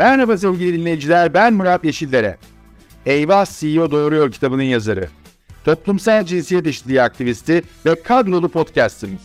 Merhaba 0.00 0.38
sevgili 0.38 0.78
dinleyiciler, 0.78 1.34
ben 1.34 1.54
Murat 1.54 1.84
Yeşillere. 1.84 2.36
Eyvah 3.06 3.46
CEO 3.46 3.90
Doğuruyor 3.90 4.32
kitabının 4.32 4.62
yazarı. 4.62 5.08
Toplumsal 5.64 6.24
cinsiyet 6.24 6.66
eşitliği 6.66 7.02
aktivisti 7.02 7.62
ve 7.86 8.02
kadrolu 8.02 8.48
podcastimiz. 8.48 9.20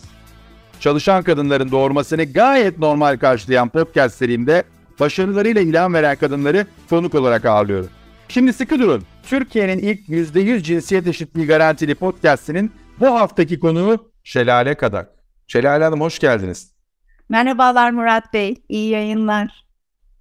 Çalışan 0.79 1.23
kadınların 1.23 1.71
doğurmasını 1.71 2.23
gayet 2.23 2.79
normal 2.79 3.17
karşılayan 3.17 3.69
podcast 3.69 4.15
serimde 4.15 4.63
başarılarıyla 4.99 5.61
ilham 5.61 5.93
veren 5.93 6.15
kadınları 6.15 6.65
konuk 6.89 7.15
olarak 7.15 7.45
ağırlıyorum. 7.45 7.89
Şimdi 8.27 8.53
sıkı 8.53 8.79
durun. 8.79 9.03
Türkiye'nin 9.23 9.79
ilk 9.79 10.09
%100 10.09 10.63
cinsiyet 10.63 11.07
eşitliği 11.07 11.47
garantili 11.47 11.95
podcastinin 11.95 12.71
bu 12.99 13.05
haftaki 13.05 13.59
konuğu 13.59 14.11
Şelale 14.23 14.75
Kadak. 14.75 15.09
Şelale 15.47 15.83
Hanım 15.83 16.01
hoş 16.01 16.19
geldiniz. 16.19 16.71
Merhabalar 17.29 17.91
Murat 17.91 18.33
Bey, 18.33 18.55
iyi 18.69 18.89
yayınlar. 18.89 19.64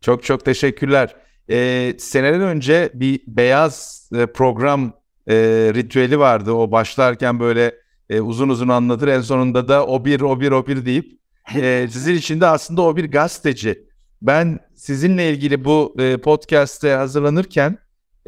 Çok 0.05 0.25
çok 0.25 0.45
teşekkürler. 0.45 1.16
Ee, 1.50 1.94
seneler 1.99 2.40
önce 2.40 2.90
bir 2.95 3.21
beyaz 3.26 4.08
e, 4.14 4.26
program 4.26 4.93
e, 5.29 5.35
ritüeli 5.75 6.18
vardı. 6.18 6.53
O 6.53 6.72
başlarken 6.72 7.40
böyle 7.40 7.75
e, 8.11 8.21
uzun 8.21 8.48
uzun 8.48 8.68
anlatır. 8.68 9.09
En 9.09 9.21
sonunda 9.21 9.68
da 9.68 9.86
o 9.86 10.04
bir, 10.04 10.21
o 10.21 10.40
bir, 10.40 10.50
o 10.53 10.67
bir 10.67 10.86
deyip 10.86 11.21
e, 11.54 11.86
sizin 11.90 12.14
için 12.14 12.40
de 12.40 12.46
aslında 12.46 12.82
o 12.82 12.96
bir 12.96 13.11
gazeteci. 13.11 13.85
Ben 14.22 14.59
sizinle 14.75 15.31
ilgili 15.31 15.64
bu 15.64 15.95
e, 15.98 16.17
podcast'e 16.17 16.95
hazırlanırken 16.95 17.79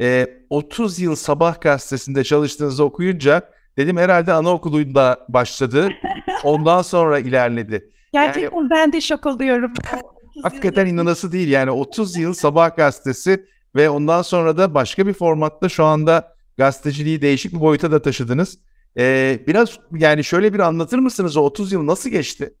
e, 0.01 0.27
30 0.49 0.99
yıl 0.99 1.15
sabah 1.15 1.61
gazetesinde 1.61 2.23
çalıştığınızı 2.23 2.83
okuyunca 2.83 3.41
dedim 3.77 3.97
herhalde 3.97 4.33
anaokulunda 4.33 5.25
başladı. 5.29 5.89
Ondan 6.43 6.81
sonra 6.81 7.19
ilerledi. 7.19 7.91
Gerçekten 8.13 8.57
yani, 8.57 8.69
ben 8.69 8.93
de 8.93 9.01
şok 9.01 9.25
oluyorum. 9.25 9.73
Hakikaten 10.43 10.85
inanası 10.85 11.31
değil 11.31 11.47
yani 11.47 11.71
30 11.71 12.17
yıl 12.17 12.33
sabah 12.33 12.75
gazetesi 12.75 13.45
ve 13.75 13.89
ondan 13.89 14.21
sonra 14.21 14.57
da 14.57 14.73
başka 14.73 15.07
bir 15.07 15.13
formatta 15.13 15.69
şu 15.69 15.83
anda 15.83 16.35
gazeteciliği 16.57 17.21
değişik 17.21 17.53
bir 17.53 17.59
boyuta 17.59 17.91
da 17.91 18.01
taşıdınız. 18.01 18.57
Ee, 18.97 19.43
biraz 19.47 19.79
yani 19.91 20.23
şöyle 20.23 20.53
bir 20.53 20.59
anlatır 20.59 20.99
mısınız 20.99 21.37
o 21.37 21.41
30 21.41 21.71
yıl 21.71 21.87
nasıl 21.87 22.09
geçti? 22.09 22.53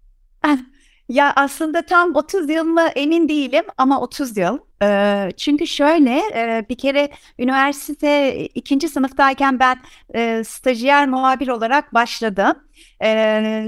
Ya 1.09 1.33
aslında 1.35 1.85
tam 1.85 2.15
30 2.15 2.49
yıl 2.49 2.63
mı 2.63 2.81
emin 2.95 3.29
değilim 3.29 3.63
ama 3.77 4.01
30 4.01 4.37
yıl. 4.37 4.57
Çünkü 5.37 5.67
şöyle 5.67 6.21
bir 6.69 6.77
kere 6.77 7.09
üniversite 7.39 8.45
ikinci 8.45 8.89
sınıftayken 8.89 9.59
ben 9.59 9.77
stajyer 10.43 11.07
muhabir 11.07 11.47
olarak 11.47 11.93
başladım. 11.93 12.53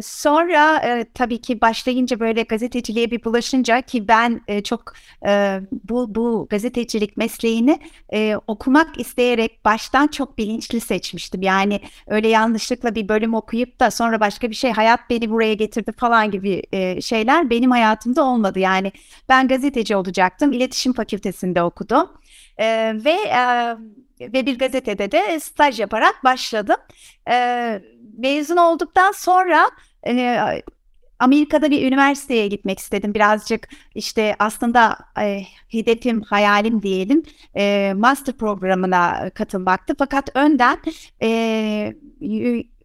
Sonra 0.03 0.81
tabii 1.13 1.41
ki 1.41 1.61
başlayınca 1.61 2.19
böyle 2.19 2.43
gazeteciliğe 2.43 3.11
bir 3.11 3.23
bulaşınca 3.23 3.81
ki 3.81 4.07
ben 4.07 4.41
çok 4.63 4.93
bu 5.89 6.15
bu 6.15 6.47
gazetecilik 6.49 7.17
mesleğini 7.17 7.79
okumak 8.47 8.99
isteyerek 8.99 9.65
baştan 9.65 10.07
çok 10.07 10.37
bilinçli 10.37 10.79
seçmiştim. 10.79 11.41
Yani 11.41 11.81
öyle 12.07 12.27
yanlışlıkla 12.27 12.95
bir 12.95 13.09
bölüm 13.09 13.33
okuyup 13.33 13.79
da 13.79 13.91
sonra 13.91 14.19
başka 14.19 14.49
bir 14.49 14.55
şey 14.55 14.71
hayat 14.71 14.99
beni 15.09 15.29
buraya 15.29 15.53
getirdi 15.53 15.91
falan 15.97 16.31
gibi 16.31 16.61
şeyler 17.01 17.49
benim 17.49 17.71
hayatımda 17.71 18.23
olmadı. 18.23 18.59
Yani 18.59 18.91
ben 19.29 19.47
gazeteci 19.47 19.95
olacaktım. 19.95 20.53
İletişim 20.53 20.93
fakültesinde 20.99 21.63
okudum. 21.63 22.09
E, 22.57 22.65
ve 23.05 23.11
e, 23.11 23.43
ve 24.21 24.45
bir 24.45 24.59
gazetede 24.59 25.11
de 25.11 25.39
staj 25.39 25.79
yaparak 25.79 26.23
başladım. 26.23 26.75
E, 27.29 27.81
mezun 28.17 28.57
olduktan 28.57 29.11
sonra 29.11 29.69
e, 30.07 30.37
Amerika'da 31.19 31.71
bir 31.71 31.87
üniversiteye 31.87 32.47
gitmek 32.47 32.79
istedim. 32.79 33.13
Birazcık 33.13 33.69
işte 33.95 34.35
aslında 34.39 34.97
e, 35.21 35.41
hedefim, 35.71 36.21
hayalim 36.21 36.81
diyelim 36.81 37.23
e, 37.55 37.93
master 37.95 38.37
programına 38.37 39.29
katılmaktı. 39.29 39.95
Fakat 39.97 40.29
önden 40.35 40.77
e, 41.21 41.29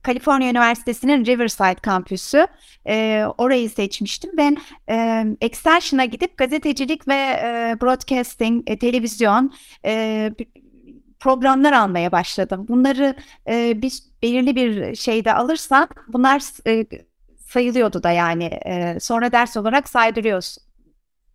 Kaliforniya 0.04 0.50
Üniversitesi'nin 0.50 1.26
Riverside 1.26 1.74
kampüsü. 1.74 2.46
E, 2.88 3.24
orayı 3.38 3.70
seçmiştim. 3.70 4.30
Ben 4.36 4.56
e, 4.90 5.24
Extension'a 5.40 6.04
gidip 6.04 6.38
gazetecilik 6.38 7.08
ve 7.08 7.14
e, 7.14 7.76
broadcasting, 7.82 8.70
e, 8.70 8.78
televizyon, 8.78 9.52
e, 9.84 10.30
programlar 11.20 11.72
almaya 11.72 12.12
başladım. 12.12 12.66
Bunları 12.68 13.16
e, 13.48 13.82
biz 13.82 14.12
belirli 14.22 14.56
bir 14.56 14.94
şeyde 14.94 15.34
alırsan 15.34 15.88
bunlar 16.08 16.42
e, 16.66 16.86
sayılıyordu 17.46 18.02
da 18.02 18.10
yani 18.10 18.44
e, 18.44 19.00
sonra 19.00 19.32
ders 19.32 19.56
olarak 19.56 19.88
saydırıyoruz. 19.88 20.58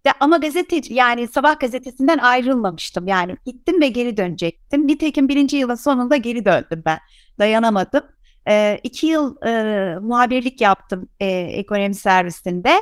De, 0.05 0.13
ama 0.19 0.37
gazeteci 0.37 0.93
yani 0.93 1.27
sabah 1.27 1.59
gazetesinden 1.59 2.17
ayrılmamıştım 2.17 3.07
yani 3.07 3.37
gittim 3.45 3.81
ve 3.81 3.87
geri 3.87 4.17
dönecektim. 4.17 4.87
Nitekim 4.87 5.29
birinci 5.29 5.57
yılın 5.57 5.75
sonunda 5.75 6.17
geri 6.17 6.45
döndüm 6.45 6.83
ben 6.85 6.99
dayanamadım. 7.39 8.03
E, 8.49 8.79
iki 8.83 9.07
yıl 9.07 9.45
e, 9.45 9.95
muhabirlik 9.99 10.61
yaptım 10.61 11.09
e, 11.19 11.27
ekonomi 11.29 11.95
servisinde. 11.95 12.81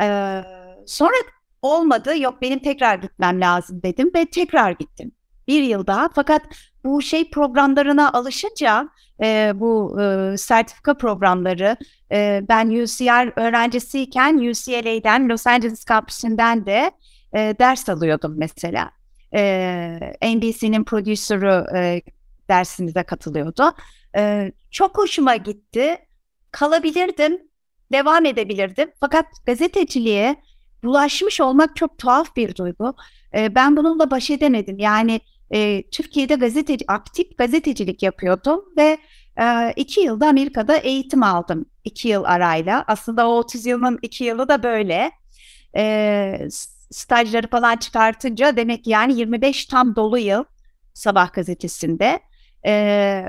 E, 0.00 0.06
sonra 0.86 1.16
olmadı 1.62 2.18
yok 2.18 2.42
benim 2.42 2.58
tekrar 2.58 2.94
gitmem 2.94 3.40
lazım 3.40 3.82
dedim 3.82 4.10
ve 4.14 4.26
tekrar 4.26 4.70
gittim 4.70 5.12
bir 5.48 5.62
yıl 5.62 5.86
daha. 5.86 6.08
Fakat 6.14 6.42
bu 6.84 7.02
şey 7.02 7.30
programlarına 7.30 8.12
alışınca 8.12 8.88
e, 9.22 9.52
bu 9.54 10.00
e, 10.00 10.36
sertifika 10.36 10.96
programları 10.96 11.76
e, 12.12 12.42
ben 12.48 12.68
UCR 12.68 13.40
öğrencisiyken 13.40 14.38
UCLA'den 14.38 15.28
Los 15.28 15.46
Angeles 15.46 15.84
kampüsünden 15.84 16.66
de 16.66 16.90
e, 17.32 17.38
ders 17.58 17.88
alıyordum 17.88 18.34
mesela. 18.36 18.90
E, 19.34 19.98
NBC'nin 20.22 20.84
prodüsörü 20.84 21.76
e, 21.76 22.02
dersimize 22.50 23.02
katılıyordu. 23.02 23.72
E, 24.16 24.52
çok 24.70 24.98
hoşuma 24.98 25.36
gitti. 25.36 25.98
Kalabilirdim, 26.52 27.38
devam 27.92 28.26
edebilirdim. 28.26 28.90
Fakat 29.00 29.26
gazeteciliğe 29.46 30.36
bulaşmış 30.84 31.40
olmak 31.40 31.76
çok 31.76 31.98
tuhaf 31.98 32.36
bir 32.36 32.56
duygu. 32.56 32.94
E, 33.34 33.54
ben 33.54 33.76
bununla 33.76 34.10
baş 34.10 34.30
edemedim. 34.30 34.78
Yani 34.78 35.20
e, 35.50 35.90
Türkiye'de 35.90 36.34
gazeteci, 36.34 36.84
aktif 36.88 37.38
gazetecilik 37.38 38.02
yapıyordum 38.02 38.64
ve 38.76 38.98
e, 39.40 39.72
iki 39.76 40.00
yılda 40.00 40.28
Amerika'da 40.28 40.76
eğitim 40.76 41.22
aldım. 41.22 41.66
iki 41.84 42.08
yıl 42.08 42.24
arayla. 42.24 42.84
Aslında 42.86 43.28
o 43.28 43.38
30 43.38 43.66
yılın 43.66 43.98
iki 44.02 44.24
yılı 44.24 44.48
da 44.48 44.62
böyle. 44.62 45.10
E, 45.76 46.48
stajları 46.90 47.48
falan 47.48 47.76
çıkartınca 47.76 48.56
demek 48.56 48.84
ki 48.84 48.90
yani 48.90 49.18
25 49.18 49.66
tam 49.66 49.96
dolu 49.96 50.18
yıl 50.18 50.44
Sabah 50.94 51.32
gazetesinde. 51.32 52.20
E, 52.66 53.24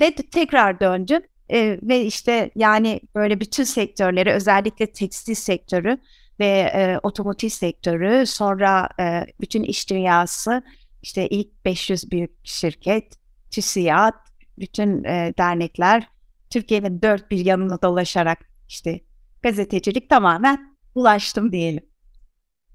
ve 0.00 0.14
tekrar 0.14 0.80
döndüm. 0.80 1.22
E, 1.50 1.78
ve 1.82 2.00
işte 2.04 2.50
yani 2.54 3.00
böyle 3.14 3.40
bütün 3.40 3.64
sektörleri 3.64 4.32
özellikle 4.32 4.92
tekstil 4.92 5.34
sektörü 5.34 5.98
ve 6.40 6.46
e, 6.46 6.98
otomotiv 7.02 7.48
sektörü 7.48 8.26
sonra 8.26 8.88
e, 9.00 9.26
bütün 9.40 9.62
iş 9.62 9.90
dünyası 9.90 10.62
işte 11.02 11.28
ilk 11.28 11.64
500 11.64 12.10
büyük 12.10 12.30
şirket, 12.44 13.18
TÜSİAD, 13.50 14.14
bütün 14.58 15.04
e, 15.04 15.34
dernekler 15.38 16.08
Türkiye'nin 16.50 17.02
dört 17.02 17.30
bir 17.30 17.44
yanına 17.44 17.82
dolaşarak 17.82 18.38
işte 18.68 19.00
gazetecilik 19.42 20.10
tamamen 20.10 20.76
ulaştım 20.94 21.52
diyelim. 21.52 21.84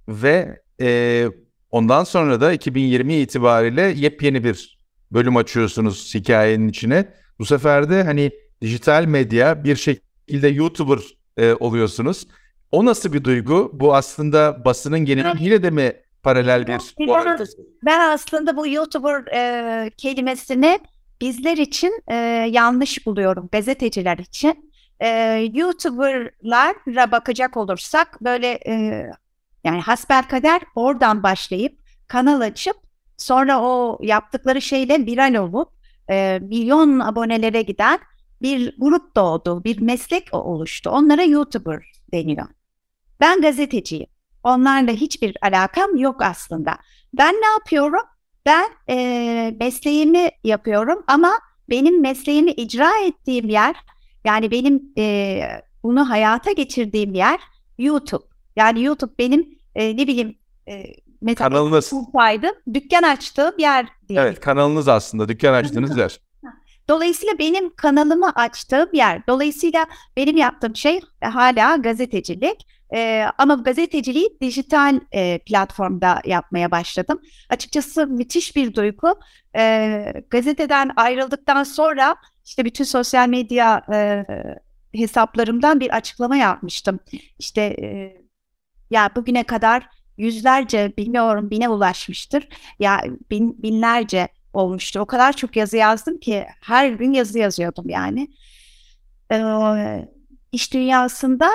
Ve 0.08 0.62
e, 0.82 1.26
ondan 1.72 2.04
sonra 2.04 2.42
da 2.42 2.54
2020 2.54 3.16
itibariyle 3.16 3.82
yepyeni 3.82 4.44
bir 4.44 4.77
bölüm 5.12 5.38
açıyorsunuz 5.38 6.16
hikayenin 6.16 6.68
içine. 6.68 7.14
Bu 7.40 7.46
sefer 7.46 7.90
de 7.90 8.04
hani 8.04 8.32
dijital 8.62 9.06
medya 9.06 9.64
bir 9.64 9.76
şekilde 9.76 10.48
YouTuber 10.48 11.00
e, 11.38 11.54
oluyorsunuz. 11.54 12.28
O 12.72 12.86
nasıl 12.86 13.14
bir 13.14 13.24
duygu? 13.24 13.72
Bu 13.74 13.96
aslında 13.96 14.66
basının 14.66 15.00
geneliyle 15.00 15.64
de 15.64 15.70
mi 15.70 15.94
paralel 16.24 16.68
bir... 16.68 16.74
Ben 17.86 18.10
aslında 18.10 18.58
bu 18.58 18.68
YouTuber 18.68 19.26
e, 19.34 19.90
kelimesini 19.90 20.80
bizler 21.22 21.58
için 21.58 22.04
e, 22.08 22.16
yanlış 22.52 23.06
buluyorum, 23.06 23.50
gazeteciler 23.52 24.18
için. 24.18 24.72
E, 25.00 25.08
YouTuber'lara 25.54 27.12
bakacak 27.12 27.58
olursak 27.58 28.22
böyle 28.22 28.60
e, 28.68 29.06
yani 29.64 29.82
hasbelkader 29.82 30.62
oradan 30.76 31.24
başlayıp 31.24 31.80
kanal 32.08 32.42
açıp 32.42 32.87
sonra 33.18 33.62
o 33.62 34.00
yaptıkları 34.02 34.62
şeyle 34.62 35.06
viral 35.06 35.36
olup 35.36 35.70
e, 36.10 36.40
milyon 36.42 37.00
abonelere 37.00 37.62
giden 37.62 38.00
bir 38.42 38.76
grup 38.78 39.16
doğdu, 39.16 39.64
bir 39.64 39.82
meslek 39.82 40.34
oluştu. 40.34 40.90
Onlara 40.90 41.24
YouTuber 41.24 41.92
deniyor. 42.14 42.48
Ben 43.20 43.42
gazeteciyim. 43.42 44.08
Onlarla 44.44 44.92
hiçbir 44.92 45.38
alakam 45.42 45.96
yok 45.96 46.22
aslında. 46.22 46.78
Ben 47.14 47.34
ne 47.34 47.48
yapıyorum? 47.48 48.02
Ben 48.46 48.66
e, 48.90 49.56
mesleğimi 49.60 50.30
yapıyorum 50.44 51.04
ama 51.08 51.32
benim 51.70 52.02
mesleğimi 52.02 52.52
icra 52.52 52.92
ettiğim 53.06 53.50
yer, 53.50 53.76
yani 54.26 54.52
benim 54.52 54.94
e, 54.98 55.42
bunu 55.84 56.10
hayata 56.10 56.52
geçirdiğim 56.52 57.14
yer 57.14 57.40
YouTube. 57.78 58.26
Yani 58.56 58.84
YouTube 58.84 59.14
benim 59.20 59.60
e, 59.76 59.98
ne 59.98 60.08
bileyim 60.08 60.38
e, 60.68 60.84
mesela 61.22 61.50
kanalınız. 61.50 61.90
Kumpaydım. 61.90 62.56
Dükkan 62.74 63.04
açtığım 63.04 63.54
yer 63.58 63.88
diye. 64.10 64.22
Evet 64.22 64.40
kanalınız 64.40 64.88
aslında 64.88 65.30
dükkan 65.30 65.54
açtığınız 65.54 65.98
yer. 65.98 66.20
Dolayısıyla 66.90 67.40
benim 67.40 67.76
kanalımı 67.76 68.32
açtığım 68.36 68.90
yer. 68.94 69.28
Dolayısıyla 69.28 69.86
benim 70.18 70.38
yaptığım 70.38 70.76
şey 70.76 71.02
hala 71.22 71.76
gazetecilik. 71.76 72.68
E, 72.96 73.26
ama 73.38 73.54
gazeteciliği 73.54 74.38
dijital 74.42 75.00
e, 75.12 75.40
platformda 75.40 76.22
yapmaya 76.26 76.72
başladım. 76.72 77.22
Açıkçası 77.50 78.08
müthiş 78.08 78.56
bir 78.56 78.74
duygu. 78.74 79.20
E, 79.58 80.14
gazeteden 80.30 80.92
ayrıldıktan 80.96 81.64
sonra 81.64 82.16
işte 82.46 82.66
bütün 82.66 82.84
sosyal 82.84 83.30
medya 83.30 83.82
e, 83.94 84.26
hesaplarımdan 85.00 85.80
bir 85.80 85.96
açıklama 85.96 86.38
yapmıştım. 86.38 87.00
İşte 87.40 87.62
e, 87.62 88.18
ya 88.90 89.10
bugüne 89.16 89.44
kadar 89.44 89.90
yüzlerce 90.18 90.94
bilmiyorum 90.98 91.50
bine 91.50 91.70
ulaşmıştır. 91.70 92.48
Ya 92.80 93.04
bin, 93.32 93.64
binlerce 93.64 94.28
olmuştu. 94.54 95.00
O 95.00 95.06
kadar 95.06 95.34
çok 95.34 95.56
yazı 95.56 95.78
yazdım 95.78 96.20
ki 96.20 96.46
her 96.62 96.90
gün 96.90 97.14
yazı 97.14 97.40
yazıyordum 97.40 97.90
yani. 97.90 98.28
Ee, 99.32 100.10
iş 100.52 100.74
dünyasında 100.74 101.50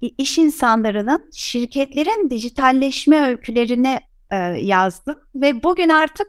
iş 0.00 0.38
insanlarının 0.38 1.30
şirketlerin 1.34 2.30
dijitalleşme 2.30 3.28
öykülerini 3.28 4.00
e, 4.30 4.36
yazdım 4.46 5.18
ve 5.34 5.62
bugün 5.62 5.88
artık 5.88 6.26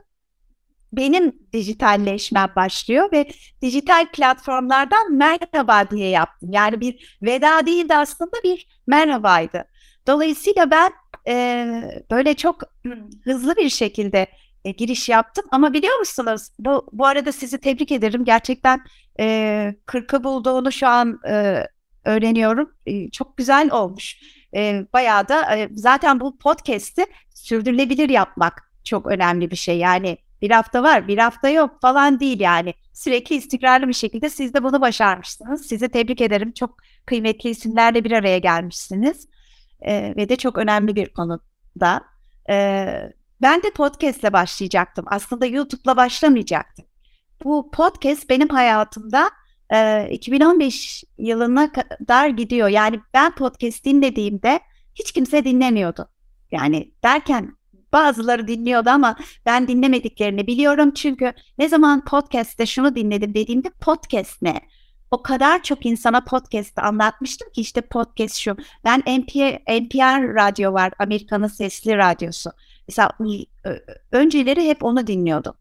benim 0.93 1.33
dijitalleşmem 1.53 2.49
başlıyor 2.55 3.11
ve 3.11 3.31
dijital 3.61 4.11
platformlardan 4.13 5.13
merhaba 5.13 5.89
diye 5.91 6.09
yaptım. 6.09 6.49
Yani 6.51 6.81
bir 6.81 7.17
veda 7.21 7.65
değil 7.65 7.89
de 7.89 7.97
aslında 7.97 8.31
bir 8.43 8.67
merhabaydı. 8.87 9.65
Dolayısıyla 10.07 10.71
ben 10.71 10.91
e, 11.27 11.65
böyle 12.11 12.33
çok 12.33 12.61
hızlı 13.23 13.55
bir 13.55 13.69
şekilde 13.69 14.27
e, 14.65 14.71
giriş 14.71 15.09
yaptım. 15.09 15.45
Ama 15.51 15.73
biliyor 15.73 15.99
musunuz 15.99 16.49
bu, 16.59 16.87
bu 16.91 17.05
arada 17.05 17.31
sizi 17.31 17.57
tebrik 17.59 17.91
ederim. 17.91 18.25
Gerçekten 18.25 18.81
e, 19.19 19.75
40'ı 19.87 20.23
bulduğunu 20.23 20.71
şu 20.71 20.87
an 20.87 21.19
e, 21.27 21.65
öğreniyorum. 22.05 22.73
E, 22.85 23.09
çok 23.11 23.37
güzel 23.37 23.71
olmuş. 23.71 24.17
E, 24.55 24.85
bayağı 24.93 25.27
da 25.27 25.57
e, 25.57 25.69
zaten 25.73 26.19
bu 26.19 26.37
podcast'i 26.37 27.05
sürdürülebilir 27.29 28.09
yapmak 28.09 28.71
çok 28.83 29.07
önemli 29.07 29.51
bir 29.51 29.55
şey. 29.55 29.77
Yani 29.77 30.17
bir 30.41 30.51
hafta 30.51 30.83
var, 30.83 31.07
bir 31.07 31.17
hafta 31.17 31.49
yok 31.49 31.81
falan 31.81 32.19
değil 32.19 32.39
yani. 32.39 32.73
Sürekli 32.93 33.35
istikrarlı 33.35 33.87
bir 33.87 33.93
şekilde 33.93 34.29
siz 34.29 34.53
de 34.53 34.63
bunu 34.63 34.81
başarmışsınız. 34.81 35.67
Sizi 35.67 35.89
tebrik 35.89 36.21
ederim. 36.21 36.51
Çok 36.51 36.77
kıymetli 37.05 37.49
isimlerle 37.49 38.03
bir 38.03 38.11
araya 38.11 38.37
gelmişsiniz. 38.37 39.27
E, 39.81 40.13
ve 40.17 40.29
de 40.29 40.35
çok 40.35 40.57
önemli 40.57 40.95
bir 40.95 41.13
konuda. 41.13 42.01
E, 42.49 42.55
ben 43.41 43.63
de 43.63 43.71
podcast'le 43.71 44.33
başlayacaktım. 44.33 45.05
Aslında 45.07 45.45
YouTube'la 45.45 45.97
başlamayacaktım. 45.97 46.85
Bu 47.43 47.71
podcast 47.71 48.29
benim 48.29 48.49
hayatımda 48.49 49.29
e, 49.73 50.09
2015 50.11 51.03
yılına 51.17 51.71
kadar 51.71 52.29
gidiyor. 52.29 52.67
Yani 52.67 52.99
ben 53.13 53.35
podcast 53.35 53.85
dinlediğimde 53.85 54.59
hiç 54.95 55.11
kimse 55.11 55.43
dinlemiyordu. 55.43 56.09
Yani 56.51 56.91
derken 57.03 57.57
bazıları 57.93 58.47
dinliyordu 58.47 58.89
ama 58.89 59.15
ben 59.45 59.67
dinlemediklerini 59.67 60.47
biliyorum. 60.47 60.93
Çünkü 60.93 61.33
ne 61.57 61.69
zaman 61.69 62.05
podcast'te 62.05 62.65
şunu 62.65 62.95
dinledim 62.95 63.33
dediğimde 63.33 63.69
podcast 63.69 64.41
ne? 64.41 64.61
O 65.11 65.21
kadar 65.21 65.63
çok 65.63 65.85
insana 65.85 66.21
podcast'te 66.21 66.81
anlatmıştım 66.81 67.49
ki 67.49 67.61
işte 67.61 67.81
podcast 67.81 68.35
şu. 68.35 68.57
Ben 68.85 68.99
NPR, 68.99 69.81
NPR 69.81 70.35
radyo 70.35 70.73
var, 70.73 70.91
Amerika'nın 70.99 71.47
sesli 71.47 71.97
radyosu. 71.97 72.51
Mesela 72.87 73.11
önceleri 74.11 74.67
hep 74.67 74.83
onu 74.83 75.07
dinliyordum. 75.07 75.53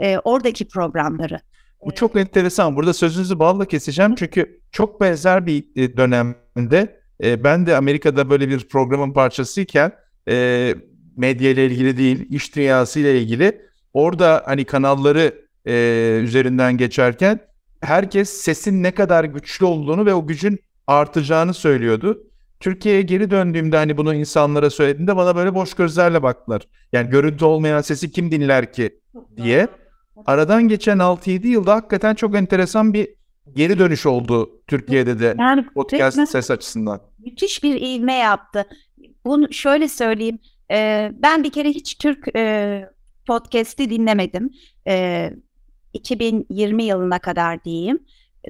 E, 0.00 0.18
oradaki 0.18 0.68
programları. 0.68 1.40
Bu 1.86 1.94
çok 1.94 2.16
enteresan. 2.16 2.76
Burada 2.76 2.92
sözünüzü 2.92 3.38
balla 3.38 3.64
keseceğim 3.64 4.14
çünkü 4.14 4.60
çok 4.72 5.00
benzer 5.00 5.46
bir 5.46 5.64
e, 5.76 5.96
dönemde 5.96 7.00
e, 7.24 7.44
ben 7.44 7.66
de 7.66 7.76
Amerika'da 7.76 8.30
böyle 8.30 8.48
bir 8.48 8.68
programın 8.68 9.12
parçasıyken 9.12 9.92
e, 10.28 10.74
medya 11.16 11.50
ile 11.50 11.66
ilgili 11.66 11.96
değil, 11.96 12.26
iş 12.30 12.56
dünyası 12.56 13.00
ile 13.00 13.20
ilgili 13.20 13.60
orada 13.92 14.42
hani 14.46 14.64
kanalları 14.64 15.44
e, 15.66 15.72
üzerinden 16.22 16.76
geçerken 16.76 17.40
herkes 17.84 18.30
sesin 18.30 18.82
ne 18.82 18.90
kadar 18.90 19.24
güçlü 19.24 19.66
olduğunu 19.66 20.06
ve 20.06 20.14
o 20.14 20.26
gücün 20.26 20.58
artacağını 20.86 21.54
söylüyordu. 21.54 22.22
Türkiye'ye 22.60 23.02
geri 23.02 23.30
döndüğümde 23.30 23.76
hani 23.76 23.96
bunu 23.96 24.14
insanlara 24.14 24.70
söylediğimde 24.70 25.16
bana 25.16 25.36
böyle 25.36 25.54
boş 25.54 25.74
gözlerle 25.74 26.22
baktılar. 26.22 26.62
Yani 26.92 27.10
görüntü 27.10 27.44
olmayan 27.44 27.80
sesi 27.80 28.10
kim 28.10 28.30
dinler 28.30 28.72
ki 28.72 29.00
diye. 29.36 29.68
Aradan 30.26 30.68
geçen 30.68 30.98
6-7 30.98 31.46
yılda 31.46 31.74
hakikaten 31.74 32.14
çok 32.14 32.36
enteresan 32.36 32.94
bir 32.94 33.08
geri 33.56 33.78
dönüş 33.78 34.06
oldu 34.06 34.62
Türkiye'de 34.66 35.20
de 35.20 35.36
yani, 35.38 35.66
podcast 35.66 36.28
ses 36.28 36.50
açısından. 36.50 37.00
Müthiş 37.18 37.62
bir 37.62 37.80
ivme 37.80 38.14
yaptı. 38.14 38.66
Bunu 39.24 39.52
şöyle 39.52 39.88
söyleyeyim. 39.88 40.38
E, 40.70 41.10
ben 41.22 41.44
bir 41.44 41.50
kere 41.50 41.68
hiç 41.68 41.98
Türk 41.98 42.36
e, 42.36 42.84
podcast'i 43.26 43.90
dinlemedim. 43.90 44.50
E, 44.86 45.30
2020 45.94 46.84
yılına 46.84 47.18
kadar 47.18 47.64
diyeyim. 47.64 47.98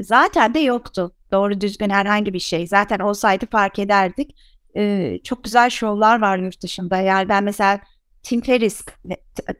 Zaten 0.00 0.54
de 0.54 0.58
yoktu 0.58 1.12
doğru 1.32 1.60
düzgün 1.60 1.90
herhangi 1.90 2.34
bir 2.34 2.38
şey. 2.38 2.66
Zaten 2.66 2.98
olsaydı 2.98 3.46
fark 3.50 3.78
ederdik. 3.78 4.36
Ee, 4.76 5.18
çok 5.24 5.44
güzel 5.44 5.70
şovlar 5.70 6.20
var 6.20 6.38
yurt 6.38 6.62
dışında. 6.62 6.96
Yani 6.96 7.28
ben 7.28 7.44
mesela 7.44 7.80
Tim 8.22 8.40
Ferriss, 8.40 8.82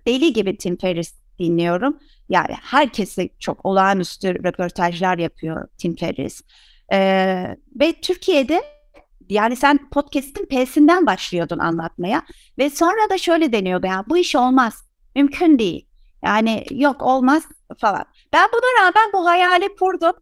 deli 0.07 0.33
gibi 0.33 0.57
Tim 0.57 0.77
Ferriss 0.77 1.15
dinliyorum. 1.39 1.99
Yani 2.29 2.55
herkese 2.63 3.29
çok 3.39 3.67
olağanüstü 3.67 4.45
röportajlar 4.45 5.19
yapıyor 5.19 5.69
Tim 5.79 5.97
Ferriss. 5.97 6.43
Ee, 6.93 7.57
ve 7.81 7.93
Türkiye'de 8.03 8.63
yani 9.29 9.57
sen 9.57 9.91
podcast'in 9.91 10.47
P'sinden 10.47 11.07
başlıyordun 11.07 11.59
anlatmaya 11.59 12.23
ve 12.59 12.71
sonra 12.71 13.11
da 13.11 13.19
şöyle 13.19 13.53
deniyordu 13.53 13.87
yani 13.87 14.05
bu 14.09 14.19
iş 14.19 14.37
olmaz, 14.37 14.85
mümkün 15.17 15.59
değil. 15.59 15.87
Yani 16.25 16.65
yok 16.71 17.03
olmaz 17.03 17.43
falan. 17.79 18.05
Ben 18.33 18.49
buna 18.53 18.85
rağmen 18.85 19.13
bu 19.13 19.27
hayali 19.27 19.77
kurdum. 19.77 20.13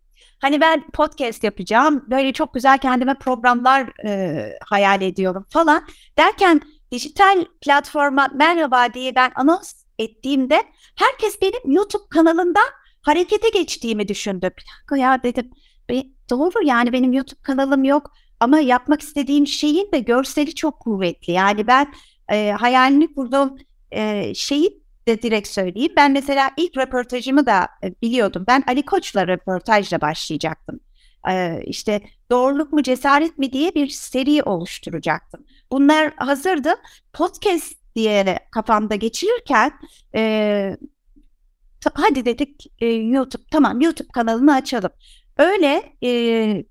Hani 0.40 0.60
ben 0.60 0.90
podcast 0.90 1.44
yapacağım, 1.44 2.04
böyle 2.10 2.32
çok 2.32 2.54
güzel 2.54 2.78
kendime 2.78 3.14
programlar 3.14 4.06
e, 4.06 4.58
hayal 4.64 5.02
ediyorum 5.02 5.46
falan. 5.50 5.86
Derken 6.18 6.60
dijital 6.92 7.44
platforma 7.60 8.28
merhaba 8.34 8.94
diye 8.94 9.14
ben 9.14 9.32
anons 9.34 9.72
ettiğimde 9.98 10.62
herkes 10.96 11.42
benim 11.42 11.70
YouTube 11.72 12.08
kanalından 12.10 12.68
harekete 13.02 13.48
geçtiğimi 13.48 14.08
düşündü. 14.08 14.50
Bir 14.58 14.64
dakika 14.76 14.96
ya 14.96 15.22
dedim. 15.22 15.50
Doğru 16.30 16.66
yani 16.66 16.92
benim 16.92 17.12
YouTube 17.12 17.42
kanalım 17.42 17.84
yok 17.84 18.10
ama 18.40 18.60
yapmak 18.60 19.02
istediğim 19.02 19.46
şeyin 19.46 19.92
de 19.92 19.98
görseli 19.98 20.54
çok 20.54 20.80
kuvvetli. 20.80 21.32
Yani 21.32 21.66
ben 21.66 21.92
e, 22.32 22.50
hayalini 22.50 23.14
kurduğum 23.14 23.56
e, 23.90 24.34
şeyi 24.34 24.81
de 25.06 25.22
direkt 25.22 25.48
söyleyeyim. 25.48 25.92
Ben 25.96 26.12
mesela 26.12 26.50
ilk 26.56 26.76
röportajımı 26.76 27.46
da 27.46 27.68
e, 27.84 27.94
biliyordum. 28.02 28.44
Ben 28.48 28.64
Ali 28.66 28.82
Koç'la 28.82 29.26
röportajla 29.26 30.00
başlayacaktım. 30.00 30.80
Ee, 31.28 31.62
işte 31.66 32.00
doğruluk 32.30 32.72
mu 32.72 32.82
cesaret 32.82 33.38
mi 33.38 33.52
diye 33.52 33.74
bir 33.74 33.88
seri 33.88 34.42
oluşturacaktım. 34.42 35.44
Bunlar 35.72 36.12
hazırdı. 36.16 36.74
Podcast 37.12 37.74
diye 37.96 38.38
kafamda 38.50 38.94
geçirirken 38.94 39.72
e, 40.14 40.76
hadi 41.94 42.24
dedik 42.24 42.66
e, 42.80 42.86
YouTube 42.86 43.42
tamam 43.50 43.80
YouTube 43.80 44.08
kanalını 44.08 44.54
açalım. 44.54 44.90
Öyle 45.38 45.92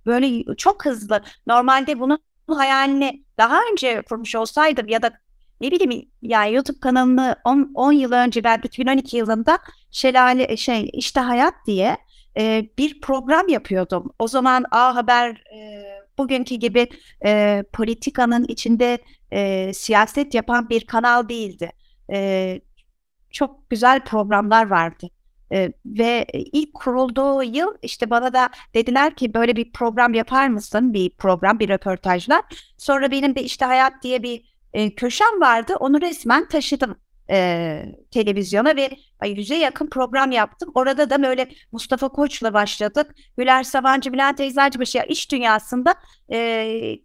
böyle 0.06 0.56
çok 0.56 0.86
hızlı 0.86 1.24
normalde 1.48 2.00
bunu 2.00 2.20
hayalini 2.48 3.24
daha 3.38 3.60
önce 3.72 4.02
kurmuş 4.02 4.36
olsaydım 4.36 4.88
ya 4.88 5.02
da 5.02 5.12
ne 5.62 5.72
bileyim 5.72 6.10
yani 6.22 6.54
YouTube 6.54 6.80
kanalını 6.80 7.36
10, 7.46 7.72
10 7.76 7.92
yıl 7.92 8.12
önce 8.12 8.44
ben 8.44 8.62
2012 8.64 9.18
yılında 9.18 9.60
Şelale 9.92 10.58
şey 10.58 10.90
işte 10.94 11.20
hayat 11.20 11.54
diye 11.68 11.98
e, 12.38 12.70
bir 12.78 13.02
program 13.02 13.48
yapıyordum. 13.48 14.14
O 14.20 14.28
zaman 14.28 14.66
A 14.72 14.96
Haber 14.96 15.30
e, 15.30 15.84
bugünkü 16.18 16.56
gibi 16.56 16.90
e, 17.26 17.64
politikanın 17.74 18.46
içinde 18.48 18.98
e, 19.32 19.72
siyaset 19.74 20.34
yapan 20.34 20.70
bir 20.70 20.86
kanal 20.86 21.30
değildi. 21.30 21.72
E, 22.12 22.62
çok 23.32 23.70
güzel 23.70 24.04
programlar 24.06 24.68
vardı. 24.68 25.08
Ee, 25.54 25.72
ve 25.86 26.26
ilk 26.34 26.74
kurulduğu 26.74 27.44
yıl 27.44 27.68
işte 27.82 28.10
bana 28.10 28.34
da 28.34 28.50
dediler 28.74 29.16
ki 29.16 29.34
böyle 29.34 29.56
bir 29.56 29.72
program 29.72 30.14
yapar 30.14 30.48
mısın? 30.48 30.94
Bir 30.94 31.10
program, 31.10 31.60
bir 31.60 31.70
röportajlar. 31.70 32.42
Sonra 32.78 33.12
benim 33.12 33.36
de 33.36 33.44
işte 33.44 33.66
Hayat 33.66 33.94
diye 34.04 34.24
bir 34.24 34.52
e, 34.74 34.96
köşem 34.96 35.42
vardı. 35.42 35.76
Onu 35.80 36.02
resmen 36.02 36.48
taşıdım 36.48 36.96
e, 37.30 37.86
televizyona 38.12 38.76
ve 38.76 38.90
yüze 39.26 39.56
yakın 39.56 39.88
program 39.88 40.32
yaptım. 40.32 40.72
Orada 40.76 41.10
da 41.10 41.24
böyle 41.24 41.50
Mustafa 41.72 42.10
Koç'la 42.10 42.54
başladık. 42.54 43.16
Güler 43.38 43.64
Sabancı, 43.64 44.14
Bülent 44.14 44.40
Eczacıbaşı 44.40 44.98
ya 44.98 45.04
iş 45.04 45.32
dünyasında 45.32 45.96
e, 46.32 46.98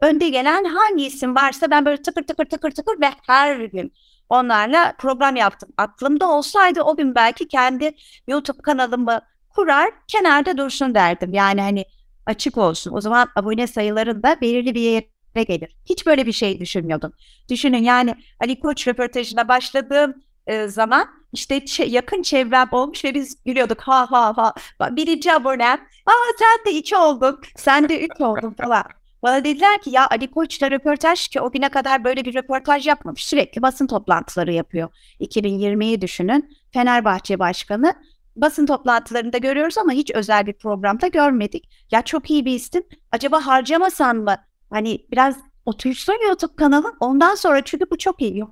önde 0.00 0.28
gelen 0.28 0.64
hangi 0.64 1.06
isim 1.06 1.34
varsa 1.34 1.70
ben 1.70 1.84
böyle 1.84 2.02
tıkır 2.02 2.22
tıkır 2.22 2.44
tıkır 2.44 2.70
tıkır 2.70 3.00
ve 3.00 3.10
her 3.26 3.56
gün 3.56 3.92
onlarla 4.28 4.94
program 4.98 5.36
yaptım. 5.36 5.68
Aklımda 5.76 6.30
olsaydı 6.30 6.82
o 6.82 6.96
gün 6.96 7.14
belki 7.14 7.48
kendi 7.48 7.92
YouTube 8.26 8.62
kanalımı 8.62 9.20
kurar 9.48 9.90
kenarda 10.08 10.56
dursun 10.56 10.94
derdim. 10.94 11.34
Yani 11.34 11.60
hani 11.60 11.84
açık 12.26 12.58
olsun. 12.58 12.92
O 12.94 13.00
zaman 13.00 13.28
abone 13.36 13.66
sayılarında 13.66 14.36
belirli 14.40 14.74
bir 14.74 14.80
yere 14.80 15.11
gelir. 15.40 15.76
Hiç 15.84 16.06
böyle 16.06 16.26
bir 16.26 16.32
şey 16.32 16.60
düşünmüyordum. 16.60 17.12
Düşünün 17.50 17.82
yani 17.82 18.14
Ali 18.40 18.60
Koç 18.60 18.88
röportajına 18.88 19.48
başladığım 19.48 20.14
e, 20.46 20.68
zaman 20.68 21.08
işte 21.32 21.64
yakın 21.86 22.22
çevrem 22.22 22.68
olmuş 22.72 23.04
ve 23.04 23.14
biz 23.14 23.44
gülüyorduk 23.44 23.80
ha 23.80 24.06
ha 24.10 24.36
ha. 24.36 24.54
Birinci 24.96 25.32
abonem. 25.32 25.80
Aa 26.06 26.32
sen 26.38 26.72
de 26.72 26.78
iki 26.78 26.96
oldun. 26.96 27.40
Sen 27.56 27.88
de 27.88 28.04
üç 28.04 28.20
oldun 28.20 28.50
falan. 28.50 28.84
Bana 29.22 29.44
dediler 29.44 29.82
ki 29.82 29.90
ya 29.90 30.08
Ali 30.10 30.30
Koç'la 30.30 30.70
röportaj 30.70 31.28
ki 31.28 31.40
o 31.40 31.50
güne 31.50 31.68
kadar 31.68 32.04
böyle 32.04 32.24
bir 32.24 32.34
röportaj 32.34 32.86
yapmamış. 32.86 33.26
Sürekli 33.26 33.62
basın 33.62 33.86
toplantıları 33.86 34.52
yapıyor. 34.52 34.88
2020'yi 35.20 36.00
düşünün. 36.00 36.56
Fenerbahçe 36.72 37.38
Başkanı 37.38 37.94
basın 38.36 38.66
toplantılarında 38.66 39.38
görüyoruz 39.38 39.78
ama 39.78 39.92
hiç 39.92 40.10
özel 40.14 40.46
bir 40.46 40.52
programda 40.52 41.06
görmedik. 41.06 41.68
Ya 41.90 42.02
çok 42.02 42.30
iyi 42.30 42.44
bir 42.44 42.54
isim. 42.54 42.82
Acaba 43.12 43.46
harcamasan 43.46 44.16
mı? 44.16 44.36
Hani 44.72 45.06
biraz 45.10 45.36
otursun 45.66 46.26
YouTube 46.26 46.56
kanalı. 46.56 46.94
Ondan 47.00 47.34
sonra 47.34 47.64
çünkü 47.64 47.84
bu 47.90 47.98
çok 47.98 48.22
iyi. 48.22 48.44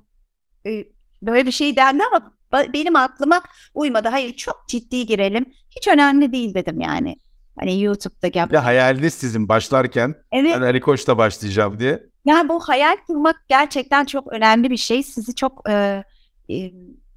Ee, 0.65 0.85
böyle 1.21 1.45
bir 1.45 1.51
şey 1.51 1.75
dendi 1.75 2.03
ama 2.03 2.31
benim 2.73 2.95
aklıma 2.95 3.41
uymadı. 3.73 4.07
Hayır 4.07 4.33
çok 4.33 4.65
ciddi 4.67 5.05
girelim. 5.05 5.45
Hiç 5.69 5.87
önemli 5.87 6.31
değil 6.31 6.53
dedim 6.53 6.81
yani. 6.81 7.15
Hani 7.59 7.81
YouTube'da 7.81 8.39
yap. 8.39 8.51
Bir 8.51 8.57
hayaliniz 8.57 9.13
sizin 9.13 9.49
başlarken 9.49 10.15
evet. 10.31 10.55
ben 10.55 10.61
Ali 10.61 10.81
Koç'ta 10.81 11.17
başlayacağım 11.17 11.79
diye. 11.79 12.03
Yani 12.25 12.49
bu 12.49 12.59
hayal 12.59 12.97
kurmak 13.07 13.35
gerçekten 13.49 14.05
çok 14.05 14.33
önemli 14.33 14.69
bir 14.69 14.77
şey. 14.77 15.03
Sizi 15.03 15.35
çok 15.35 15.69
e, 15.69 16.03
e, 16.49 16.71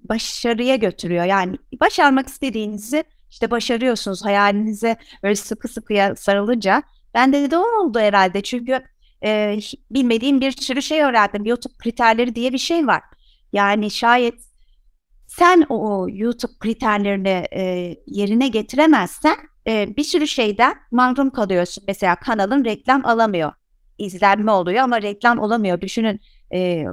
başarıya 0.05 0.77
götürüyor. 0.77 1.25
Yani 1.25 1.57
başarmak 1.81 2.29
istediğinizi 2.29 3.05
işte 3.31 3.51
başarıyorsunuz 3.51 4.25
hayalinize 4.25 4.97
böyle 5.23 5.37
sıkı 5.37 5.69
sıkıya 5.69 6.17
sarılınca. 6.17 6.83
Ben 7.15 7.33
de 7.33 7.51
de 7.51 7.59
o 7.59 7.81
oldu 7.81 7.99
herhalde 7.99 8.43
çünkü 8.43 8.83
e, 9.25 9.59
bilmediğim 9.91 10.41
bir 10.41 10.53
sürü 10.53 10.83
şey 10.83 11.03
öğrendim. 11.03 11.45
YouTube 11.45 11.75
kriterleri 11.79 12.35
diye 12.35 12.53
bir 12.53 12.59
şey 12.59 12.87
var. 12.87 13.03
Yani 13.53 13.91
şayet 13.91 14.35
sen 15.27 15.67
o 15.69 16.07
YouTube 16.11 16.53
kriterlerini 16.61 17.47
e, 17.53 17.95
yerine 18.07 18.49
getiremezsen 18.49 19.37
e, 19.67 19.97
bir 19.97 20.05
sürü 20.05 20.29
şeyden 20.29 20.75
mahrum 20.91 21.31
kalıyorsun. 21.31 21.85
Mesela 21.89 22.17
kanalın 22.17 22.65
reklam 22.65 23.07
alamıyor. 23.07 23.53
İzlenme 23.99 24.51
oluyor 24.51 24.79
ama 24.79 25.03
reklam 25.03 25.39
olamıyor. 25.39 25.81
Düşünün 25.81 26.21
e, 26.53 26.85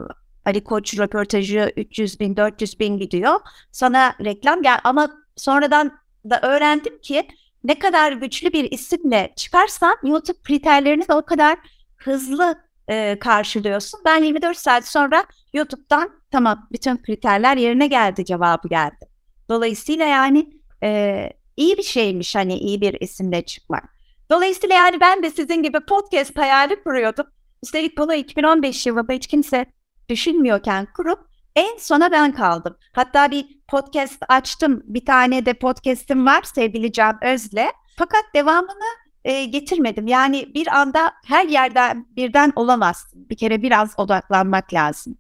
Ali 0.46 0.64
Koç 0.64 1.00
röportajı 1.00 1.74
300 1.78 2.20
bin 2.20 2.38
400 2.38 2.80
bin 2.80 2.98
gidiyor. 2.98 3.40
Sana 3.72 4.16
reklam 4.24 4.62
gel 4.62 4.80
ama 4.84 5.10
sonradan 5.36 5.92
da 6.30 6.40
öğrendim 6.42 7.00
ki 7.02 7.28
ne 7.64 7.80
kadar 7.80 8.12
güçlü 8.12 8.54
bir 8.54 8.72
isimle 8.72 9.34
çıkarsan 9.36 9.98
YouTube 10.04 10.38
kriterlerini 10.44 11.08
de 11.08 11.14
o 11.14 11.22
kadar 11.22 11.58
hızlı 12.04 12.56
e, 12.88 13.20
karşılıyorsun. 13.20 14.00
Ben 14.06 14.24
24 14.24 14.58
saat 14.58 14.88
sonra 14.88 15.26
YouTube'dan 15.54 16.10
tamam 16.32 16.68
bütün 16.72 16.98
kriterler 16.98 17.58
yerine 17.58 17.88
geldi 17.88 18.26
cevabı 18.26 18.68
geldi. 18.68 19.06
Dolayısıyla 19.50 20.06
yani 20.06 20.50
e, 20.84 21.30
iyi 21.58 21.78
bir 21.78 21.84
şeymiş 21.84 22.36
hani 22.36 22.58
iyi 22.58 22.82
bir 22.82 23.02
isimle 23.02 23.42
çıkmak. 23.42 23.84
Dolayısıyla 24.32 24.76
yani 24.76 25.02
ben 25.02 25.24
de 25.24 25.30
sizin 25.30 25.64
gibi 25.64 25.80
podcast 25.80 26.38
hayali 26.38 26.84
kuruyordum. 26.84 27.26
Üstelik 27.64 27.98
bunu 27.98 28.14
2015 28.14 28.86
yılında 28.86 29.14
hiç 29.14 29.28
kimse 29.28 29.66
düşünmüyorken 30.10 30.88
kurup 30.96 31.20
en 31.56 31.78
sona 31.78 32.12
ben 32.12 32.32
kaldım. 32.32 32.78
Hatta 32.94 33.32
bir 33.32 33.46
podcast 33.68 34.24
açtım. 34.30 34.84
Bir 34.86 35.06
tane 35.06 35.46
de 35.46 35.54
podcast'im 35.54 36.26
var 36.26 36.44
sevgili 36.44 36.92
Can 36.92 37.24
Öz'le. 37.24 37.68
Fakat 37.98 38.24
devamını 38.36 39.01
e, 39.26 39.46
getirmedim. 39.46 40.08
Yani 40.08 40.54
bir 40.54 40.68
anda 40.68 41.12
her 41.26 41.48
yerden 41.48 42.08
birden 42.16 42.54
olamazsın. 42.56 43.30
Bir 43.30 43.38
kere 43.38 43.62
biraz 43.62 43.94
odaklanmak 43.98 44.74
lazım 44.74 45.18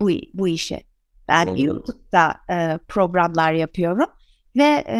bu, 0.00 0.10
bu 0.34 0.48
işe. 0.48 0.82
Ben 1.28 1.46
Olur. 1.46 1.58
YouTube'da 1.58 2.36
e, 2.50 2.78
programlar 2.88 3.52
yapıyorum 3.52 4.06
ve 4.56 4.84
e, 4.88 4.98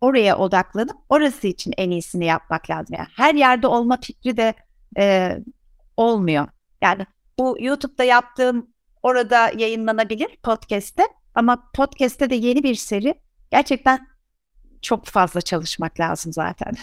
oraya 0.00 0.38
odaklanıp 0.38 0.96
orası 1.08 1.46
için 1.46 1.72
en 1.76 1.90
iyisini 1.90 2.24
yapmak 2.24 2.70
lazım. 2.70 2.96
Yani 2.98 3.08
her 3.16 3.34
yerde 3.34 3.66
olma 3.66 3.98
fikri 4.00 4.36
de 4.36 4.54
e, 4.98 5.36
olmuyor. 5.96 6.48
Yani 6.82 7.06
bu 7.38 7.56
YouTube'da 7.60 8.04
yaptığım 8.04 8.70
orada 9.02 9.50
yayınlanabilir 9.56 10.36
podcast'te 10.42 11.02
ama 11.34 11.70
podcast'te 11.74 12.30
de 12.30 12.34
yeni 12.34 12.62
bir 12.62 12.74
seri. 12.74 13.14
Gerçekten 13.50 14.06
çok 14.82 15.06
fazla 15.06 15.40
çalışmak 15.40 16.00
lazım 16.00 16.32
zaten. 16.32 16.74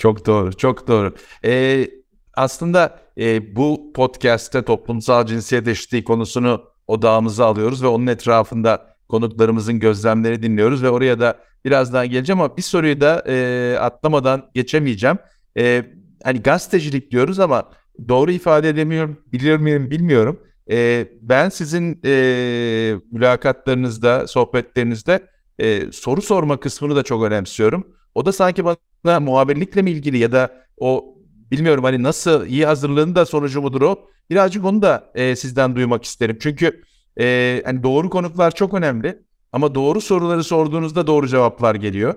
Çok 0.00 0.26
doğru, 0.26 0.56
çok 0.56 0.88
doğru. 0.88 1.14
Ee, 1.44 1.90
aslında 2.34 2.98
e, 3.18 3.56
bu 3.56 3.92
podcast'te 3.94 4.62
toplumsal 4.62 5.26
cinsiyet 5.26 5.68
eşitliği 5.68 6.04
konusunu 6.04 6.64
odağımıza 6.86 7.46
alıyoruz 7.46 7.82
ve 7.82 7.86
onun 7.86 8.06
etrafında 8.06 8.96
konuklarımızın 9.08 9.78
gözlemleri 9.80 10.42
dinliyoruz 10.42 10.82
ve 10.82 10.90
oraya 10.90 11.20
da 11.20 11.38
birazdan 11.64 12.10
geleceğim 12.10 12.40
ama 12.40 12.56
bir 12.56 12.62
soruyu 12.62 13.00
da 13.00 13.24
e, 13.26 13.76
atlamadan 13.80 14.50
geçemeyeceğim. 14.54 15.18
E, 15.58 15.84
hani 16.24 16.42
gazetecilik 16.42 17.10
diyoruz 17.10 17.40
ama 17.40 17.70
doğru 18.08 18.30
ifade 18.30 18.68
edemiyorum, 18.68 19.20
biliyor 19.32 19.58
muyum 19.58 19.90
bilmiyorum. 19.90 20.40
E, 20.70 21.08
ben 21.22 21.48
sizin 21.48 22.00
e, 22.04 22.94
mülakatlarınızda, 23.12 24.26
sohbetlerinizde 24.26 25.20
e, 25.58 25.92
soru 25.92 26.22
sorma 26.22 26.60
kısmını 26.60 26.96
da 26.96 27.02
çok 27.02 27.22
önemsiyorum. 27.22 27.86
O 28.14 28.26
da 28.26 28.32
sanki 28.32 28.64
bana 28.64 28.76
muhabirlikle 29.04 29.82
mi 29.82 29.90
ilgili 29.90 30.18
ya 30.18 30.32
da 30.32 30.52
o 30.76 31.14
bilmiyorum 31.50 31.84
hani 31.84 32.02
nasıl 32.02 32.46
iyi 32.46 32.66
hazırlığın 32.66 33.14
da 33.14 33.26
sonucu 33.26 33.62
mudur 33.62 33.82
o? 33.82 34.08
Birazcık 34.30 34.64
onu 34.64 34.82
da 34.82 35.10
e, 35.14 35.36
sizden 35.36 35.76
duymak 35.76 36.04
isterim. 36.04 36.38
Çünkü 36.40 36.82
e, 37.20 37.62
hani 37.64 37.82
doğru 37.82 38.10
konuklar 38.10 38.50
çok 38.50 38.74
önemli 38.74 39.18
ama 39.52 39.74
doğru 39.74 40.00
soruları 40.00 40.44
sorduğunuzda 40.44 41.06
doğru 41.06 41.28
cevaplar 41.28 41.74
geliyor. 41.74 42.14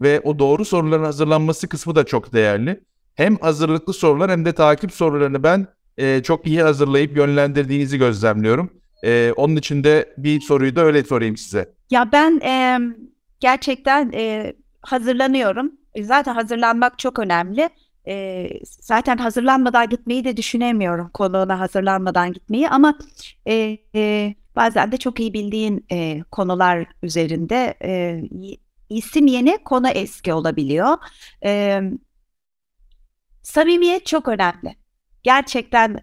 Ve 0.00 0.20
o 0.20 0.38
doğru 0.38 0.64
soruların 0.64 1.04
hazırlanması 1.04 1.68
kısmı 1.68 1.94
da 1.94 2.04
çok 2.04 2.32
değerli 2.32 2.80
hem 3.14 3.36
hazırlıklı 3.36 3.92
sorular 3.92 4.30
hem 4.30 4.44
de 4.44 4.52
takip 4.52 4.92
sorularını 4.92 5.42
ben 5.42 5.66
e, 5.98 6.22
çok 6.22 6.46
iyi 6.46 6.62
hazırlayıp 6.62 7.16
yönlendirdiğinizi 7.16 7.98
gözlemliyorum. 7.98 8.70
E, 9.04 9.32
onun 9.36 9.56
için 9.56 9.84
de 9.84 10.14
bir 10.18 10.40
soruyu 10.40 10.76
da 10.76 10.80
öyle 10.80 11.04
sorayım 11.04 11.36
size. 11.36 11.74
Ya 11.90 12.12
ben 12.12 12.40
e, 12.40 12.78
gerçekten 13.40 14.12
e, 14.14 14.52
hazırlanıyorum. 14.86 15.72
E, 15.94 16.04
zaten 16.04 16.34
hazırlanmak 16.34 16.98
çok 16.98 17.18
önemli. 17.18 17.68
E, 18.08 18.48
zaten 18.64 19.16
hazırlanmadan 19.16 19.88
gitmeyi 19.88 20.24
de 20.24 20.36
düşünemiyorum 20.36 21.10
konuğuna 21.14 21.60
hazırlanmadan 21.60 22.32
gitmeyi 22.32 22.68
ama 22.68 22.98
e, 23.48 23.78
e, 23.94 24.34
bazen 24.56 24.92
de 24.92 24.96
çok 24.96 25.20
iyi 25.20 25.32
bildiğin 25.32 25.86
e, 25.92 26.22
konular 26.30 26.86
üzerinde 27.02 27.74
e, 27.82 28.22
isim 28.90 29.26
yeni 29.26 29.58
konu 29.64 29.88
eski 29.88 30.32
olabiliyor. 30.32 30.96
E, 31.44 31.80
Samimiyet 33.42 34.06
çok 34.06 34.28
önemli. 34.28 34.76
Gerçekten 35.22 36.00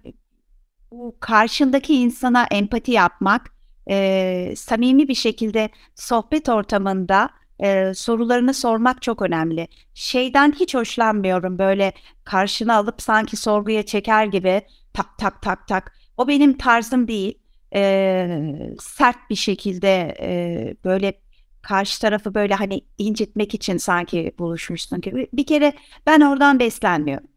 bu 0.91 1.17
karşındaki 1.19 1.95
insana 1.95 2.47
empati 2.51 2.91
yapmak, 2.91 3.55
e, 3.89 4.53
samimi 4.57 5.07
bir 5.07 5.15
şekilde 5.15 5.69
sohbet 5.95 6.49
ortamında 6.49 7.29
e, 7.59 7.93
sorularını 7.93 8.53
sormak 8.53 9.01
çok 9.01 9.21
önemli. 9.21 9.67
Şeyden 9.93 10.51
hiç 10.51 10.75
hoşlanmıyorum 10.75 11.57
böyle 11.59 11.93
karşına 12.23 12.75
alıp 12.75 13.01
sanki 13.01 13.37
sorguya 13.37 13.85
çeker 13.85 14.25
gibi 14.25 14.61
tak 14.93 15.17
tak 15.17 15.41
tak 15.41 15.67
tak. 15.67 15.93
O 16.17 16.27
benim 16.27 16.57
tarzım 16.57 17.07
değil. 17.07 17.39
E, 17.75 18.75
sert 18.79 19.29
bir 19.29 19.35
şekilde 19.35 20.15
e, 20.21 20.75
böyle 20.83 21.13
karşı 21.61 22.01
tarafı 22.01 22.33
böyle 22.33 22.53
hani 22.53 22.81
incitmek 22.97 23.53
için 23.53 23.77
sanki 23.77 24.31
buluşmuşsun 24.39 25.01
gibi. 25.01 25.27
Bir 25.33 25.45
kere 25.45 25.73
ben 26.05 26.21
oradan 26.21 26.59
beslenmiyorum. 26.59 27.27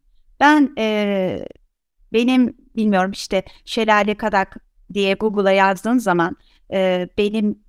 Ben 0.41 0.73
e, 0.79 1.47
benim 2.13 2.57
bilmiyorum 2.77 3.11
işte 3.11 3.43
şelale 3.65 4.15
kadak 4.15 4.57
diye 4.95 5.15
Google'a 5.15 5.53
yazdığın 5.53 5.99
zaman 5.99 6.37
e, 6.73 7.09
benim 7.19 7.66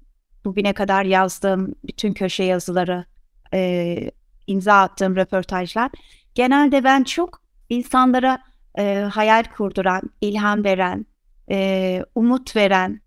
bugüne 0.47 0.73
kadar 0.73 1.05
yazdığım 1.05 1.75
bütün 1.87 2.13
köşe 2.13 2.43
yazıları, 2.43 3.05
e, 3.53 4.11
imza 4.47 4.81
attığım 4.81 5.15
röportajlar 5.15 5.91
genelde 6.35 6.83
ben 6.83 7.03
çok 7.03 7.41
insanlara 7.69 8.39
e, 8.77 8.95
hayal 8.95 9.43
kurduran, 9.57 10.01
ilham 10.21 10.63
veren, 10.63 11.05
e, 11.49 12.03
umut 12.15 12.55
veren, 12.55 13.01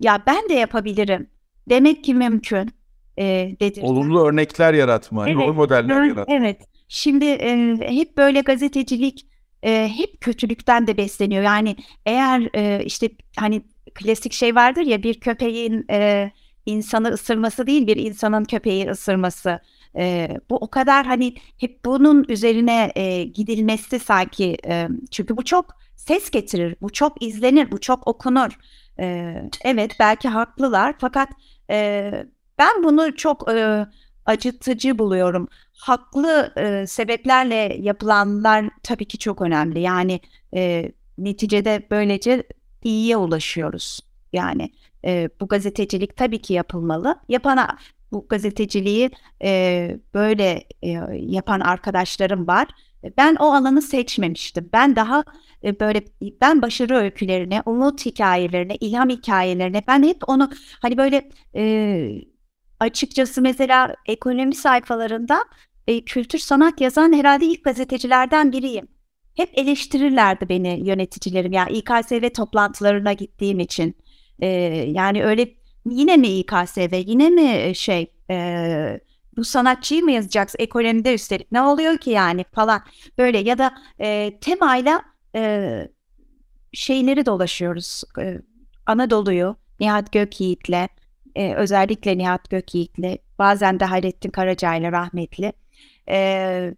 ya 0.00 0.22
ben 0.26 0.48
de 0.48 0.54
yapabilirim 0.54 1.30
demek 1.68 2.04
ki 2.04 2.14
mümkün 2.14 2.70
e, 3.18 3.56
dedirten. 3.60 3.82
Olumlu 3.82 4.26
örnekler 4.26 4.74
yaratma, 4.74 5.28
evet, 5.28 5.36
rol 5.36 5.54
modeller 5.54 6.02
yaratma. 6.02 6.34
Evet, 6.34 6.60
Şimdi 6.88 7.24
e, 7.24 7.76
hep 7.80 8.16
böyle 8.16 8.40
gazetecilik 8.40 9.26
e, 9.62 9.88
hep 9.96 10.20
kötülükten 10.20 10.86
de 10.86 10.96
besleniyor. 10.96 11.42
Yani 11.42 11.76
eğer 12.06 12.48
e, 12.54 12.84
işte 12.84 13.10
hani 13.36 13.62
klasik 13.94 14.32
şey 14.32 14.54
vardır 14.54 14.82
ya 14.82 15.02
bir 15.02 15.20
köpeğin 15.20 15.84
e, 15.90 16.30
insanı 16.66 17.08
ısırması 17.08 17.66
değil 17.66 17.86
bir 17.86 17.96
insanın 17.96 18.44
köpeği 18.44 18.90
ısırması. 18.90 19.60
E, 19.96 20.28
bu 20.50 20.56
o 20.56 20.70
kadar 20.70 21.06
hani 21.06 21.34
hep 21.58 21.84
bunun 21.84 22.24
üzerine 22.28 22.92
e, 22.96 23.24
gidilmesi 23.24 23.98
sanki 23.98 24.56
e, 24.66 24.88
çünkü 25.10 25.36
bu 25.36 25.44
çok 25.44 25.66
ses 25.96 26.30
getirir, 26.30 26.76
bu 26.80 26.92
çok 26.92 27.22
izlenir, 27.22 27.70
bu 27.70 27.80
çok 27.80 28.08
okunur. 28.08 28.58
E, 29.00 29.34
evet 29.64 29.92
belki 30.00 30.28
haklılar 30.28 30.94
fakat 30.98 31.28
e, 31.70 32.10
ben 32.58 32.84
bunu 32.84 33.16
çok 33.16 33.50
e, 33.50 33.86
acıtıcı 34.26 34.98
buluyorum. 34.98 35.48
Haklı 35.72 36.52
e, 36.56 36.86
sebeplerle 36.86 37.76
yapılanlar 37.80 38.68
tabii 38.82 39.04
ki 39.04 39.18
çok 39.18 39.42
önemli. 39.42 39.80
Yani 39.80 40.20
e, 40.54 40.92
neticede 41.18 41.86
böylece 41.90 42.42
iyiye 42.84 43.16
ulaşıyoruz. 43.16 44.00
Yani 44.32 44.70
e, 45.04 45.28
bu 45.40 45.48
gazetecilik 45.48 46.16
tabii 46.16 46.42
ki 46.42 46.52
yapılmalı. 46.54 47.16
Yapana 47.28 47.78
bu 48.12 48.26
gazeteciliği 48.28 49.10
e, 49.42 50.00
böyle 50.14 50.64
e, 50.82 50.88
yapan 51.20 51.60
arkadaşlarım 51.60 52.46
var. 52.46 52.68
Ben 53.16 53.36
o 53.36 53.52
alanı 53.54 53.82
seçmemiştim. 53.82 54.70
Ben 54.72 54.96
daha 54.96 55.24
e, 55.64 55.80
böyle 55.80 56.02
ben 56.40 56.62
başarı 56.62 56.96
öykülerine, 56.96 57.62
umut 57.66 58.06
hikayelerine, 58.06 58.76
ilham 58.76 59.08
hikayelerine 59.08 59.82
ben 59.86 60.02
hep 60.02 60.28
onu 60.28 60.50
hani 60.82 60.98
böyle 60.98 61.30
e, 61.56 62.08
açıkçası 62.80 63.42
mesela 63.42 63.94
ekonomi 64.06 64.54
sayfalarında 64.54 65.44
e, 65.86 66.04
kültür 66.04 66.38
sanat 66.38 66.80
yazan 66.80 67.12
herhalde 67.12 67.46
ilk 67.46 67.64
gazetecilerden 67.64 68.52
biriyim. 68.52 68.88
Hep 69.34 69.50
eleştirirlerdi 69.58 70.48
beni 70.48 70.88
yöneticilerim. 70.88 71.52
Yani 71.52 71.72
İKSV 71.72 72.28
toplantılarına 72.28 73.12
gittiğim 73.12 73.60
için. 73.60 73.96
E, 74.40 74.46
yani 74.88 75.24
öyle 75.24 75.48
yine 75.90 76.16
mi 76.16 76.28
İKSV, 76.28 76.94
yine 77.06 77.30
mi 77.30 77.74
şey 77.74 78.12
e, 78.30 79.00
bu 79.36 79.44
sanatçıyı 79.44 80.02
mı 80.02 80.12
yazacaksın 80.12 80.58
ekonomide 80.58 81.14
üstelik 81.14 81.52
ne 81.52 81.62
oluyor 81.62 81.98
ki 81.98 82.10
yani 82.10 82.44
falan 82.52 82.82
böyle 83.18 83.38
ya 83.38 83.58
da 83.58 83.74
e, 84.00 84.38
temayla 84.40 85.02
e, 85.34 85.88
şeyleri 86.72 87.26
dolaşıyoruz. 87.26 88.02
E, 88.18 88.38
Anadolu'yu 88.86 89.56
Nihat 89.80 90.12
Gökyiğit'le 90.12 90.88
e, 91.34 91.54
özellikle 91.54 92.18
Nihat 92.18 92.50
Gökyiğit'le 92.50 93.18
bazen 93.38 93.80
de 93.80 93.84
Hayrettin 93.84 94.30
Karaca'yla 94.30 94.92
rahmetli 94.92 95.52
e, 96.08 96.74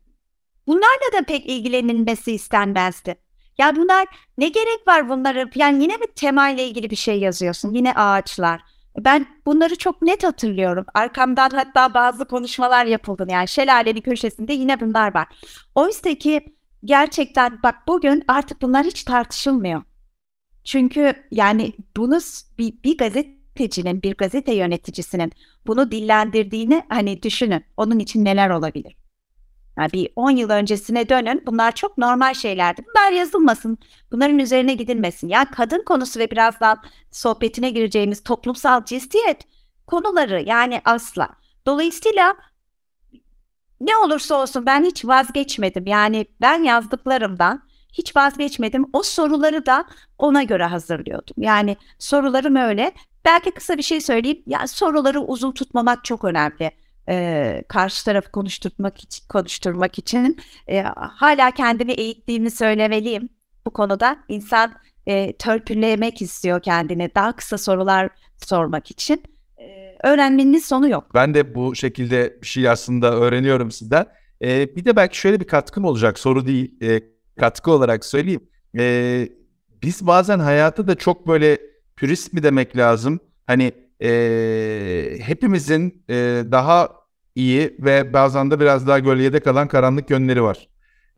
bunlarla 0.67 1.13
da 1.19 1.25
pek 1.27 1.47
ilgilenilmesi 1.47 2.33
istenmezdi. 2.33 3.17
Ya 3.59 3.77
bunlar 3.77 4.07
ne 4.39 4.49
gerek 4.49 4.89
var 4.89 5.09
bunları 5.09 5.51
yani 5.55 5.83
yine 5.83 5.97
mi 5.97 6.07
temayla 6.17 6.65
ilgili 6.65 6.91
bir 6.91 6.97
şey 6.97 7.19
yazıyorsun 7.21 7.75
yine 7.75 7.93
ağaçlar 7.95 8.61
ben 9.05 9.27
bunları 9.47 9.77
çok 9.77 10.03
net 10.03 10.25
hatırlıyorum. 10.25 10.87
Arkamdan 10.95 11.51
hatta 11.51 11.95
bazı 11.95 12.25
konuşmalar 12.25 12.87
yapıldı. 12.87 13.27
Yani 13.29 13.49
şelalenin 13.49 14.01
köşesinde 14.01 14.53
yine 14.53 14.81
bunlar 14.81 15.15
var. 15.15 15.27
Oysa 15.75 16.15
ki 16.15 16.55
gerçekten 16.85 17.63
bak 17.63 17.75
bugün 17.89 18.25
artık 18.29 18.63
bunlar 18.63 18.87
hiç 18.87 19.05
tartışılmıyor. 19.05 19.83
Çünkü 20.65 21.13
yani 21.31 21.73
bunu 21.97 22.19
bir, 22.59 22.83
bir 22.85 22.99
gazetecinin, 22.99 24.03
bir 24.03 24.15
gazete 24.15 24.55
yöneticisinin 24.55 25.33
bunu 25.67 25.91
dillendirdiğini 25.91 26.83
hani 26.89 27.23
düşünün. 27.23 27.65
Onun 27.77 27.99
için 27.99 28.25
neler 28.25 28.51
olabilir? 28.51 28.98
Yani 29.79 29.93
bir 29.93 30.11
10 30.17 30.31
yıl 30.31 30.51
öncesine 30.51 31.09
dönün. 31.09 31.43
Bunlar 31.47 31.73
çok 31.73 31.99
normal 31.99 32.35
şeylerdi. 32.35 32.85
Bunlar 32.89 33.13
yazılmasın. 33.13 33.79
Bunların 34.13 34.39
üzerine 34.39 34.75
gidilmesin. 34.75 35.29
Yani 35.29 35.47
kadın 35.51 35.85
konusu 35.85 36.21
ve 36.21 36.31
birazdan 36.31 36.83
sohbetine 37.11 37.71
gireceğimiz 37.71 38.23
toplumsal 38.23 38.85
cinsiyet 38.85 39.41
konuları 39.87 40.43
yani 40.43 40.81
asla. 40.85 41.29
Dolayısıyla 41.67 42.35
ne 43.81 43.97
olursa 43.97 44.43
olsun 44.43 44.67
ben 44.67 44.85
hiç 44.85 45.05
vazgeçmedim. 45.05 45.87
Yani 45.87 46.27
ben 46.41 46.63
yazdıklarımdan 46.63 47.63
hiç 47.93 48.17
vazgeçmedim. 48.17 48.87
O 48.93 49.03
soruları 49.03 49.67
da 49.67 49.85
ona 50.19 50.43
göre 50.43 50.65
hazırlıyordum. 50.65 51.35
Yani 51.39 51.77
sorularım 51.99 52.57
öyle. 52.57 52.93
Belki 53.25 53.51
kısa 53.51 53.79
bir 53.79 53.83
şey 53.83 54.01
söyleyeyim. 54.01 54.43
Ya 54.47 54.67
soruları 54.67 55.21
uzun 55.21 55.53
tutmamak 55.53 56.05
çok 56.05 56.25
önemli 56.25 56.71
e, 57.09 57.65
karşı 57.69 58.05
tarafı 58.05 58.31
konuşturmak 58.31 59.05
için, 59.05 59.25
konuşturmak 59.29 59.99
için 59.99 60.39
e, 60.69 60.83
hala 60.97 61.51
kendimi 61.51 61.93
eğittiğimi 61.93 62.51
söylemeliyim 62.51 63.29
bu 63.67 63.73
konuda. 63.73 64.19
İnsan 64.29 64.73
e, 65.07 65.37
törpülemek 65.37 66.23
istiyor 66.23 66.63
kendine 66.63 67.15
daha 67.15 67.37
kısa 67.37 67.59
sorular 67.59 68.09
sormak 68.37 68.91
için. 68.91 69.23
E, 69.59 69.97
öğrenmenin 70.09 70.59
sonu 70.59 70.89
yok. 70.89 71.15
Ben 71.15 71.35
de 71.35 71.55
bu 71.55 71.75
şekilde 71.75 72.39
bir 72.43 72.47
şey 72.47 72.69
aslında 72.69 73.15
öğreniyorum 73.15 73.71
sizden. 73.71 74.07
E, 74.43 74.77
bir 74.77 74.85
de 74.85 74.97
belki 74.97 75.19
şöyle 75.19 75.41
bir 75.41 75.47
katkım 75.47 75.85
olacak 75.85 76.19
soru 76.19 76.47
değil 76.47 76.83
e, 76.83 77.01
katkı 77.41 77.71
olarak 77.71 78.05
söyleyeyim. 78.05 78.49
E, 78.79 79.29
biz 79.83 80.07
bazen 80.07 80.39
hayatta 80.39 80.87
da 80.87 80.95
çok 80.95 81.29
böyle 81.29 81.59
pürist 81.97 82.33
mi 82.33 82.43
demek 82.43 82.77
lazım? 82.77 83.21
Hani 83.47 83.73
e, 84.03 85.19
hepimizin 85.21 86.05
e, 86.11 86.15
daha 86.53 86.98
iyi 87.39 87.77
ve 87.79 88.13
bazen 88.13 88.51
de 88.51 88.61
biraz 88.61 88.87
daha 88.87 88.99
gölgede 88.99 89.41
kalan 89.41 89.69
karanlık 89.69 90.11
yönleri 90.11 90.43
var. 90.43 90.69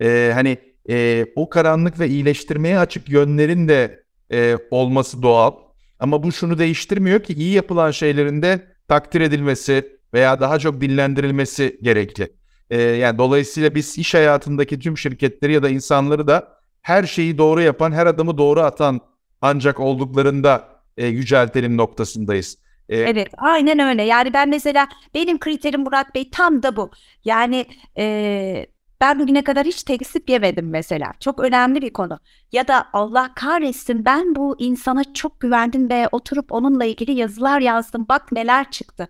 E, 0.03 0.31
hani 0.35 0.59
e, 0.89 1.27
o 1.37 1.49
karanlık 1.49 2.01
ve 2.01 2.09
iyileştirmeye 2.09 2.79
açık 2.79 3.09
yönlerin 3.09 3.69
de 3.69 4.05
e, 4.33 4.57
olması 4.71 5.23
doğal. 5.23 5.53
Ama 5.99 6.23
bu 6.23 6.33
şunu 6.33 6.59
değiştirmiyor 6.59 7.21
ki 7.21 7.33
iyi 7.33 7.53
yapılan 7.53 7.91
şeylerin 7.91 8.43
de 8.43 8.67
takdir 8.89 9.21
edilmesi 9.21 9.99
veya 10.15 10.41
daha 10.41 10.59
çok 10.59 10.81
dinlendirilmesi 10.81 11.79
gerekli. 11.83 12.33
E, 12.71 12.83
yani 12.83 13.19
dolayısıyla 13.19 13.75
biz 13.75 13.99
iş 13.99 14.15
hayatındaki 14.15 14.79
tüm 14.79 14.99
şirketleri 14.99 15.53
ya 15.53 15.63
da 15.63 15.69
insanları 15.69 16.27
da 16.27 16.49
her 16.83 17.05
şeyi 17.05 17.39
doğru 17.39 17.63
yapan, 17.63 17.93
her 17.93 18.07
adımı 18.07 18.39
doğru 18.39 18.61
atan 18.61 19.01
ancak 19.41 19.81
olduklarında 19.81 20.69
e, 20.97 21.07
yüceltelim 21.07 21.77
noktasındayız. 21.77 22.59
Ee, 22.91 22.97
evet 22.97 23.29
aynen 23.39 23.79
öyle. 23.79 24.03
Yani 24.03 24.33
ben 24.33 24.49
mesela 24.49 24.89
benim 25.15 25.39
kriterim 25.39 25.81
Murat 25.81 26.15
Bey 26.15 26.31
tam 26.31 26.63
da 26.63 26.77
bu. 26.77 26.91
Yani 27.25 27.67
e, 27.99 28.67
ben 29.01 29.19
bugüne 29.19 29.45
kadar 29.45 29.67
hiç 29.67 29.83
teksip 29.83 30.31
yemedim 30.31 30.71
mesela. 30.71 31.13
Çok 31.21 31.41
önemli 31.41 31.83
bir 31.83 31.93
konu. 31.93 32.19
Ya 32.53 32.69
da 32.69 32.89
Allah 32.93 33.31
kahretsin 33.35 34.05
ben 34.05 34.35
bu 34.35 34.57
insana 34.59 35.15
çok 35.15 35.41
güvendim 35.41 35.91
ve 35.91 36.09
oturup 36.13 36.53
onunla 36.53 36.85
ilgili 36.85 37.13
yazılar 37.13 37.61
yazdım. 37.61 38.07
Bak 38.09 38.33
neler 38.33 38.71
çıktı. 38.71 39.09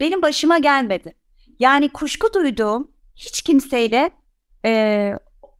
Benim 0.00 0.22
başıma 0.22 0.58
gelmedi. 0.58 1.14
Yani 1.58 1.88
kuşku 1.88 2.34
duyduğum 2.34 2.90
hiç 3.16 3.42
kimseyle 3.42 4.10
e, 4.64 5.12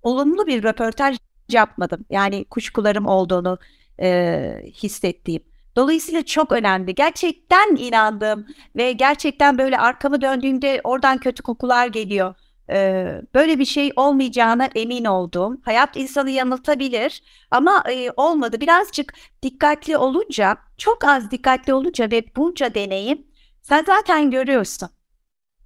olumlu 0.03 0.47
bir 0.47 0.63
röportaj 0.63 1.17
yapmadım. 1.49 2.05
Yani 2.11 2.45
kuşkularım 2.45 3.07
olduğunu 3.07 3.59
e, 4.01 4.63
hissettiğim. 4.83 5.52
Dolayısıyla 5.77 6.23
çok 6.25 6.53
önemli. 6.53 6.95
Gerçekten 6.95 7.77
inandım 7.77 8.47
ve 8.77 8.93
gerçekten 8.93 9.59
böyle 9.59 9.79
arkamı 9.79 10.21
döndüğümde 10.21 10.81
oradan 10.85 11.19
kötü 11.19 11.43
kokular 11.43 11.87
geliyor. 11.87 12.35
Ee, 12.71 13.23
böyle 13.35 13.59
bir 13.59 13.65
şey 13.65 13.93
olmayacağına 13.97 14.69
emin 14.75 15.05
oldum. 15.05 15.61
Hayat 15.65 15.97
insanı 15.97 16.31
yanıltabilir 16.31 17.23
ama 17.51 17.85
e, 17.91 18.11
olmadı. 18.17 18.61
Birazcık 18.61 19.15
dikkatli 19.43 19.97
olunca, 19.97 20.59
çok 20.79 21.05
az 21.05 21.31
dikkatli 21.31 21.75
olunca 21.75 22.11
ve 22.11 22.25
bunca 22.37 22.75
deneyim 22.75 23.27
sen 23.63 23.85
zaten 23.87 24.31
görüyorsun. 24.31 24.89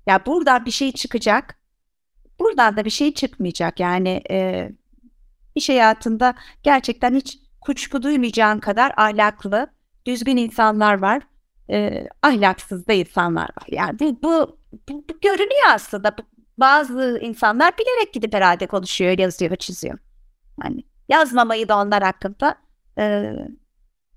Ya 0.07 0.27
buradan 0.27 0.65
bir 0.65 0.71
şey 0.71 0.93
çıkacak, 0.93 1.59
buradan 2.39 2.77
da 2.77 2.85
bir 2.85 2.91
şey 2.91 3.15
çıkmayacak. 3.15 3.81
Yani 3.81 4.23
e, 4.31 4.71
iş 5.55 5.69
hayatında 5.69 6.35
gerçekten 6.63 7.15
hiç 7.15 7.39
kuşku 7.61 8.03
duymayacağın 8.03 8.59
kadar 8.61 8.93
ahlaklı, 8.97 9.76
düzgün 10.07 10.37
insanlar 10.37 10.99
var, 10.99 11.23
e, 11.71 12.09
ahlaksız 12.23 12.87
da 12.87 12.93
insanlar 12.93 13.45
var. 13.45 13.67
Yani 13.69 13.99
bu, 14.01 14.23
bu, 14.23 14.59
bu 14.89 15.21
görünüyor 15.23 15.67
aslında. 15.75 16.17
Bazı 16.59 17.19
insanlar 17.23 17.73
bilerek 17.79 18.15
gidip 18.15 18.35
herhalde 18.35 18.67
konuşuyor, 18.67 19.19
yazıyor, 19.19 19.57
çiziyor. 19.57 19.99
Yani 20.65 20.85
yazmamayı 21.09 21.69
da 21.69 21.79
onlar 21.79 22.03
hakkında 22.03 22.55
e, 22.99 23.33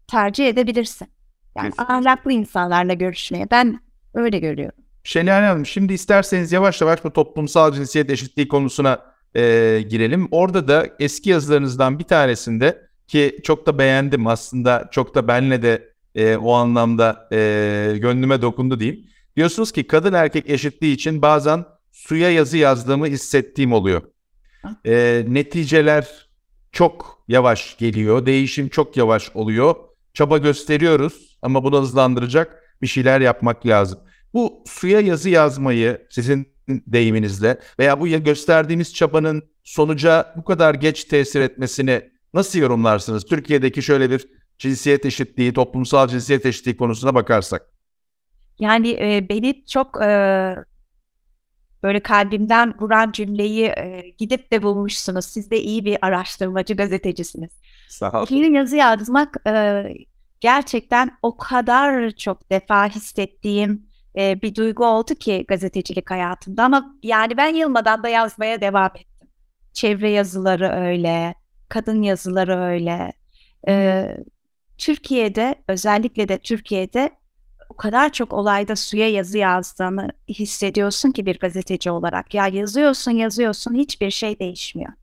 tercih 0.08 0.48
edebilirsin. 0.48 1.08
Yani 1.56 1.70
Kesinlikle. 1.70 1.94
ahlaklı 1.94 2.32
insanlarla 2.32 2.94
görüşmeye 2.94 3.52
ben 3.52 3.80
öyle 4.14 4.40
görüyorum. 4.40 4.80
Şelale 5.04 5.46
Hanım 5.46 5.66
şimdi 5.66 5.94
isterseniz 5.94 6.52
yavaş 6.52 6.82
yavaş 6.82 7.04
bu 7.04 7.14
toplumsal 7.14 7.74
cinsiyet 7.74 8.10
eşitliği 8.10 8.48
konusuna 8.48 9.00
e, 9.36 9.42
girelim. 9.90 10.28
Orada 10.32 10.68
da 10.68 10.88
eski 11.00 11.30
yazılarınızdan 11.30 12.00
bir 12.00 12.04
tanesinde 12.04 12.89
ki 13.10 13.40
çok 13.44 13.66
da 13.66 13.78
beğendim 13.78 14.28
aslında 14.28 14.90
çok 14.92 15.16
da 15.16 15.28
benle 15.28 15.62
de 15.62 15.94
e, 16.16 16.38
o 16.38 16.54
anlamda 16.54 17.28
e, 17.32 17.38
gönlüme 17.98 18.42
dokundu 18.42 18.80
diyeyim. 18.80 19.06
Diyorsunuz 19.36 19.72
ki 19.72 19.88
kadın 19.88 20.14
erkek 20.14 20.50
eşitliği 20.50 20.94
için 20.94 21.22
bazen 21.22 21.66
suya 21.92 22.32
yazı 22.32 22.58
yazdığımı 22.58 23.08
hissettiğim 23.08 23.74
oluyor. 23.74 24.02
E, 24.86 25.26
neticeler 25.28 26.30
çok 26.72 27.24
yavaş 27.28 27.78
geliyor. 27.78 28.26
Değişim 28.26 28.70
çok 28.70 28.98
yavaş 28.98 29.36
oluyor. 29.36 29.76
Çaba 30.14 30.38
gösteriyoruz 30.38 31.38
ama 31.42 31.64
bunu 31.64 31.82
hızlandıracak 31.82 32.64
bir 32.82 32.88
şeyler 32.88 33.22
yapmak 33.22 33.68
lazım. 33.68 34.00
Bu 34.34 34.64
suya 34.68 35.00
yazı 35.00 35.30
yazmayı 35.30 36.08
sizin 36.10 36.48
deyiminizle 36.70 37.60
veya 37.80 38.00
bu 38.00 38.08
gösterdiğiniz 38.08 38.94
çabanın 38.94 39.44
sonuca 39.64 40.34
bu 40.38 40.44
kadar 40.44 40.74
geç 40.74 41.04
tesir 41.04 41.42
etmesini 41.42 42.12
nasıl 42.34 42.60
yorumlarsınız? 42.60 43.26
Türkiye'deki 43.26 43.82
şöyle 43.82 44.10
bir 44.10 44.28
cinsiyet 44.58 45.06
eşitliği, 45.06 45.54
toplumsal 45.54 46.08
cinsiyet 46.08 46.46
eşitliği 46.46 46.78
konusuna 46.78 47.16
bakarsak. 47.16 47.62
Yani 48.60 48.90
e, 48.92 49.30
beni 49.30 49.66
çok 49.66 50.02
e, 50.02 50.10
böyle 51.84 52.00
kalbimden 52.00 52.74
vuran 52.80 53.12
cümleyi 53.12 53.66
e, 53.66 54.14
gidip 54.18 54.52
de 54.52 54.64
bulmuşsunuz. 54.64 55.26
Siz 55.26 55.52
de 55.52 55.62
iyi 55.62 55.86
bir 55.86 55.98
araştırmacı, 56.02 56.76
gazetecisiniz. 56.76 57.52
Sağ 57.90 58.12
olun. 58.12 58.26
Film 58.26 58.56
yazı 58.56 58.76
yazmak 58.76 59.48
e, 59.48 59.84
gerçekten 60.40 61.18
o 61.22 61.38
kadar 61.38 62.12
çok 62.12 62.50
defa 62.50 62.88
hissettiğim 62.90 63.90
e, 64.18 64.42
bir 64.42 64.56
duygu 64.56 64.86
oldu 64.86 65.16
ki 65.16 65.46
gazetecilik 65.48 66.12
hayatımda. 66.12 66.64
Ama 66.64 66.96
yani 67.04 67.38
ben 67.38 67.56
yılmadan 67.56 68.04
da 68.04 68.10
yazmaya 68.10 68.62
devam 68.62 68.92
ettim. 68.96 69.28
Çevre 69.74 70.10
yazıları 70.10 70.70
öyle, 70.70 71.36
kadın 71.70 72.02
yazıları 72.02 72.58
öyle. 72.60 73.14
E, 73.68 74.06
Türkiye'de 74.78 75.56
özellikle 75.68 76.28
de 76.28 76.38
Türkiye'de 76.38 77.10
o 77.70 77.78
kadar 77.78 78.12
çok 78.12 78.34
olayda 78.34 78.76
suya 78.76 79.10
yazı 79.10 79.38
yazdığını 79.38 80.10
hissediyorsun 80.30 81.12
ki 81.12 81.26
bir 81.26 81.40
gazeteci 81.40 81.92
olarak. 81.92 82.34
Ya 82.34 82.48
yazıyorsun 82.48 83.12
yazıyorsun 83.12 83.76
hiçbir 83.76 84.12
şey 84.12 84.40
değişmiyor. 84.40 84.94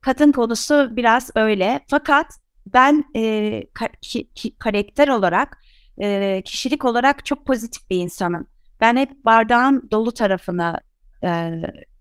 Kadın 0.00 0.32
konusu 0.32 0.96
biraz 0.96 1.30
öyle. 1.34 1.80
Fakat 1.88 2.26
ben 2.66 3.04
e, 3.16 3.62
ki, 4.00 4.28
ki, 4.34 4.56
karakter 4.58 5.08
olarak, 5.08 5.62
e, 6.02 6.42
kişilik 6.44 6.84
olarak 6.84 7.24
çok 7.26 7.46
pozitif 7.46 7.90
bir 7.90 7.98
insanım. 7.98 8.46
Ben 8.80 8.96
hep 8.96 9.24
bardağın 9.24 9.88
dolu 9.90 10.12
tarafını 10.14 10.80
e, 11.24 11.52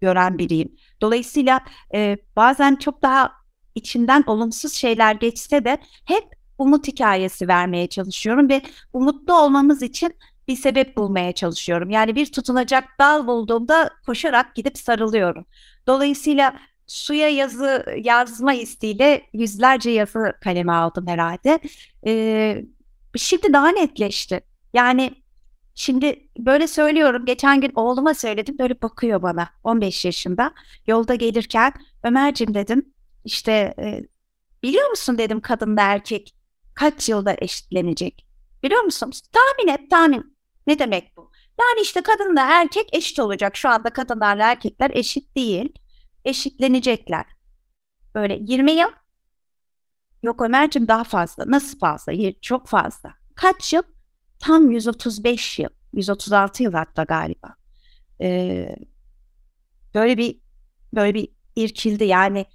gören 0.02 0.38
biriyim. 0.38 0.76
Dolayısıyla 1.02 1.62
e, 1.94 2.18
bazen 2.36 2.76
çok 2.76 3.02
daha 3.02 3.43
içinden 3.76 4.24
olumsuz 4.28 4.74
şeyler 4.74 5.16
geçse 5.16 5.66
de 5.66 5.78
hep 6.06 6.24
umut 6.58 6.88
hikayesi 6.88 7.48
vermeye 7.48 7.88
çalışıyorum 7.88 8.50
ve 8.50 8.62
umutlu 8.94 9.34
olmamız 9.42 9.82
için 9.82 10.16
bir 10.48 10.56
sebep 10.56 10.98
bulmaya 10.98 11.32
çalışıyorum. 11.32 11.90
Yani 11.90 12.16
bir 12.16 12.32
tutunacak 12.32 12.84
dal 13.00 13.28
bulduğumda 13.28 13.90
koşarak 14.06 14.56
gidip 14.56 14.78
sarılıyorum. 14.78 15.46
Dolayısıyla 15.88 16.60
suya 16.88 17.30
yazı 17.30 17.86
yazma 18.04 18.54
isteğiyle 18.54 19.22
yüzlerce 19.34 19.90
yazı 19.90 20.34
kaleme 20.44 20.72
aldım 20.72 21.08
herhalde. 21.08 21.60
Ee, 22.06 22.66
şimdi 23.16 23.54
daha 23.54 23.70
netleşti. 23.70 24.42
Yani 24.74 25.12
şimdi 25.76 26.28
böyle 26.38 26.68
söylüyorum. 26.68 27.26
Geçen 27.26 27.62
gün 27.62 27.72
oğluma 27.76 28.14
söyledim. 28.14 28.58
Böyle 28.60 28.82
bakıyor 28.82 29.22
bana 29.22 29.50
15 29.64 30.06
yaşında. 30.06 30.54
Yolda 30.88 31.16
gelirken 31.16 31.74
Ömer'cim 32.04 32.54
dedim 32.54 32.93
işte 33.26 33.74
e, 33.80 34.04
biliyor 34.64 34.90
musun 34.90 35.18
dedim 35.18 35.42
kadın 35.42 35.78
da 35.78 35.82
erkek 35.82 36.36
kaç 36.74 37.10
yılda 37.10 37.36
eşitlenecek? 37.38 38.28
Biliyor 38.64 38.82
musunuz? 38.82 39.22
Tahmin 39.22 39.74
et 39.74 39.90
tahmin. 39.90 40.38
Ne 40.68 40.80
demek 40.80 41.18
bu? 41.18 41.32
Yani 41.60 41.82
işte 41.82 42.02
kadınla 42.02 42.62
erkek 42.62 42.90
eşit 42.96 43.20
olacak. 43.20 43.56
Şu 43.56 43.70
anda 43.70 43.90
kadınlarla 43.90 44.52
erkekler 44.52 44.92
eşit 44.94 45.36
değil. 45.36 45.74
Eşitlenecekler. 46.26 47.26
Böyle 48.16 48.40
20 48.42 48.72
yıl. 48.72 48.90
Yok 50.24 50.42
Ömerciğim 50.42 50.88
daha 50.88 51.04
fazla. 51.04 51.44
Nasıl 51.48 51.80
fazla? 51.80 52.14
Çok 52.42 52.68
fazla. 52.68 53.14
Kaç 53.36 53.74
yıl? 53.74 53.84
Tam 54.40 54.72
135 54.72 55.60
yıl. 55.60 55.70
136 55.94 56.64
yıl 56.64 56.74
hatta 56.74 57.04
galiba. 57.04 57.56
Ee, 58.22 58.76
böyle 59.96 60.18
bir 60.18 60.40
böyle 60.96 61.14
bir 61.14 61.28
irkildi 61.56 62.04
yani 62.04 62.46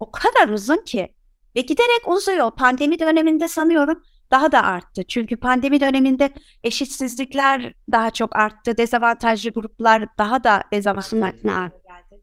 o 0.00 0.10
kadar 0.10 0.48
uzun 0.48 0.84
ki 0.84 1.08
ve 1.56 1.60
giderek 1.60 2.08
uzuyor. 2.08 2.50
Pandemi 2.50 2.98
döneminde 2.98 3.48
sanıyorum 3.48 4.02
daha 4.30 4.52
da 4.52 4.62
arttı. 4.62 5.04
Çünkü 5.04 5.36
pandemi 5.36 5.80
döneminde 5.80 6.30
eşitsizlikler 6.64 7.72
daha 7.92 8.10
çok 8.10 8.36
arttı. 8.36 8.76
Dezavantajlı 8.76 9.50
gruplar 9.50 10.06
daha 10.18 10.44
da 10.44 10.62
dezavantajlı 10.72 11.20
geldi. 11.20 12.22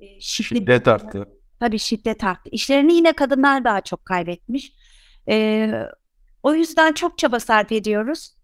Ee, 0.00 0.20
şiddet, 0.20 0.58
şiddet 0.58 0.88
arttı. 0.88 1.28
Tabii 1.60 1.78
şiddet 1.78 2.24
arttı. 2.24 2.50
İşlerini 2.52 2.94
yine 2.94 3.12
kadınlar 3.12 3.64
daha 3.64 3.80
çok 3.80 4.04
kaybetmiş. 4.04 4.72
Ee, 5.28 5.82
o 6.42 6.54
yüzden 6.54 6.92
çok 6.92 7.18
çaba 7.18 7.40
sarf 7.40 7.72
ediyoruz. 7.72 8.34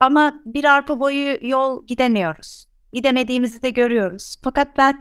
Ama 0.00 0.42
bir 0.44 0.64
arpa 0.64 1.00
boyu 1.00 1.38
yol 1.40 1.86
gidemiyoruz. 1.86 2.66
Gidemediğimizi 2.92 3.62
de 3.62 3.70
görüyoruz. 3.70 4.36
Fakat 4.44 4.78
ben 4.78 4.98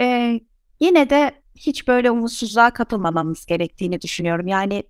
e, 0.00 0.34
yine 0.80 1.10
de 1.10 1.42
hiç 1.58 1.88
böyle 1.88 2.10
umutsuzluğa 2.10 2.70
kapılmamamız 2.70 3.46
gerektiğini 3.46 4.00
düşünüyorum. 4.00 4.46
Yani 4.46 4.82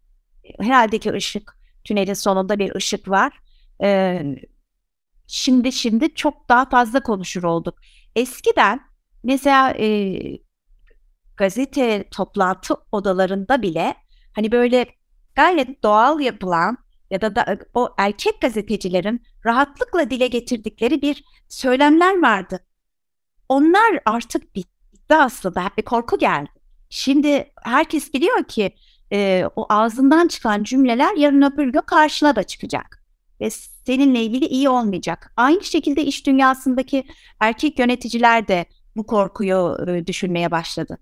herhalde 0.61 0.99
ki 0.99 1.13
ışık, 1.13 1.59
tünelin 1.85 2.15
sonunda 2.15 2.59
bir 2.59 2.75
ışık 2.75 3.09
var. 3.09 3.41
Ee, 3.83 4.23
şimdi 5.27 5.73
şimdi 5.73 6.15
çok 6.15 6.49
daha 6.49 6.69
fazla 6.69 7.03
konuşur 7.03 7.43
olduk. 7.43 7.79
Eskiden 8.17 8.81
mesela 9.25 9.71
e, 9.71 10.19
gazete 11.37 12.09
toplantı 12.11 12.75
odalarında 12.93 13.63
bile 13.63 13.95
hani 14.35 14.53
böyle 14.53 14.87
gayet 15.35 15.83
doğal 15.83 16.21
yapılan 16.21 16.79
ya 17.11 17.21
da, 17.21 17.37
da 17.37 17.59
o 17.75 17.95
erkek 17.99 18.41
gazetecilerin 18.41 19.23
rahatlıkla 19.47 20.11
dile 20.11 20.27
getirdikleri 20.27 21.03
bir 21.03 21.25
söylemler 21.49 22.23
vardı. 22.23 22.61
Onlar 23.49 24.01
artık 24.05 24.55
bitti 24.55 25.15
aslında. 25.15 25.71
Bir 25.79 25.83
korku 25.83 26.19
geldi. 26.19 26.58
Şimdi 26.91 27.53
herkes 27.63 28.15
biliyor 28.15 28.45
ki 28.45 28.75
e, 29.13 29.45
o 29.57 29.67
ağzından 29.69 30.29
çıkan 30.29 30.63
cümleler 30.63 31.17
yarın 31.17 31.43
öbür 31.43 31.73
gün 31.73 31.81
karşına 31.81 32.37
da 32.37 32.43
çıkacak. 32.43 33.05
Ve 33.41 33.51
seninle 33.87 34.23
ilgili 34.23 34.47
iyi 34.47 34.69
olmayacak. 34.69 35.33
Aynı 35.37 35.65
şekilde 35.65 36.05
iş 36.05 36.27
dünyasındaki 36.27 37.05
erkek 37.41 37.79
yöneticiler 37.79 38.49
de 38.49 38.67
bu 38.97 39.07
korkuyu 39.07 39.77
e, 39.89 40.07
düşünmeye 40.07 40.51
başladı. 40.51 40.99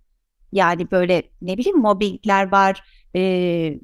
Yani 0.53 0.91
böyle 0.91 1.23
ne 1.43 1.59
bileyim 1.59 1.79
mobbingler 1.79 2.53
var, 2.53 2.85
e, 3.17 3.81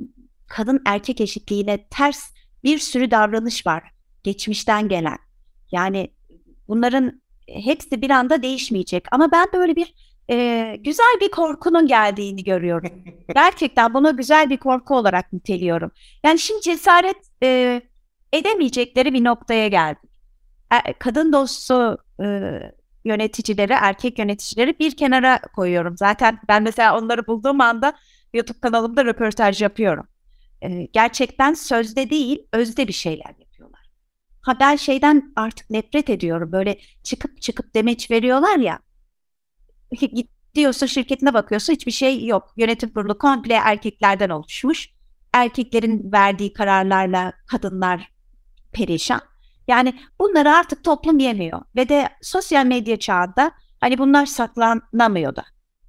kadın 0.46 0.82
erkek 0.86 1.20
eşitliğine 1.20 1.88
ters 1.90 2.32
bir 2.64 2.78
sürü 2.78 3.10
davranış 3.10 3.66
var 3.66 3.82
geçmişten 4.22 4.88
gelen. 4.88 5.18
Yani 5.72 6.14
bunların 6.68 7.22
hepsi 7.48 8.02
bir 8.02 8.10
anda 8.10 8.42
değişmeyecek. 8.42 9.04
Ama 9.12 9.32
ben 9.32 9.46
böyle 9.52 9.76
bir 9.76 9.94
e, 10.32 10.76
güzel 10.80 11.18
bir 11.20 11.30
korkunun 11.30 11.86
geldiğini 11.86 12.44
görüyorum. 12.44 12.90
Gerçekten 13.34 13.94
bunu 13.94 14.16
güzel 14.16 14.50
bir 14.50 14.56
korku 14.56 14.96
olarak 14.96 15.32
niteliyorum. 15.32 15.90
Yani 16.24 16.38
şimdi 16.38 16.60
cesaret 16.60 17.16
e, 17.42 17.82
edemeyecekleri 18.32 19.12
bir 19.12 19.24
noktaya 19.24 19.68
geldi. 19.68 20.00
E, 20.72 20.92
kadın 20.92 21.32
dostu 21.32 21.98
e, 22.24 22.58
yöneticileri, 23.04 23.72
erkek 23.72 24.18
yöneticileri 24.18 24.78
bir 24.78 24.96
kenara 24.96 25.40
koyuyorum. 25.56 25.96
Zaten 25.96 26.38
ben 26.48 26.62
mesela 26.62 26.98
onları 26.98 27.26
bulduğum 27.26 27.60
anda 27.60 27.92
YouTube 28.34 28.60
kanalımda 28.60 29.04
röportaj 29.04 29.62
yapıyorum. 29.62 30.06
E, 30.62 30.68
gerçekten 30.84 31.54
sözde 31.54 32.10
değil, 32.10 32.46
özde 32.52 32.88
bir 32.88 32.92
şeyler 32.92 33.34
yapıyorlar. 33.38 33.80
Ha 34.40 34.56
ben 34.60 34.76
şeyden 34.76 35.32
artık 35.36 35.70
nefret 35.70 36.10
ediyorum. 36.10 36.52
Böyle 36.52 36.78
çıkıp 37.02 37.42
çıkıp 37.42 37.74
demeç 37.74 38.10
veriyorlar 38.10 38.56
ya 38.56 38.78
gidiyorsa 39.96 40.86
şirketine 40.86 41.34
bakıyorsa 41.34 41.72
hiçbir 41.72 41.92
şey 41.92 42.26
yok. 42.26 42.52
Yönetim 42.56 42.92
kurulu 42.92 43.18
komple 43.18 43.54
erkeklerden 43.54 44.30
oluşmuş. 44.30 44.88
Erkeklerin 45.32 46.12
verdiği 46.12 46.52
kararlarla 46.52 47.32
kadınlar 47.46 48.12
perişan. 48.72 49.20
Yani 49.68 49.94
bunları 50.18 50.50
artık 50.50 50.84
toplum 50.84 51.18
yemiyor. 51.18 51.62
Ve 51.76 51.88
de 51.88 52.08
sosyal 52.22 52.66
medya 52.66 52.98
çağında 52.98 53.52
hani 53.80 53.98
bunlar 53.98 54.26
saklanamıyor 54.26 55.36
da. 55.36 55.44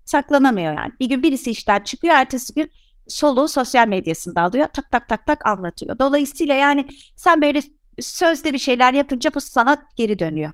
Saklanamıyor 0.06 0.74
yani. 0.74 0.92
Bir 1.00 1.10
gün 1.10 1.24
birisi 1.24 1.52
işten 1.52 1.80
çıkıyor, 1.80 2.16
ertesi 2.16 2.54
gün 2.54 2.72
soluğu 3.08 3.48
sosyal 3.48 3.88
medyasında 3.88 4.42
alıyor. 4.42 4.68
Tak 4.74 4.92
tak 4.92 5.10
tak 5.10 5.28
tak 5.28 5.46
anlatıyor. 5.46 6.00
Dolayısıyla 6.00 6.56
yani 6.56 6.88
sen 7.16 7.42
böyle 7.42 7.62
sözde 8.00 8.54
bir 8.54 8.58
şeyler 8.58 8.94
yapınca 8.94 9.34
bu 9.36 9.42
sana 9.42 9.78
geri 9.96 10.20
dönüyor. 10.20 10.52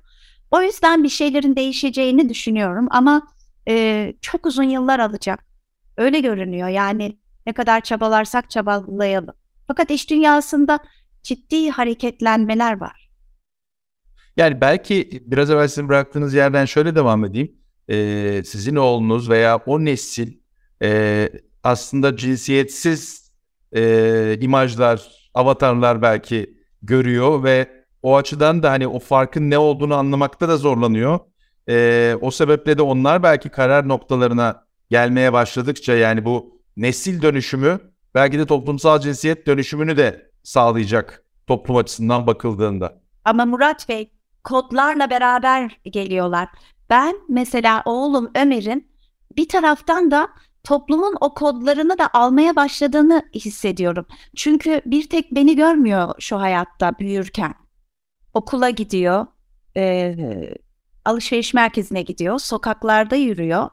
O 0.50 0.62
yüzden 0.62 1.04
bir 1.04 1.08
şeylerin 1.08 1.56
değişeceğini 1.56 2.28
düşünüyorum 2.28 2.86
ama 2.90 3.22
e, 3.70 4.12
çok 4.20 4.46
uzun 4.46 4.62
yıllar 4.62 4.98
alacak. 4.98 5.44
Öyle 5.96 6.20
görünüyor 6.20 6.68
yani 6.68 7.18
ne 7.46 7.52
kadar 7.52 7.80
çabalarsak 7.80 8.50
çabalayalım. 8.50 9.34
Fakat 9.66 9.90
iş 9.90 10.10
dünyasında 10.10 10.78
ciddi 11.22 11.70
hareketlenmeler 11.70 12.80
var. 12.80 13.10
Yani 14.36 14.60
belki 14.60 15.22
biraz 15.26 15.50
evvel 15.50 15.68
sizin 15.68 15.88
bıraktığınız 15.88 16.34
yerden 16.34 16.64
şöyle 16.64 16.94
devam 16.94 17.24
edeyim. 17.24 17.52
Ee, 17.88 18.42
sizin 18.46 18.76
oğlunuz 18.76 19.30
veya 19.30 19.56
o 19.56 19.84
nesil 19.84 20.38
e, 20.82 21.28
aslında 21.64 22.16
cinsiyetsiz 22.16 23.30
e, 23.76 24.38
imajlar, 24.40 25.30
avatarlar 25.34 26.02
belki 26.02 26.54
görüyor 26.82 27.44
ve 27.44 27.84
o 28.02 28.16
açıdan 28.16 28.62
da 28.62 28.70
hani 28.70 28.86
o 28.88 28.98
farkın 28.98 29.50
ne 29.50 29.58
olduğunu 29.58 29.94
anlamakta 29.94 30.48
da 30.48 30.56
zorlanıyor. 30.56 31.20
E, 31.70 32.16
o 32.20 32.30
sebeple 32.30 32.78
de 32.78 32.82
onlar 32.82 33.22
belki 33.22 33.48
karar 33.48 33.88
noktalarına 33.88 34.64
gelmeye 34.90 35.32
başladıkça 35.32 35.94
yani 35.94 36.24
bu 36.24 36.60
nesil 36.76 37.22
dönüşümü 37.22 37.80
belki 38.14 38.38
de 38.38 38.46
toplumsal 38.46 39.00
cinsiyet 39.00 39.46
dönüşümünü 39.46 39.96
de 39.96 40.30
sağlayacak 40.42 41.24
toplum 41.46 41.76
açısından 41.76 42.26
bakıldığında. 42.26 43.00
Ama 43.24 43.44
Murat 43.44 43.88
Bey 43.88 44.12
kodlarla 44.44 45.10
beraber 45.10 45.78
geliyorlar. 45.84 46.48
Ben 46.90 47.16
mesela 47.28 47.82
oğlum 47.84 48.30
Ömer'in 48.36 48.90
bir 49.36 49.48
taraftan 49.48 50.10
da 50.10 50.28
toplumun 50.64 51.16
o 51.20 51.34
kodlarını 51.34 51.98
da 51.98 52.10
almaya 52.12 52.56
başladığını 52.56 53.22
hissediyorum. 53.34 54.06
Çünkü 54.36 54.82
bir 54.86 55.08
tek 55.08 55.34
beni 55.34 55.56
görmüyor 55.56 56.14
şu 56.18 56.40
hayatta 56.40 56.98
büyürken. 56.98 57.54
Okula 58.34 58.70
gidiyor, 58.70 59.26
e, 59.76 60.14
alışveriş 61.04 61.54
merkezine 61.54 62.02
gidiyor, 62.02 62.38
sokaklarda 62.38 63.16
yürüyor. 63.16 63.70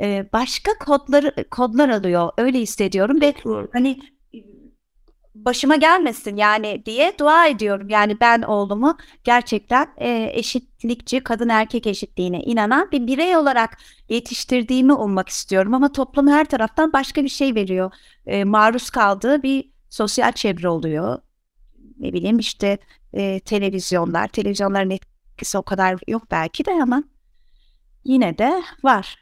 E, 0.00 0.26
başka 0.32 0.78
kodları 0.78 1.44
kodlar 1.50 1.88
alıyor. 1.88 2.30
Öyle 2.38 2.60
hissediyorum 2.60 3.20
ve 3.20 3.34
hani 3.72 3.98
başıma 5.34 5.76
gelmesin 5.76 6.36
yani 6.36 6.82
diye 6.86 7.12
dua 7.20 7.46
ediyorum. 7.46 7.88
Yani 7.88 8.20
ben 8.20 8.42
oğlumu 8.42 8.96
gerçekten 9.24 9.88
e, 9.96 10.30
eşitlikçi, 10.34 11.20
kadın 11.20 11.48
erkek 11.48 11.86
eşitliğine 11.86 12.40
inanan 12.40 12.90
bir 12.92 13.06
birey 13.06 13.36
olarak 13.36 13.78
yetiştirdiğimi 14.08 14.92
ummak 14.92 15.28
istiyorum. 15.28 15.74
Ama 15.74 15.92
toplum 15.92 16.28
her 16.28 16.44
taraftan 16.44 16.92
başka 16.92 17.24
bir 17.24 17.28
şey 17.28 17.54
veriyor. 17.54 17.92
E, 18.26 18.44
maruz 18.44 18.90
kaldığı 18.90 19.42
bir 19.42 19.70
sosyal 19.90 20.32
çevre 20.32 20.68
oluyor. 20.68 21.18
Ne 21.98 22.12
bileyim 22.12 22.38
işte 22.38 22.78
e, 23.12 23.40
televizyonlar, 23.40 24.28
televizyonların 24.28 24.90
etkisi 24.90 25.17
o 25.58 25.62
kadar 25.62 25.98
yok 26.08 26.22
belki 26.30 26.64
de 26.64 26.82
ama 26.82 27.02
yine 28.04 28.38
de 28.38 28.62
var. 28.84 29.18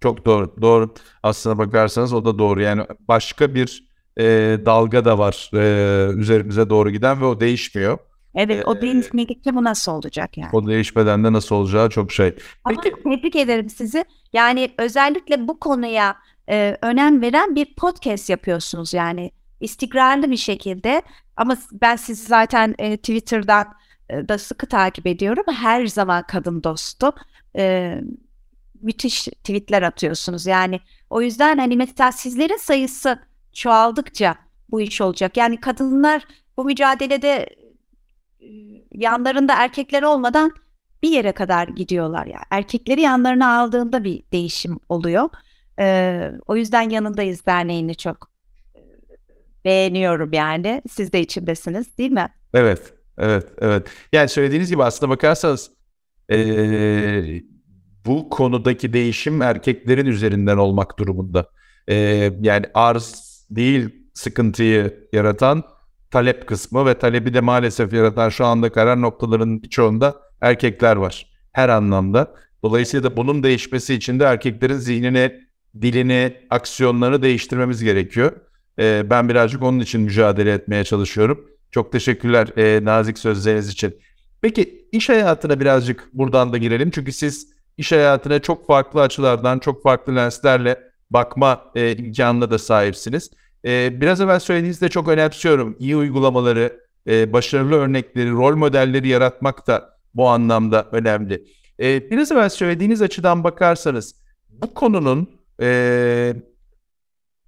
Çok 0.00 0.26
doğru, 0.26 0.56
doğru. 0.62 0.94
Aslına 1.22 1.58
bakarsanız 1.58 2.12
o 2.12 2.24
da 2.24 2.38
doğru. 2.38 2.62
Yani 2.62 2.82
başka 3.08 3.54
bir 3.54 3.88
e, 4.16 4.24
dalga 4.66 5.04
da 5.04 5.18
var 5.18 5.50
e, 5.54 6.12
üzerimize 6.12 6.70
doğru 6.70 6.90
giden 6.90 7.20
ve 7.20 7.24
o 7.24 7.40
değişmiyor. 7.40 7.98
Evet 8.34 8.68
o 8.68 8.80
değişmedikçe 8.80 9.54
bu 9.54 9.64
nasıl 9.64 9.92
olacak 9.92 10.38
yani? 10.38 10.50
O 10.52 10.66
değişmeden 10.66 11.24
de 11.24 11.32
nasıl 11.32 11.56
olacağı 11.56 11.90
çok 11.90 12.12
şey. 12.12 12.34
Ama 12.64 12.80
Peki. 12.82 13.02
tebrik 13.02 13.36
ederim 13.36 13.68
sizi. 13.68 14.04
Yani 14.32 14.70
özellikle 14.78 15.48
bu 15.48 15.60
konuya 15.60 16.16
e, 16.48 16.76
önem 16.82 17.22
veren 17.22 17.54
bir 17.54 17.74
podcast 17.74 18.30
yapıyorsunuz 18.30 18.94
yani 18.94 19.30
istikrarlı 19.60 20.30
bir 20.30 20.36
şekilde. 20.36 21.02
Ama 21.36 21.56
ben 21.72 21.96
sizi 21.96 22.26
zaten 22.26 22.74
e, 22.78 22.96
Twitter'dan 22.96 23.64
e, 23.64 23.68
da 24.10 24.38
sıkı 24.38 24.66
takip 24.66 25.06
ediyorum. 25.06 25.44
Her 25.54 25.86
zaman 25.86 26.22
kadın 26.26 26.62
dostum. 26.62 27.12
E, 27.56 27.94
müthiş 28.80 29.24
tweetler 29.24 29.82
atıyorsunuz 29.82 30.46
yani. 30.46 30.80
O 31.10 31.22
yüzden 31.22 31.58
hani 31.58 31.76
mesela 31.76 32.12
sizlerin 32.12 32.56
sayısı 32.56 33.18
çoğaldıkça 33.52 34.36
bu 34.70 34.80
iş 34.80 35.00
olacak. 35.00 35.36
Yani 35.36 35.60
kadınlar 35.60 36.24
bu 36.56 36.64
mücadelede 36.64 37.48
yanlarında 38.92 39.54
erkekler 39.56 40.02
olmadan 40.02 40.52
bir 41.02 41.10
yere 41.10 41.32
kadar 41.32 41.68
gidiyorlar 41.68 42.26
ya. 42.26 42.32
Yani. 42.32 42.44
Erkekleri 42.50 43.00
yanlarına 43.00 43.58
aldığında 43.60 44.04
bir 44.04 44.22
değişim 44.32 44.78
oluyor. 44.88 45.30
Ee, 45.78 46.30
o 46.46 46.56
yüzden 46.56 46.90
yanındayız 46.90 47.46
derneğini 47.46 47.96
çok 47.96 48.30
beğeniyorum 49.64 50.32
yani. 50.32 50.82
Siz 50.90 51.12
de 51.12 51.20
içindesiniz 51.20 51.98
değil 51.98 52.10
mi? 52.10 52.28
Evet, 52.54 52.94
evet, 53.18 53.46
evet. 53.58 53.86
Yani 54.12 54.28
söylediğiniz 54.28 54.70
gibi 54.70 54.84
aslında 54.84 55.10
bakarsanız 55.10 55.70
ee, 56.30 57.42
bu 58.06 58.30
konudaki 58.30 58.92
değişim 58.92 59.42
erkeklerin 59.42 60.06
üzerinden 60.06 60.56
olmak 60.56 60.98
durumunda. 60.98 61.50
Ee, 61.88 62.32
yani 62.40 62.66
arz 62.74 63.28
değil 63.50 63.88
sıkıntıyı 64.14 65.08
yaratan 65.12 65.62
talep 66.10 66.46
kısmı 66.46 66.86
ve 66.86 66.98
talebi 66.98 67.34
de 67.34 67.40
maalesef 67.40 67.92
yaratan 67.92 68.28
şu 68.28 68.44
anda 68.44 68.72
karar 68.72 69.00
noktalarının 69.00 69.62
birçoğunda 69.62 70.16
erkekler 70.40 70.96
var. 70.96 71.26
Her 71.52 71.68
anlamda. 71.68 72.34
Dolayısıyla 72.62 73.10
da 73.10 73.16
bunun 73.16 73.42
değişmesi 73.42 73.94
için 73.94 74.20
de 74.20 74.24
erkeklerin 74.24 74.76
zihnini, 74.76 75.32
dilini, 75.80 76.36
aksiyonlarını 76.50 77.22
değiştirmemiz 77.22 77.84
gerekiyor. 77.84 78.32
Ee, 78.78 79.02
ben 79.10 79.28
birazcık 79.28 79.62
onun 79.62 79.80
için 79.80 80.00
mücadele 80.00 80.52
etmeye 80.52 80.84
çalışıyorum. 80.84 81.48
Çok 81.70 81.92
teşekkürler 81.92 82.48
e, 82.56 82.84
nazik 82.84 83.18
sözleriniz 83.18 83.68
için. 83.68 83.96
Peki 84.40 84.88
iş 84.92 85.08
hayatına 85.08 85.60
birazcık 85.60 86.08
buradan 86.12 86.52
da 86.52 86.58
girelim. 86.58 86.90
Çünkü 86.90 87.12
siz 87.12 87.48
iş 87.76 87.92
hayatına 87.92 88.38
çok 88.38 88.66
farklı 88.66 89.02
açılardan, 89.02 89.58
çok 89.58 89.82
farklı 89.82 90.16
lenslerle 90.16 90.80
bakma 91.10 91.64
e, 91.74 91.96
imkanına 91.96 92.50
da 92.50 92.58
sahipsiniz. 92.58 93.30
E, 93.64 94.00
biraz 94.00 94.20
evvel 94.20 94.40
söylediğinizde 94.40 94.88
çok 94.88 95.08
önemsiyorum. 95.08 95.76
İyi 95.78 95.96
uygulamaları, 95.96 96.80
e, 97.06 97.32
başarılı 97.32 97.74
örnekleri, 97.74 98.30
rol 98.30 98.56
modelleri 98.56 99.08
yaratmak 99.08 99.66
da 99.66 99.98
bu 100.14 100.28
anlamda 100.28 100.88
önemli. 100.92 101.44
E, 101.80 102.10
biraz 102.10 102.32
evvel 102.32 102.48
söylediğiniz 102.48 103.02
açıdan 103.02 103.44
bakarsanız 103.44 104.14
bu 104.48 104.74
konunun 104.74 105.30
e, 105.62 106.34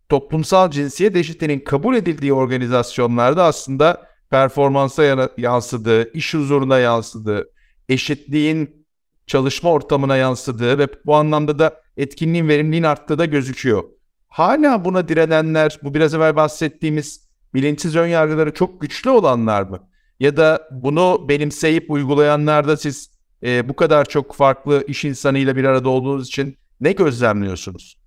toplumsal 0.08 0.70
cinsiyet 0.70 1.16
eşitliğinin 1.16 1.60
kabul 1.60 1.96
edildiği 1.96 2.32
organizasyonlarda 2.32 3.44
aslında 3.44 4.09
performansa 4.30 5.30
yansıdığı, 5.36 6.12
iş 6.12 6.34
huzuruna 6.34 6.78
yansıdığı, 6.78 7.50
eşitliğin 7.88 8.86
çalışma 9.26 9.70
ortamına 9.70 10.16
yansıdığı 10.16 10.78
ve 10.78 10.88
bu 11.06 11.14
anlamda 11.14 11.58
da 11.58 11.82
etkinliğin 11.96 12.48
verimliliğin 12.48 12.82
arttığı 12.82 13.18
da 13.18 13.24
gözüküyor. 13.24 13.84
Hala 14.28 14.84
buna 14.84 15.08
direnenler, 15.08 15.78
bu 15.82 15.94
biraz 15.94 16.14
evvel 16.14 16.36
bahsettiğimiz 16.36 17.28
bilinçsiz 17.54 17.96
önyargıları 17.96 18.54
çok 18.54 18.80
güçlü 18.80 19.10
olanlar 19.10 19.62
mı? 19.62 19.88
Ya 20.20 20.36
da 20.36 20.68
bunu 20.70 21.26
benimseyip 21.28 21.90
uygulayanlar 21.90 22.68
da 22.68 22.76
siz 22.76 23.10
e, 23.42 23.68
bu 23.68 23.76
kadar 23.76 24.04
çok 24.04 24.34
farklı 24.34 24.84
iş 24.86 25.04
insanıyla 25.04 25.56
bir 25.56 25.64
arada 25.64 25.88
olduğunuz 25.88 26.28
için 26.28 26.56
ne 26.80 26.92
gözlemliyorsunuz? 26.92 28.00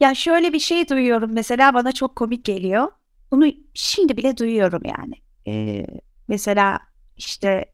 Ya 0.00 0.14
şöyle 0.14 0.52
bir 0.52 0.58
şey 0.58 0.88
duyuyorum 0.88 1.30
mesela 1.32 1.74
bana 1.74 1.92
çok 1.92 2.16
komik 2.16 2.44
geliyor. 2.44 2.88
Bunu 3.30 3.46
şimdi 3.74 4.16
bile 4.16 4.36
duyuyorum 4.36 4.82
yani. 4.84 5.14
Ee, 5.48 5.86
mesela 6.28 6.80
işte 7.16 7.64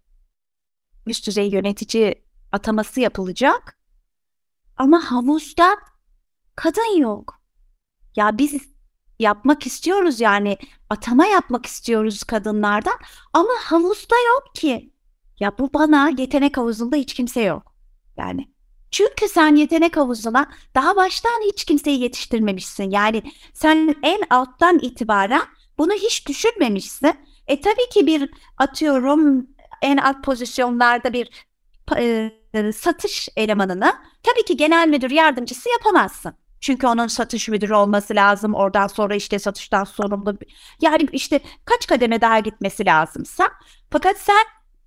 üst 1.07 1.27
düzey 1.27 1.51
yönetici 1.51 2.25
ataması 2.53 3.01
yapılacak. 3.01 3.79
Ama 4.77 5.11
havuzda 5.11 5.77
kadın 6.57 6.99
yok. 6.99 7.43
Ya 8.17 8.39
biz 8.39 8.69
yapmak 9.19 9.67
istiyoruz 9.67 10.21
yani 10.21 10.59
atama 10.91 11.27
yapmak 11.27 11.67
istiyoruz 11.67 12.25
kadınlardan 12.25 12.99
ama 13.33 13.53
havuzda 13.65 14.15
yok 14.35 14.55
ki. 14.55 14.93
Ya 15.41 15.59
bu 15.59 15.73
bana 15.75 16.09
yetenek 16.19 16.57
havuzunda 16.57 16.97
hiç 16.97 17.15
kimse 17.15 17.41
yok. 17.43 17.77
Yani 18.17 18.52
çünkü 18.93 19.29
sen 19.29 19.57
yetenek 19.57 19.97
havuzuna 19.97 20.51
daha 20.75 20.97
baştan 20.97 21.41
hiç 21.47 21.65
kimseyi 21.65 22.01
yetiştirmemişsin. 22.01 22.91
Yani 22.91 23.23
sen 23.55 23.95
en 24.03 24.21
alttan 24.31 24.79
itibaren 24.79 25.43
bunu 25.79 25.93
hiç 25.93 26.29
düşünmemişsin. 26.29 27.15
E 27.47 27.61
tabii 27.61 27.89
ki 27.93 28.07
bir 28.07 28.31
atıyorum 28.59 29.47
en 29.83 29.97
alt 29.97 30.25
pozisyonlarda 30.25 31.13
bir 31.13 31.47
e, 31.97 32.73
satış 32.73 33.29
elemanını 33.37 33.93
tabii 34.23 34.45
ki 34.45 34.57
genel 34.57 34.89
müdür 34.89 35.11
yardımcısı 35.11 35.69
yapamazsın. 35.71 36.35
Çünkü 36.61 36.87
onun 36.87 37.07
satış 37.07 37.49
müdürü 37.49 37.75
olması 37.75 38.15
lazım. 38.15 38.55
Oradan 38.55 38.87
sonra 38.87 39.15
işte 39.15 39.39
satıştan 39.39 39.85
sorumlu. 39.85 40.39
Yani 40.81 41.09
işte 41.13 41.41
kaç 41.65 41.87
kademe 41.87 42.21
daha 42.21 42.39
gitmesi 42.39 42.87
lazımsa. 42.87 43.51
Fakat 43.91 44.17
sen 44.19 44.45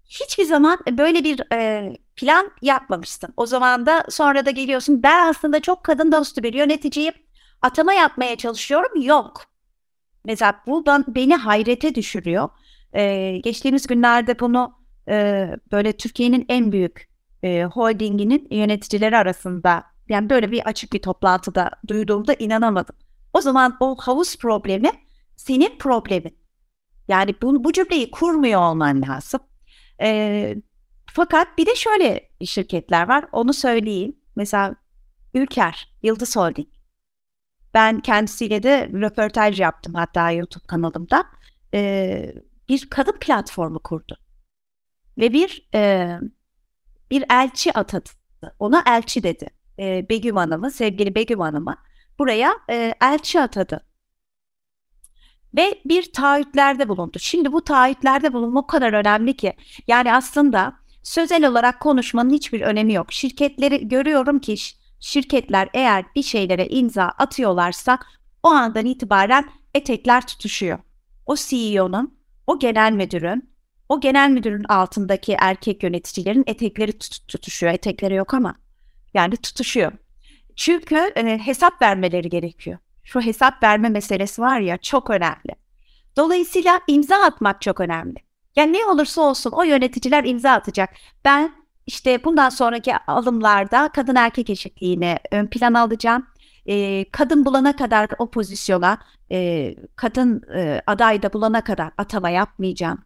hiçbir 0.07 0.43
zaman 0.43 0.79
böyle 0.91 1.23
bir 1.23 1.53
e, 1.53 1.93
plan 2.15 2.51
yapmamışsın. 2.61 3.33
O 3.37 3.45
zaman 3.45 3.85
da 3.85 4.05
sonra 4.09 4.45
da 4.45 4.51
geliyorsun. 4.51 5.03
Ben 5.03 5.27
aslında 5.27 5.59
çok 5.59 5.83
kadın 5.83 6.11
dostu 6.11 6.43
bir 6.43 6.53
yöneticiyim. 6.53 7.13
Atama 7.61 7.93
yapmaya 7.93 8.35
çalışıyorum. 8.35 9.01
Yok. 9.01 9.45
Mesela 10.25 10.61
bu 10.67 10.85
beni 11.07 11.35
hayrete 11.35 11.95
düşürüyor. 11.95 12.49
Ee, 12.93 13.37
geçtiğimiz 13.43 13.87
günlerde 13.87 14.39
bunu 14.39 14.73
e, 15.09 15.47
böyle 15.71 15.93
Türkiye'nin 15.97 16.45
en 16.49 16.71
büyük 16.71 17.09
e, 17.43 17.63
holdinginin 17.63 18.47
yöneticileri 18.51 19.17
arasında 19.17 19.83
yani 20.09 20.29
böyle 20.29 20.51
bir 20.51 20.67
açık 20.67 20.93
bir 20.93 21.01
toplantıda 21.01 21.71
duyduğumda 21.87 22.33
inanamadım. 22.33 22.95
O 23.33 23.41
zaman 23.41 23.77
o 23.79 23.95
havuz 23.95 24.37
problemi 24.37 24.91
senin 25.35 25.77
problemin. 25.77 26.37
Yani 27.07 27.35
bu, 27.41 27.63
bu 27.63 27.73
cümleyi 27.73 28.11
kurmuyor 28.11 28.61
olman 28.61 29.01
lazım. 29.01 29.39
E, 30.01 30.55
fakat 31.13 31.57
bir 31.57 31.65
de 31.65 31.75
şöyle 31.75 32.29
şirketler 32.45 33.07
var 33.07 33.25
onu 33.31 33.53
söyleyeyim. 33.53 34.15
Mesela 34.35 34.75
Ülker, 35.33 35.95
Yıldız 36.03 36.35
Holding. 36.35 36.67
Ben 37.73 37.99
kendisiyle 37.99 38.63
de 38.63 38.89
röportaj 38.93 39.59
yaptım 39.59 39.93
hatta 39.93 40.31
YouTube 40.31 40.67
kanalımda. 40.67 41.25
E, 41.73 42.33
bir 42.69 42.89
kadın 42.89 43.19
platformu 43.19 43.79
kurdu. 43.79 44.17
Ve 45.17 45.33
bir 45.33 45.69
e, 45.75 46.11
bir 47.11 47.25
elçi 47.29 47.73
atadı. 47.73 48.09
Ona 48.59 48.83
elçi 48.87 49.23
dedi. 49.23 49.47
E, 49.79 50.09
Begüm 50.09 50.35
Hanım'ı, 50.35 50.71
sevgili 50.71 51.15
Begüm 51.15 51.39
Hanım'ı 51.39 51.77
buraya 52.19 52.53
e, 52.69 52.93
elçi 53.01 53.41
atadı. 53.41 53.85
Ve 55.55 55.81
bir 55.85 56.13
taahhütlerde 56.13 56.89
bulundu. 56.89 57.19
Şimdi 57.19 57.51
bu 57.51 57.63
taahhütlerde 57.63 58.33
bulunma 58.33 58.59
o 58.59 58.67
kadar 58.67 58.93
önemli 58.93 59.37
ki. 59.37 59.53
Yani 59.87 60.13
aslında 60.13 60.73
sözel 61.03 61.47
olarak 61.47 61.79
konuşmanın 61.79 62.29
hiçbir 62.29 62.61
önemi 62.61 62.93
yok. 62.93 63.13
Şirketleri 63.13 63.87
görüyorum 63.87 64.39
ki 64.39 64.55
şirketler 64.99 65.69
eğer 65.73 66.05
bir 66.15 66.23
şeylere 66.23 66.67
imza 66.67 67.03
atıyorlarsa 67.03 67.99
o 68.43 68.47
andan 68.47 68.85
itibaren 68.85 69.49
etekler 69.73 70.27
tutuşuyor. 70.27 70.79
O 71.25 71.35
CEO'nun, 71.35 72.17
o 72.47 72.59
genel 72.59 72.91
müdürün, 72.91 73.49
o 73.89 73.99
genel 73.99 74.29
müdürün 74.29 74.63
altındaki 74.63 75.35
erkek 75.39 75.83
yöneticilerin 75.83 76.43
etekleri 76.47 76.91
tut- 76.91 77.27
tutuşuyor. 77.27 77.73
Etekleri 77.73 78.13
yok 78.13 78.33
ama 78.33 78.55
yani 79.13 79.37
tutuşuyor. 79.37 79.91
Çünkü 80.55 80.95
e, 80.95 81.37
hesap 81.37 81.81
vermeleri 81.81 82.29
gerekiyor. 82.29 82.77
Şu 83.05 83.21
hesap 83.21 83.63
verme 83.63 83.89
meselesi 83.89 84.41
var 84.41 84.59
ya 84.59 84.77
çok 84.77 85.09
önemli. 85.09 85.55
Dolayısıyla 86.17 86.81
imza 86.87 87.15
atmak 87.15 87.61
çok 87.61 87.79
önemli. 87.79 88.15
Yani 88.55 88.73
ne 88.73 88.85
olursa 88.85 89.21
olsun 89.21 89.51
o 89.51 89.63
yöneticiler 89.63 90.23
imza 90.23 90.51
atacak. 90.51 90.89
Ben 91.25 91.51
işte 91.87 92.23
bundan 92.23 92.49
sonraki 92.49 92.97
alımlarda 92.97 93.89
kadın 93.89 94.15
erkek 94.15 94.49
eşitliğini 94.49 95.17
ön 95.31 95.47
plana 95.47 95.81
alacağım. 95.81 96.25
E, 96.65 97.05
kadın 97.11 97.45
bulana 97.45 97.75
kadar 97.75 98.09
o 98.19 98.31
pozisyona, 98.31 98.97
e, 99.31 99.75
kadın 99.95 100.41
e, 100.55 100.81
aday 100.87 101.21
da 101.21 101.33
bulana 101.33 101.63
kadar 101.63 101.91
atama 101.97 102.29
yapmayacağım 102.29 102.99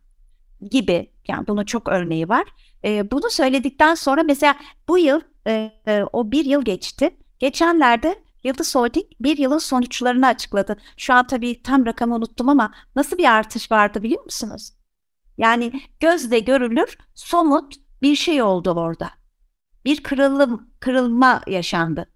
gibi. 0.72 1.12
Yani 1.28 1.48
bunun 1.48 1.66
çok 1.66 1.90
örneği 1.90 2.30
var. 2.30 2.44
E, 2.86 3.12
bunu 3.12 3.30
söyledikten 3.30 3.96
sonra 3.96 4.24
mesela 4.24 4.56
bu 4.88 4.98
yıl 4.98 5.22
e, 5.48 5.72
e, 5.88 6.04
o 6.14 6.32
bir 6.32 6.46
yıl 6.46 6.66
geçti. 6.66 7.10
Geçenlerde 7.40 8.16
Yıldız 8.44 8.76
Holding 8.76 9.06
bir 9.20 9.38
yılın 9.38 9.58
sonuçlarını 9.58 10.28
açıkladı. 10.28 10.78
Şu 10.98 11.14
an 11.14 11.28
tabii 11.28 11.64
tam 11.64 11.86
rakamı 11.86 12.16
unuttum 12.16 12.50
ama 12.50 12.72
nasıl 12.96 13.18
bir 13.18 13.26
artış 13.26 13.72
vardı 13.72 14.04
biliyor 14.04 14.24
musunuz? 14.24 14.74
Yani 15.38 15.82
gözle 16.00 16.40
görülür 16.40 16.98
somut 17.16 17.76
bir 18.02 18.16
şey 18.16 18.42
oldu 18.42 18.72
orada. 18.72 19.10
Bir 19.86 20.04
kırılım, 20.04 20.70
kırılma 20.80 21.42
yaşandı. 21.48 22.10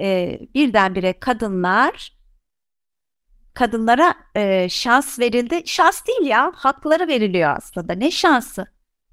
Ee, 0.00 0.40
birdenbire 0.54 1.20
kadınlar 1.20 2.16
kadınlara 3.54 4.14
e, 4.34 4.68
şans 4.68 5.18
verildi. 5.18 5.62
Şans 5.64 6.06
değil 6.06 6.30
ya, 6.30 6.52
hakları 6.54 7.08
veriliyor 7.08 7.56
aslında. 7.56 7.92
Ne 7.92 8.10
şansı? 8.10 8.66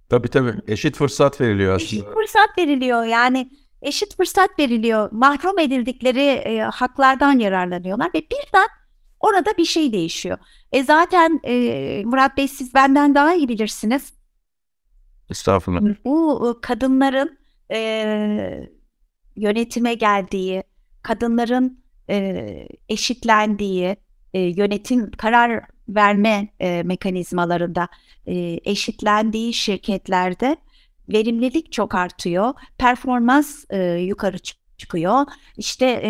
Tabii 0.10 0.28
tabii. 0.28 0.54
Eşit 0.68 0.96
fırsat 0.96 1.42
veriliyor 1.42 1.76
aslında. 1.76 1.86
Eşit 1.86 2.06
fırsat 2.14 2.58
veriliyor. 2.58 3.04
Yani 3.04 3.50
eşit 3.84 4.18
fırsat 4.18 4.60
veriliyor. 4.60 5.10
Mahrum 5.12 5.60
edildikleri 5.60 6.26
e, 6.26 6.62
haklardan 6.62 7.40
yararlanıyorlar 7.40 8.08
ve 8.08 8.22
birden 8.22 8.68
orada 9.20 9.58
bir 9.58 9.66
şey 9.66 9.94
değişiyor. 9.94 10.38
E 10.72 10.84
zaten 10.84 11.40
e, 11.44 12.04
Murat 12.06 12.38
Bey 12.38 12.48
siz 12.48 12.74
benden 12.74 13.16
daha 13.16 13.34
iyi 13.34 13.50
bilirsiniz. 13.50 14.14
Estağfurullah. 15.30 15.96
Bu 16.06 16.60
kadınların 16.62 17.38
e, 17.72 18.70
yönetime 19.36 19.94
geldiği, 19.94 20.64
kadınların 21.02 21.84
e, 22.10 22.68
eşitlendiği, 22.90 23.96
e, 24.34 24.40
yönetim 24.40 25.12
karar 25.12 25.66
verme 25.90 26.48
e, 26.60 26.84
mekanizmalarında 26.84 27.88
e, 28.28 28.60
eşitlendiği 28.64 29.54
şirketlerde 29.54 30.58
verimlilik 31.10 31.72
çok 31.72 31.96
artıyor, 31.96 32.54
performans 32.78 33.66
e, 33.70 33.84
yukarı 33.84 34.38
çıkıyor. 34.78 35.26
İşte 35.58 35.86
e, 36.04 36.10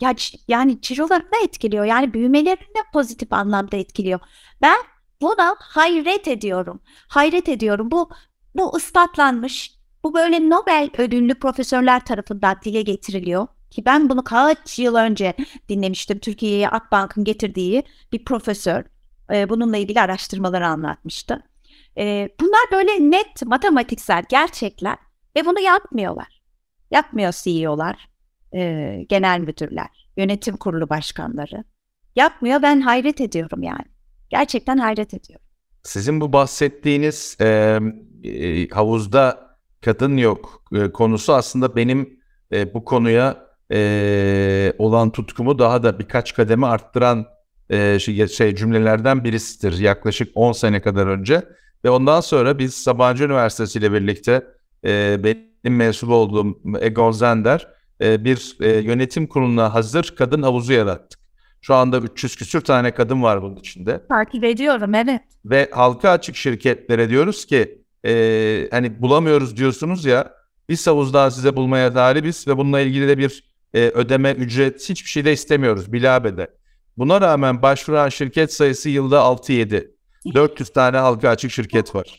ya, 0.00 0.14
yani 0.48 0.80
cirolarını 0.80 1.44
etkiliyor, 1.44 1.84
yani 1.84 2.14
büyümelerini 2.14 2.82
pozitif 2.92 3.32
anlamda 3.32 3.76
etkiliyor. 3.76 4.20
Ben 4.62 4.78
buna 5.20 5.56
hayret 5.58 6.28
ediyorum. 6.28 6.80
Hayret 7.08 7.48
ediyorum. 7.48 7.90
Bu 7.90 8.10
bu 8.54 8.78
ispatlanmış. 8.78 9.78
Bu 10.04 10.14
böyle 10.14 10.50
Nobel 10.50 10.90
ödüllü 10.98 11.34
profesörler 11.34 12.04
tarafından 12.04 12.56
dile 12.64 12.82
getiriliyor. 12.82 13.46
Ki 13.70 13.84
ben 13.84 14.08
bunu 14.08 14.24
kaç 14.24 14.78
yıl 14.78 14.94
önce 14.94 15.34
dinlemiştim. 15.68 16.18
Türkiye'ye 16.18 16.68
Akbank'ın 16.68 17.24
getirdiği 17.24 17.82
bir 18.12 18.24
profesör 18.24 18.84
e, 19.32 19.48
bununla 19.48 19.76
ilgili 19.76 20.00
araştırmaları 20.00 20.66
anlatmıştı. 20.66 21.42
E, 21.98 22.28
bunlar 22.40 22.60
böyle 22.72 23.10
net 23.10 23.46
matematiksel 23.46 24.24
gerçekler 24.28 24.96
ve 25.36 25.44
bunu 25.46 25.60
yapmıyorlar. 25.60 26.42
Yapmıyor 26.90 27.34
CEO'lar, 27.42 28.08
e, 28.54 28.94
genel 29.08 29.40
müdürler, 29.40 30.08
yönetim 30.16 30.56
kurulu 30.56 30.88
başkanları. 30.88 31.64
Yapmıyor 32.16 32.62
ben 32.62 32.80
hayret 32.80 33.20
ediyorum 33.20 33.62
yani. 33.62 33.84
Gerçekten 34.30 34.78
hayret 34.78 35.14
ediyorum. 35.14 35.46
Sizin 35.82 36.20
bu 36.20 36.32
bahsettiğiniz 36.32 37.36
e, 37.40 37.78
e, 38.24 38.68
havuzda 38.68 39.48
kadın 39.80 40.16
yok 40.16 40.62
e, 40.72 40.92
konusu 40.92 41.32
aslında 41.32 41.76
benim 41.76 42.20
e, 42.52 42.74
bu 42.74 42.84
konuya 42.84 43.48
e, 43.72 44.72
olan 44.78 45.10
tutkumu 45.10 45.58
daha 45.58 45.82
da 45.82 45.98
birkaç 45.98 46.34
kademe 46.34 46.66
arttıran 46.66 47.26
e, 47.70 47.98
şey, 47.98 48.28
şey 48.28 48.54
cümlelerden 48.54 49.24
birisidir. 49.24 49.78
Yaklaşık 49.78 50.32
10 50.34 50.52
sene 50.52 50.82
kadar 50.82 51.06
önce 51.06 51.44
ve 51.84 51.90
ondan 51.90 52.20
sonra 52.20 52.58
biz 52.58 52.74
Sabancı 52.74 53.24
Üniversitesi 53.24 53.78
ile 53.78 53.92
birlikte 53.92 54.46
e, 54.84 55.24
benim 55.24 55.76
mensup 55.76 56.10
olduğum 56.10 56.58
Egon 56.80 57.12
Zender 57.12 57.68
e, 58.00 58.24
bir 58.24 58.56
e, 58.60 58.68
yönetim 58.68 59.26
kuruluna 59.26 59.74
hazır 59.74 60.14
kadın 60.18 60.42
havuzu 60.42 60.72
yarattık. 60.72 61.20
Şu 61.60 61.74
anda 61.74 61.98
300 61.98 62.36
küsür 62.36 62.60
tane 62.60 62.94
kadın 62.94 63.22
var 63.22 63.42
bunun 63.42 63.56
içinde. 63.56 64.06
Takip 64.08 64.44
ediyorum 64.44 64.94
evet. 64.94 65.22
Ve 65.44 65.70
halka 65.72 66.10
açık 66.10 66.36
şirketlere 66.36 67.10
diyoruz 67.10 67.46
ki 67.46 67.82
e, 68.06 68.68
hani 68.70 69.02
bulamıyoruz 69.02 69.56
diyorsunuz 69.56 70.04
ya 70.04 70.32
biz 70.68 70.86
havuzdan 70.86 71.28
size 71.28 71.56
bulmaya 71.56 71.92
talibiz 71.92 72.48
ve 72.48 72.56
bununla 72.56 72.80
ilgili 72.80 73.08
de 73.08 73.18
bir 73.18 73.44
e, 73.74 73.80
ödeme, 73.80 74.32
ücret 74.32 74.90
hiçbir 74.90 75.10
şey 75.10 75.24
de 75.24 75.32
istemiyoruz 75.32 75.92
bilabede. 75.92 76.50
Buna 76.96 77.20
rağmen 77.20 77.62
başvuran 77.62 78.08
şirket 78.08 78.52
sayısı 78.52 78.88
yılda 78.88 79.16
6-7. 79.18 79.90
400 80.34 80.72
tane 80.72 80.96
halka 80.96 81.28
açık 81.28 81.50
şirket 81.50 81.94
var. 81.94 82.18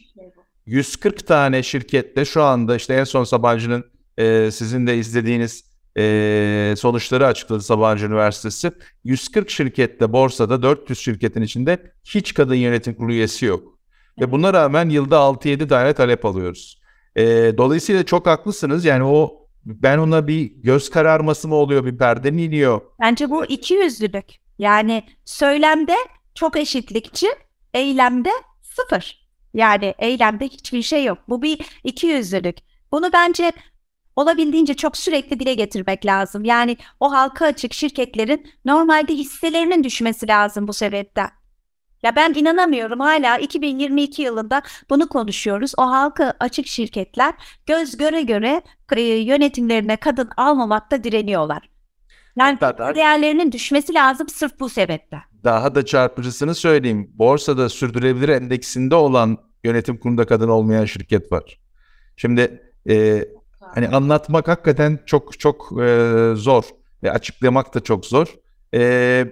140 0.65 1.27
tane 1.27 1.63
şirkette 1.63 2.25
şu 2.25 2.43
anda 2.43 2.75
işte 2.75 2.93
en 2.93 3.03
son 3.03 3.23
Sabancı'nın 3.23 3.85
e, 4.17 4.51
sizin 4.51 4.87
de 4.87 4.97
izlediğiniz 4.97 5.63
e, 5.97 6.73
sonuçları 6.77 7.27
açıkladı 7.27 7.61
Sabancı 7.61 8.05
Üniversitesi. 8.05 8.71
140 9.03 9.49
şirkette 9.49 10.13
borsada 10.13 10.61
400 10.61 10.99
şirketin 10.99 11.41
içinde 11.41 11.93
hiç 12.05 12.33
kadın 12.33 12.55
yönetim 12.55 12.93
kurulu 12.93 13.11
üyesi 13.11 13.45
yok. 13.45 13.79
Ve 14.21 14.31
buna 14.31 14.53
rağmen 14.53 14.89
yılda 14.89 15.15
6-7 15.15 15.67
tane 15.67 15.93
talep 15.93 16.25
alıyoruz. 16.25 16.81
E, 17.15 17.23
dolayısıyla 17.57 18.05
çok 18.05 18.27
haklısınız. 18.27 18.85
Yani 18.85 19.03
o 19.03 19.47
ben 19.65 19.97
ona 19.97 20.27
bir 20.27 20.51
göz 20.55 20.89
kararması 20.89 21.47
mı 21.47 21.55
oluyor, 21.55 21.85
bir 21.85 21.97
perde 21.97 22.31
mi 22.31 22.43
iniyor? 22.43 22.81
Bence 22.99 23.29
bu 23.29 23.45
iki 23.45 23.73
yüzlülük. 23.73 24.25
Yani 24.59 25.03
söylemde 25.25 25.95
çok 26.35 26.57
eşitlikçi, 26.57 27.27
eylemde 27.73 28.31
sıfır. 28.61 29.29
Yani 29.53 29.95
eylemde 29.99 30.45
hiçbir 30.45 30.81
şey 30.81 31.03
yok. 31.03 31.17
Bu 31.29 31.41
bir 31.41 31.79
iki 31.83 32.07
yüzlülük. 32.07 32.57
Bunu 32.91 33.13
bence 33.13 33.51
olabildiğince 34.15 34.73
çok 34.73 34.97
sürekli 34.97 35.39
dile 35.39 35.53
getirmek 35.53 36.05
lazım. 36.05 36.45
Yani 36.45 36.77
o 36.99 37.11
halka 37.11 37.45
açık 37.45 37.73
şirketlerin 37.73 38.51
normalde 38.65 39.13
hisselerinin 39.13 39.83
düşmesi 39.83 40.27
lazım 40.27 40.67
bu 40.67 40.73
sebepten. 40.73 41.29
Ya 42.03 42.15
ben 42.15 42.33
inanamıyorum 42.33 42.99
hala 42.99 43.37
2022 43.37 44.21
yılında 44.21 44.61
bunu 44.89 45.09
konuşuyoruz. 45.09 45.73
O 45.77 45.81
halka 45.81 46.33
açık 46.39 46.67
şirketler 46.67 47.33
göz 47.65 47.97
göre 47.97 48.21
göre 48.21 48.61
e, 48.95 49.01
yönetimlerine 49.01 49.97
kadın 49.97 50.29
almamakta 50.37 51.03
direniyorlar. 51.03 51.69
Yani 52.37 52.57
daha, 52.61 52.95
değerlerinin 52.95 53.51
düşmesi 53.51 53.93
lazım 53.93 54.29
sırf 54.29 54.59
bu 54.59 54.69
sebeple. 54.69 55.17
Daha 55.43 55.75
da 55.75 55.85
çarpıcısını 55.85 56.55
söyleyeyim. 56.55 57.11
Borsada 57.13 57.69
sürdürülebilir 57.69 58.29
endeksinde 58.29 58.95
olan 58.95 59.37
yönetim 59.63 59.97
kurulunda 59.97 60.25
kadın 60.25 60.49
olmayan 60.49 60.85
şirket 60.85 61.31
var. 61.31 61.59
Şimdi 62.17 62.63
e, 62.89 63.25
hani 63.59 63.87
anlatmak 63.87 64.47
hakikaten 64.47 64.99
çok 65.05 65.39
çok 65.39 65.81
e, 65.81 66.31
zor 66.35 66.63
ve 67.03 67.11
açıklamak 67.11 67.73
da 67.73 67.79
çok 67.79 68.05
zor. 68.05 68.35
E, 68.73 69.25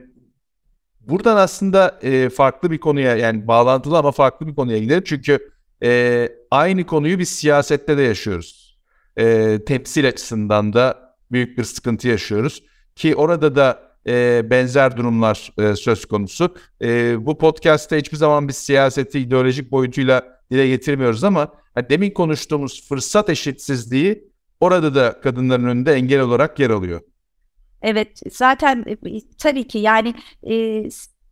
buradan 0.99 1.37
aslında 1.37 1.99
e, 2.01 2.29
farklı 2.29 2.71
bir 2.71 2.77
konuya 2.77 3.15
yani 3.15 3.47
bağlantılı 3.47 3.97
ama 3.97 4.11
farklı 4.11 4.47
bir 4.47 4.55
konuya 4.55 4.77
gidelim. 4.77 5.03
Çünkü 5.05 5.49
e, 5.83 6.29
aynı 6.51 6.85
konuyu 6.85 7.19
biz 7.19 7.29
siyasette 7.29 7.97
de 7.97 8.01
yaşıyoruz. 8.01 8.77
E, 9.17 9.59
temsil 9.65 10.07
açısından 10.07 10.73
da 10.73 11.15
büyük 11.31 11.57
bir 11.57 11.63
sıkıntı 11.63 12.07
yaşıyoruz. 12.07 12.63
Ki 12.97 13.15
orada 13.15 13.55
da 13.55 13.79
e, 14.07 14.41
benzer 14.49 14.97
durumlar 14.97 15.51
e, 15.57 15.75
söz 15.75 16.05
konusu. 16.05 16.55
E, 16.81 17.25
bu 17.25 17.37
podcast'te 17.37 17.97
hiçbir 17.97 18.17
zaman 18.17 18.47
biz 18.47 18.57
siyaseti 18.57 19.19
ideolojik 19.19 19.71
boyutuyla 19.71 20.39
dile 20.51 20.67
getirmiyoruz 20.67 21.23
ama 21.23 21.53
yani 21.75 21.89
demin 21.89 22.11
konuştuğumuz 22.11 22.87
fırsat 22.87 23.29
eşitsizliği 23.29 24.31
orada 24.59 24.95
da 24.95 25.21
kadınların 25.21 25.65
önünde 25.65 25.93
engel 25.93 26.21
olarak 26.21 26.59
yer 26.59 26.69
alıyor. 26.69 27.01
Evet 27.81 28.21
zaten 28.31 28.85
e, 28.87 29.19
tabii 29.37 29.67
ki 29.67 29.77
yani 29.77 30.13
e, 30.49 30.83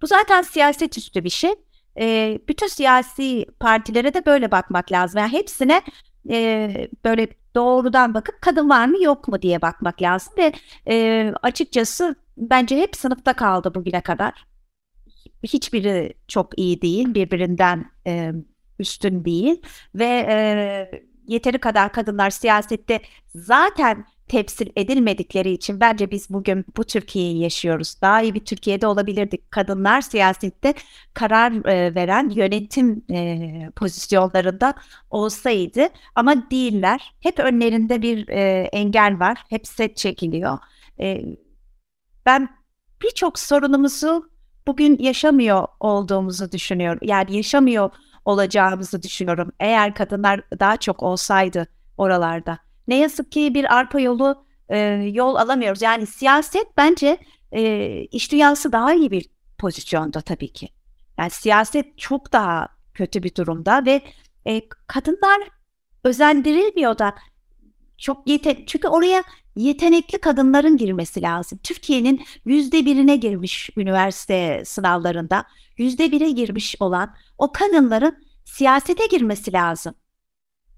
bu 0.02 0.08
zaten 0.08 0.42
siyaset 0.42 0.98
üstü 0.98 1.24
bir 1.24 1.30
şey. 1.30 1.52
E, 2.00 2.40
bütün 2.48 2.68
siyasi 2.68 3.46
partilere 3.60 4.14
de 4.14 4.26
böyle 4.26 4.52
bakmak 4.52 4.92
lazım. 4.92 5.20
Yani 5.20 5.32
hepsine 5.32 5.82
e, 6.30 6.72
böyle 7.06 7.28
doğrudan 7.56 8.14
bakıp 8.14 8.42
kadın 8.42 8.70
var 8.70 8.86
mı 8.86 9.04
yok 9.04 9.28
mu 9.28 9.42
diye 9.42 9.62
bakmak 9.62 10.02
lazım 10.02 10.34
ve 10.38 10.54
e, 10.90 11.34
açıkçası 11.42 12.16
bence 12.38 12.78
hep 12.78 12.96
sınıfta 12.96 13.34
kaldı 13.34 13.76
bugüne 13.76 14.02
kadar. 14.02 14.46
Hiçbiri 15.44 16.14
çok 16.28 16.60
iyi 16.60 16.82
değil, 16.82 17.14
birbirinden 17.14 17.86
e, 18.08 18.32
üstün 18.80 19.26
değil 19.26 19.62
ve 19.96 20.26
e, 20.30 20.36
yeteri 21.28 21.58
kadar 21.58 21.92
kadınlar 21.92 22.30
siyasette 22.30 23.02
zaten 23.36 24.06
temsil 24.28 24.68
edilmedikleri 24.76 25.52
için 25.52 25.80
bence 25.80 26.12
biz 26.12 26.30
bugün 26.30 26.66
bu 26.78 26.84
Türkiye'yi 26.84 27.40
yaşıyoruz. 27.40 28.02
Daha 28.02 28.22
iyi 28.22 28.34
bir 28.34 28.46
Türkiye'de 28.46 28.88
olabilirdik. 28.88 29.52
Kadınlar 29.52 30.02
siyasette 30.02 30.74
karar 31.14 31.52
e, 31.66 31.96
veren 31.96 32.30
yönetim 32.30 33.06
e, 33.12 33.72
pozisyonlarında 33.76 34.74
olsaydı 35.10 35.88
ama 36.16 36.52
değiller. 36.52 37.14
Hep 37.20 37.40
önlerinde 37.40 38.02
bir 38.02 38.28
e, 38.28 38.70
engel 38.74 39.20
var. 39.20 39.44
Hep 39.50 39.68
set 39.68 39.98
çekiliyor. 39.98 40.58
E, 41.00 41.22
ben 42.26 42.50
birçok 43.04 43.40
sorunumuzu 43.40 44.30
bugün 44.68 44.98
yaşamıyor 45.00 45.68
olduğumuzu 45.80 46.52
düşünüyorum. 46.52 47.00
Yani 47.04 47.36
yaşamıyor 47.36 47.90
olacağımızı 48.26 49.04
düşünüyorum. 49.04 49.52
Eğer 49.60 49.96
kadınlar 49.96 50.42
daha 50.60 50.78
çok 50.78 51.04
olsaydı 51.04 51.68
oralarda. 51.98 52.65
Ne 52.88 52.96
yazık 52.96 53.32
ki 53.32 53.54
bir 53.54 53.76
arpa 53.76 54.00
yolu 54.00 54.46
e, 54.70 54.78
yol 55.14 55.36
alamıyoruz. 55.36 55.82
Yani 55.82 56.08
siyaset 56.08 56.78
bence 56.78 57.18
e, 57.52 58.02
iş 58.12 58.32
dünyası 58.32 58.72
daha 58.72 58.94
iyi 58.94 59.12
bir 59.12 59.26
pozisyonda 59.58 60.22
tabii 60.22 60.54
ki. 60.54 60.70
Yani 61.18 61.30
siyaset 61.30 61.98
çok 61.98 62.34
daha 62.34 62.68
kötü 62.94 63.24
bir 63.24 63.36
durumda 63.36 63.86
ve 63.86 64.02
e, 64.48 64.62
kadınlar 64.88 65.42
özendirilmiyor 66.04 66.98
da 66.98 67.16
çok 67.98 68.28
yeten 68.28 68.58
çünkü 68.68 68.88
oraya 68.88 69.24
yetenekli 69.56 70.18
kadınların 70.18 70.78
girmesi 70.78 71.22
lazım. 71.22 71.60
Türkiye'nin 71.64 72.26
yüzde 72.46 72.86
birine 72.86 73.16
girmiş 73.16 73.70
üniversite 73.78 74.64
sınavlarında 74.66 75.46
yüzde 75.78 76.12
bire 76.12 76.32
girmiş 76.32 76.76
olan 76.80 77.16
o 77.38 77.52
kadınların 77.52 78.26
siyasete 78.46 79.06
girmesi 79.06 79.54
lazım. 79.54 79.96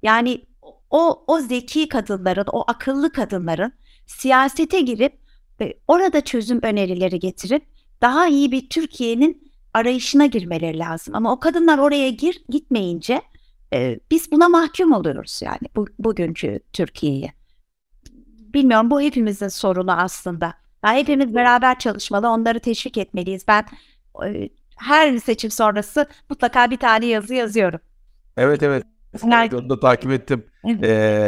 Yani 0.03 0.46
o 0.89 1.23
o 1.27 1.39
zeki 1.39 1.89
kadınların, 1.89 2.45
o 2.51 2.63
akıllı 2.67 3.11
kadınların 3.11 3.73
siyasete 4.05 4.81
girip 4.81 5.19
ve 5.59 5.79
orada 5.87 6.21
çözüm 6.21 6.59
önerileri 6.63 7.19
getirip 7.19 7.63
daha 8.01 8.27
iyi 8.27 8.51
bir 8.51 8.69
Türkiye'nin 8.69 9.51
arayışına 9.73 10.25
girmeleri 10.25 10.79
lazım. 10.79 11.15
Ama 11.15 11.31
o 11.31 11.39
kadınlar 11.39 11.77
oraya 11.77 12.09
gir 12.09 12.43
gitmeyince 12.49 13.21
e, 13.73 13.99
biz 14.11 14.31
buna 14.31 14.49
mahkum 14.49 14.91
oluyoruz 14.91 15.41
yani 15.43 15.67
bu, 15.75 15.87
bugünkü 15.99 16.59
Türkiye'yi. 16.73 17.31
Bilmiyorum 18.53 18.91
bu 18.91 19.01
hepimizin 19.01 19.47
sorunu 19.47 19.91
aslında. 19.91 20.53
Yani 20.85 20.99
hepimiz 20.99 21.35
beraber 21.35 21.79
çalışmalı, 21.79 22.29
onları 22.29 22.59
teşvik 22.59 22.97
etmeliyiz. 22.97 23.47
Ben 23.47 23.65
e, 24.25 24.49
her 24.77 25.17
seçim 25.17 25.51
sonrası 25.51 26.07
mutlaka 26.29 26.71
bir 26.71 26.77
tane 26.77 27.05
yazı 27.05 27.33
yazıyorum. 27.33 27.79
Evet 28.37 28.63
evet. 28.63 28.83
Onu 29.53 29.69
da 29.69 29.79
takip 29.79 30.11
ettim. 30.11 30.43
Ee, 30.81 30.87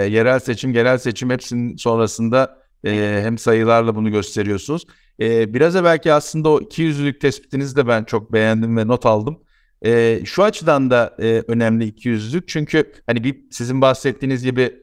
yerel 0.10 0.40
seçim, 0.40 0.74
genel 0.74 0.98
seçim 0.98 1.30
hepsinin 1.30 1.76
sonrasında 1.76 2.58
e, 2.86 3.20
hem 3.24 3.38
sayılarla 3.38 3.96
bunu 3.96 4.12
gösteriyorsunuz. 4.12 4.86
Ee, 5.22 5.54
biraz 5.54 5.84
belki 5.84 6.14
aslında 6.14 6.50
o 6.50 6.62
iki 6.62 6.82
yüzlülük 6.82 7.22
tespitinizi 7.22 7.76
de 7.76 7.88
ben 7.88 8.04
çok 8.04 8.34
beğendim 8.34 8.78
ve 8.78 8.88
not 8.88 9.06
aldım. 9.06 9.40
Ee, 9.86 10.22
şu 10.26 10.44
açıdan 10.44 10.90
da 10.92 11.16
e, 11.20 11.44
önemli 11.48 11.86
iki 11.86 12.10
yüzlülük 12.10 12.48
çünkü 12.48 12.92
hani 13.08 13.24
bir 13.24 13.40
sizin 13.52 13.82
bahsettiğiniz 13.82 14.44
gibi 14.44 14.74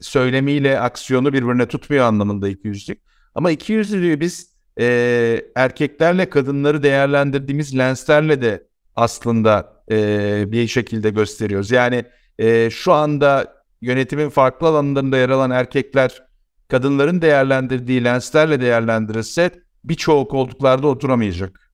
söylemiyle 0.00 0.80
aksiyonu 0.80 1.32
birbirine 1.32 1.66
tutmuyor 1.66 2.04
anlamında 2.04 2.48
iki 2.48 2.68
yüzlülük. 2.68 3.02
Ama 3.34 3.50
iki 3.50 3.72
yüzlülüğü 3.72 4.20
biz 4.20 4.54
e, 4.80 5.42
erkeklerle 5.54 6.30
kadınları 6.30 6.82
değerlendirdiğimiz 6.82 7.78
lenslerle 7.78 8.42
de 8.42 8.66
aslında 8.96 9.82
e, 9.90 10.44
bir 10.52 10.66
şekilde 10.66 11.10
gösteriyoruz. 11.10 11.70
Yani 11.70 12.04
e, 12.38 12.70
şu 12.70 12.92
anda 12.92 13.54
yönetimin 13.80 14.28
farklı 14.28 14.66
alanlarında 14.66 15.16
yer 15.16 15.28
alan 15.28 15.50
erkekler 15.50 16.22
kadınların 16.68 17.22
değerlendirdiği 17.22 18.04
lenslerle 18.04 18.60
değerlendirirse 18.60 19.50
birçoğu 19.84 20.28
koltuklarda 20.28 20.86
oturamayacak. 20.86 21.70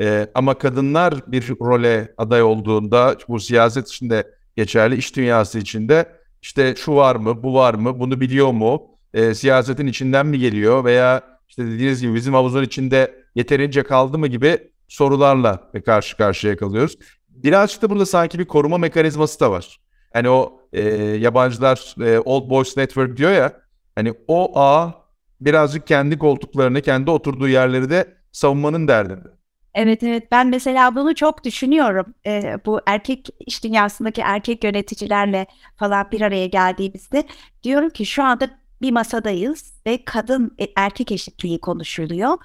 E, 0.00 0.30
ama 0.34 0.58
kadınlar 0.58 1.14
bir 1.26 1.48
role 1.60 2.14
aday 2.18 2.42
olduğunda 2.42 3.16
bu 3.28 3.40
siyaset 3.40 3.88
içinde 3.88 4.30
geçerli, 4.56 4.96
iş 4.96 5.16
dünyası 5.16 5.58
içinde 5.58 6.06
işte 6.42 6.74
şu 6.76 6.94
var 6.94 7.16
mı, 7.16 7.42
bu 7.42 7.54
var 7.54 7.74
mı, 7.74 8.00
bunu 8.00 8.20
biliyor 8.20 8.52
mu, 8.52 8.82
e, 9.14 9.34
siyasetin 9.34 9.86
içinden 9.86 10.26
mi 10.26 10.38
geliyor 10.38 10.84
veya 10.84 11.22
işte 11.48 11.66
dediğiniz 11.66 12.00
gibi 12.00 12.14
bizim 12.14 12.34
havuzun 12.34 12.62
içinde 12.62 13.24
yeterince 13.34 13.82
kaldı 13.82 14.18
mı 14.18 14.26
gibi 14.26 14.58
sorularla 14.88 15.70
karşı 15.86 16.16
karşıya 16.16 16.56
kalıyoruz. 16.56 16.96
Birazcık 17.28 17.82
da 17.82 17.90
burada 17.90 18.06
sanki 18.06 18.38
bir 18.38 18.44
koruma 18.44 18.78
mekanizması 18.78 19.40
da 19.40 19.50
var. 19.50 19.80
Hani 20.12 20.30
o 20.30 20.60
e, 20.72 20.82
yabancılar 20.98 21.94
e, 22.00 22.18
Old 22.18 22.50
Boys 22.50 22.76
Network 22.76 23.16
diyor 23.16 23.32
ya 23.32 23.52
hani 23.94 24.14
o 24.28 24.58
ağ 24.58 24.92
birazcık 25.40 25.86
kendi 25.86 26.18
koltuklarını, 26.18 26.82
kendi 26.82 27.10
oturduğu 27.10 27.48
yerleri 27.48 27.90
de 27.90 28.16
savunmanın 28.32 28.88
derdinde. 28.88 29.28
Evet 29.74 30.02
evet 30.02 30.32
ben 30.32 30.46
mesela 30.46 30.94
bunu 30.94 31.14
çok 31.14 31.44
düşünüyorum. 31.44 32.14
Ee, 32.26 32.58
bu 32.66 32.80
erkek 32.86 33.28
iş 33.46 33.64
dünyasındaki 33.64 34.20
erkek 34.20 34.64
yöneticilerle 34.64 35.46
falan 35.76 36.10
bir 36.12 36.20
araya 36.20 36.46
geldiğimizde 36.46 37.24
diyorum 37.62 37.90
ki 37.90 38.06
şu 38.06 38.22
anda 38.24 38.50
bir 38.82 38.90
masadayız 38.90 39.72
ve 39.86 40.04
kadın 40.04 40.54
e, 40.58 40.66
erkek 40.76 41.12
eşitliği 41.12 41.60
konuşuluyor. 41.60 42.38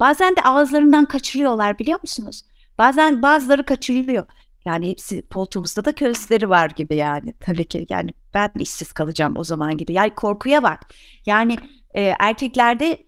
Bazen 0.00 0.36
de 0.36 0.40
ağızlarından 0.42 1.04
kaçırıyorlar 1.04 1.78
biliyor 1.78 1.98
musunuz? 2.02 2.42
Bazen 2.78 3.22
bazıları 3.22 3.64
kaçırılıyor. 3.64 4.26
Yani 4.64 4.90
hepsi 4.90 5.22
koltuğumuzda 5.28 5.84
da 5.84 5.94
közleri 5.94 6.48
var 6.48 6.70
gibi 6.70 6.96
yani. 6.96 7.34
Tabii 7.40 7.64
ki 7.64 7.86
yani 7.88 8.10
ben 8.34 8.50
işsiz 8.58 8.92
kalacağım 8.92 9.36
o 9.36 9.44
zaman 9.44 9.76
gibi. 9.76 9.92
Yani 9.92 10.14
korkuya 10.14 10.62
bak. 10.62 10.80
Yani 11.26 11.58
e, 11.94 12.02
erkeklerde 12.02 13.06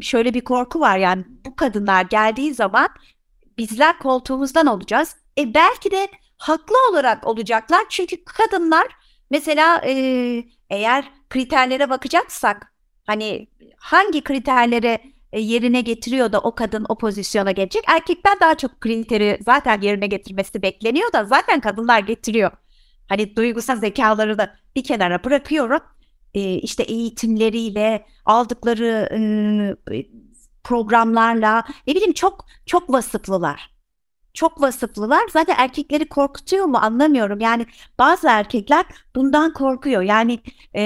şöyle 0.00 0.34
bir 0.34 0.40
korku 0.40 0.80
var 0.80 0.98
yani 0.98 1.24
bu 1.46 1.56
kadınlar 1.56 2.02
geldiği 2.02 2.54
zaman 2.54 2.88
bizler 3.58 3.98
koltuğumuzdan 3.98 4.66
olacağız. 4.66 5.16
E 5.38 5.54
belki 5.54 5.90
de 5.90 6.08
haklı 6.36 6.76
olarak 6.90 7.26
olacaklar 7.26 7.84
çünkü 7.88 8.24
kadınlar 8.24 8.86
mesela 9.30 9.82
e, 9.86 9.92
eğer 10.70 11.04
kriterlere 11.30 11.90
bakacaksak 11.90 12.72
hani 13.06 13.48
hangi 13.76 14.20
kriterlere 14.20 15.12
yerine 15.40 15.80
getiriyor 15.80 16.32
da 16.32 16.40
o 16.40 16.54
kadın 16.54 16.86
o 16.88 16.98
pozisyona 16.98 17.50
gelecek. 17.50 17.84
Erkekten 17.88 18.40
daha 18.40 18.54
çok 18.54 18.80
kriteri 18.80 19.38
zaten 19.44 19.80
yerine 19.80 20.06
getirmesi 20.06 20.62
bekleniyor 20.62 21.12
da 21.12 21.24
zaten 21.24 21.60
kadınlar 21.60 21.98
getiriyor. 22.00 22.50
Hani 23.08 23.36
duygusal 23.36 23.76
zekaları 23.76 24.38
da 24.38 24.56
bir 24.76 24.84
kenara 24.84 25.24
bırakıyorum. 25.24 25.80
Ee, 26.34 26.54
işte 26.54 26.82
eğitimleriyle 26.82 28.06
aldıkları 28.24 29.08
e, 29.92 30.06
programlarla 30.64 31.64
ne 31.86 31.94
bileyim 31.94 32.12
çok 32.12 32.46
çok 32.66 32.90
vasıflılar. 32.90 33.72
Çok 34.34 34.60
vasıflılar. 34.60 35.28
Zaten 35.32 35.54
erkekleri 35.58 36.08
korkutuyor 36.08 36.64
mu 36.66 36.78
anlamıyorum. 36.78 37.40
Yani 37.40 37.66
bazı 37.98 38.28
erkekler 38.28 38.86
bundan 39.16 39.52
korkuyor. 39.52 40.02
Yani 40.02 40.40
e, 40.76 40.82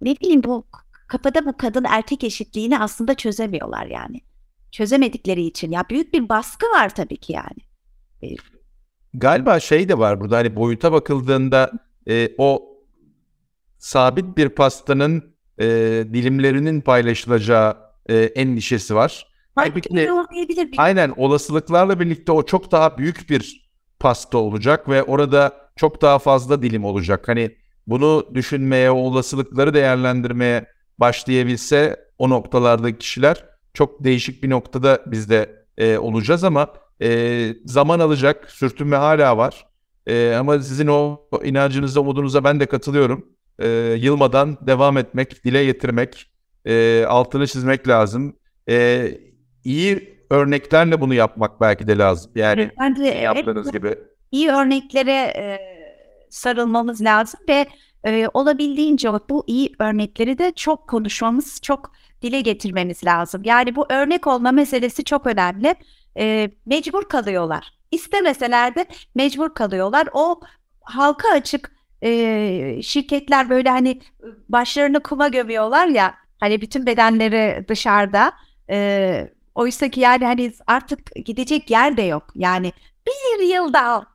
ne 0.00 0.16
bileyim 0.20 0.42
bu 0.44 0.66
kafada 1.06 1.46
bu 1.46 1.56
kadın 1.56 1.84
erkek 1.88 2.24
eşitliğini 2.24 2.78
aslında 2.78 3.14
çözemiyorlar 3.14 3.86
yani. 3.86 4.20
Çözemedikleri 4.72 5.42
için 5.42 5.72
ya 5.72 5.84
büyük 5.90 6.14
bir 6.14 6.28
baskı 6.28 6.66
var 6.66 6.94
tabii 6.94 7.16
ki 7.16 7.32
yani. 7.32 7.58
E, 8.22 8.36
Galiba 9.14 9.60
şey 9.60 9.88
de 9.88 9.98
var 9.98 10.20
burada 10.20 10.36
hani 10.36 10.56
boyuta 10.56 10.92
bakıldığında 10.92 11.72
e, 12.08 12.28
o 12.38 12.74
sabit 13.78 14.36
bir 14.36 14.48
pastanın 14.48 15.34
e, 15.58 15.66
dilimlerinin 16.12 16.80
paylaşılacağı 16.80 17.76
e, 18.06 18.16
endişesi 18.16 18.94
var. 18.94 19.26
Halbuki 19.54 20.10
aynen 20.76 21.12
olasılıklarla 21.16 22.00
birlikte 22.00 22.32
o 22.32 22.42
çok 22.46 22.72
daha 22.72 22.98
büyük 22.98 23.30
bir 23.30 23.70
pasta 24.00 24.38
olacak 24.38 24.88
ve 24.88 25.02
orada 25.02 25.70
çok 25.76 26.02
daha 26.02 26.18
fazla 26.18 26.62
dilim 26.62 26.84
olacak. 26.84 27.28
Hani 27.28 27.56
bunu 27.86 28.30
düşünmeye, 28.34 28.90
o 28.90 28.96
olasılıkları 28.96 29.74
değerlendirmeye 29.74 30.66
başlayabilse 30.98 31.96
o 32.18 32.30
noktalardaki 32.30 32.98
kişiler 32.98 33.44
çok 33.74 34.04
değişik 34.04 34.42
bir 34.42 34.50
noktada 34.50 35.02
biz 35.06 35.30
de 35.30 35.64
e, 35.78 35.98
olacağız 35.98 36.44
ama 36.44 36.68
e, 37.02 37.48
zaman 37.64 38.00
alacak, 38.00 38.50
sürtünme 38.50 38.96
hala 38.96 39.36
var. 39.36 39.66
E, 40.06 40.34
ama 40.34 40.58
sizin 40.58 40.86
o 40.86 41.20
inancınıza, 41.44 42.00
umudunuza 42.00 42.44
ben 42.44 42.60
de 42.60 42.66
katılıyorum. 42.66 43.26
E, 43.58 43.68
yılmadan 43.98 44.58
devam 44.60 44.96
etmek, 44.96 45.44
dile 45.44 45.64
getirmek, 45.64 46.30
e, 46.66 47.04
altını 47.08 47.46
çizmek 47.46 47.88
lazım. 47.88 48.36
E, 48.68 49.08
iyi 49.64 50.14
örneklerle 50.30 51.00
bunu 51.00 51.14
yapmak 51.14 51.60
belki 51.60 51.86
de 51.86 51.98
lazım. 51.98 52.32
Yani 52.34 52.70
Bence 52.80 53.04
yaptığınız 53.04 53.66
hep 53.66 53.72
gibi. 53.72 53.98
iyi 54.32 54.50
örneklere 54.50 55.12
e, 55.12 55.58
sarılmamız 56.30 57.02
lazım 57.02 57.40
ve 57.48 57.66
e, 58.04 58.28
olabildiğince 58.34 59.08
bu 59.30 59.44
iyi 59.46 59.72
örnekleri 59.78 60.38
de 60.38 60.52
çok 60.52 60.88
konuşmamız, 60.88 61.60
çok 61.62 61.92
dile 62.22 62.40
getirmemiz 62.40 63.04
lazım. 63.04 63.42
Yani 63.44 63.76
bu 63.76 63.86
örnek 63.88 64.26
olma 64.26 64.52
meselesi 64.52 65.04
çok 65.04 65.26
önemli. 65.26 65.74
E, 66.18 66.50
mecbur 66.66 67.08
kalıyorlar. 67.08 67.74
İstemeseler 67.90 68.74
de 68.74 68.86
mecbur 69.14 69.54
kalıyorlar. 69.54 70.08
O 70.12 70.40
halka 70.80 71.28
açık 71.28 71.72
e, 72.02 72.82
şirketler 72.82 73.50
böyle 73.50 73.70
hani 73.70 74.00
başlarını 74.48 75.02
kuma 75.02 75.28
gömüyorlar 75.28 75.86
ya 75.86 76.14
hani 76.40 76.60
bütün 76.60 76.86
bedenleri 76.86 77.68
dışarıda. 77.68 78.32
E, 78.70 79.30
oysa 79.54 79.88
ki 79.88 80.00
yani 80.00 80.24
hani 80.24 80.52
artık 80.66 81.14
gidecek 81.24 81.70
yer 81.70 81.96
de 81.96 82.02
yok. 82.02 82.26
Yani 82.34 82.72
bir 83.06 83.44
yılda 83.44 84.06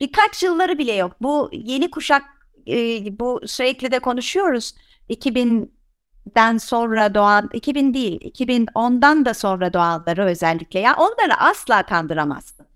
birkaç 0.00 0.42
yılları 0.42 0.78
bile 0.78 0.92
yok. 0.92 1.12
Bu 1.20 1.50
yeni 1.52 1.90
kuşak 1.90 2.39
e, 2.68 3.18
bu 3.20 3.40
sürekli 3.46 3.92
de 3.92 3.98
konuşuyoruz. 3.98 4.74
2000'den 5.10 6.58
sonra 6.58 7.14
doğan 7.14 7.50
2000 7.52 7.94
değil 7.94 8.20
2010'dan 8.20 9.24
da 9.24 9.34
sonra 9.34 9.72
doğanları 9.72 10.24
özellikle 10.24 10.80
ya 10.80 10.96
onları 10.96 11.36
asla 11.38 11.82
kandıramazsın. 11.82 12.66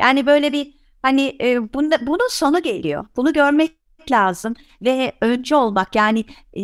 Yani 0.00 0.26
böyle 0.26 0.52
bir 0.52 0.74
hani 1.02 1.36
e, 1.40 1.72
bunda, 1.74 2.06
bunun 2.06 2.28
sonu 2.30 2.62
geliyor. 2.62 3.06
Bunu 3.16 3.32
görmek 3.32 3.72
lazım 4.10 4.54
ve 4.82 5.12
önce 5.20 5.56
olmak 5.56 5.96
yani 5.96 6.24
e, 6.56 6.62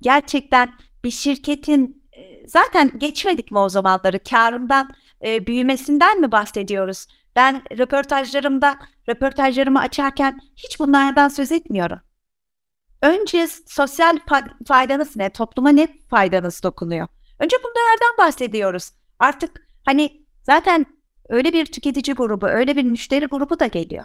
gerçekten 0.00 0.72
bir 1.04 1.10
şirketin 1.10 2.04
e, 2.16 2.48
zaten 2.48 2.98
geçmedik 2.98 3.50
mi 3.50 3.58
o 3.58 3.68
zamanları 3.68 4.18
karından 4.18 4.90
e, 5.24 5.46
büyümesinden 5.46 6.20
mi 6.20 6.32
bahsediyoruz? 6.32 7.06
Ben 7.36 7.62
röportajlarımda 7.78 8.78
röportajlarımı 9.08 9.80
açarken 9.80 10.40
hiç 10.56 10.80
bunlardan 10.80 11.28
söz 11.28 11.52
etmiyorum. 11.52 12.00
Önce 13.02 13.46
sosyal 13.66 14.18
faydanız 14.66 15.16
ne? 15.16 15.30
Topluma 15.30 15.70
ne 15.70 15.88
faydanız 16.10 16.62
dokunuyor? 16.62 17.08
Önce 17.38 17.56
bunlardan 17.56 18.26
bahsediyoruz. 18.26 18.90
Artık 19.18 19.66
hani 19.84 20.26
zaten 20.42 20.86
öyle 21.28 21.52
bir 21.52 21.66
tüketici 21.66 22.14
grubu, 22.14 22.46
öyle 22.46 22.76
bir 22.76 22.84
müşteri 22.84 23.26
grubu 23.26 23.60
da 23.60 23.66
geliyor. 23.66 24.04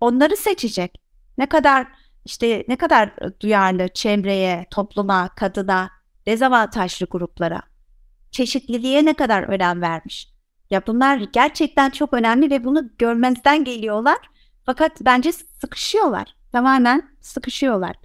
Onları 0.00 0.36
seçecek. 0.36 1.02
Ne 1.38 1.46
kadar 1.46 1.86
işte 2.24 2.64
ne 2.68 2.76
kadar 2.76 3.10
duyarlı 3.40 3.88
çevreye, 3.88 4.66
topluma, 4.70 5.28
kadına, 5.28 5.90
dezavantajlı 6.26 7.06
gruplara, 7.06 7.62
çeşitliliğe 8.30 9.04
ne 9.04 9.14
kadar 9.14 9.42
önem 9.42 9.82
vermiş. 9.82 10.35
Ya 10.70 10.86
bunlar 10.86 11.16
gerçekten 11.32 11.90
çok 11.90 12.14
önemli 12.14 12.50
ve 12.50 12.64
bunu 12.64 12.90
görmezden 12.98 13.64
geliyorlar. 13.64 14.18
Fakat 14.66 14.92
bence 15.00 15.32
sıkışıyorlar. 15.32 16.36
Tamamen 16.52 17.10
sıkışıyorlar. 17.20 17.96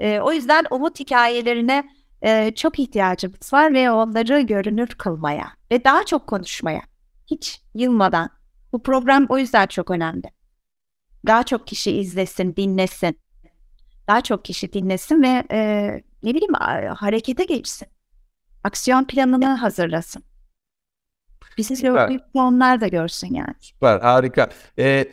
Ee, 0.00 0.20
o 0.20 0.32
yüzden 0.32 0.64
umut 0.70 1.00
hikayelerine 1.00 1.90
e, 2.22 2.54
çok 2.54 2.78
ihtiyacımız 2.78 3.52
var 3.52 3.74
ve 3.74 3.90
onları 3.90 4.40
görünür 4.40 4.86
kılmaya 4.86 5.52
ve 5.70 5.84
daha 5.84 6.04
çok 6.04 6.26
konuşmaya. 6.26 6.82
Hiç 7.26 7.62
yılmadan. 7.74 8.30
Bu 8.72 8.82
program 8.82 9.26
o 9.28 9.38
yüzden 9.38 9.66
çok 9.66 9.90
önemli. 9.90 10.30
Daha 11.26 11.42
çok 11.42 11.66
kişi 11.66 11.96
izlesin, 11.96 12.56
dinlesin. 12.56 13.18
Daha 14.08 14.20
çok 14.20 14.44
kişi 14.44 14.72
dinlesin 14.72 15.22
ve 15.22 15.44
e, 15.50 15.90
ne 16.22 16.34
bileyim 16.34 16.54
harekete 16.94 17.44
geçsin. 17.44 17.88
Aksiyon 18.64 19.04
planını 19.04 19.46
hazırlasın. 19.46 20.29
Bizi 21.58 21.92
onlar 22.34 22.80
da 22.80 22.88
görsün 22.88 23.34
yani. 23.34 23.54
Süper, 23.60 24.00
harika. 24.00 24.48
Ee, 24.78 25.08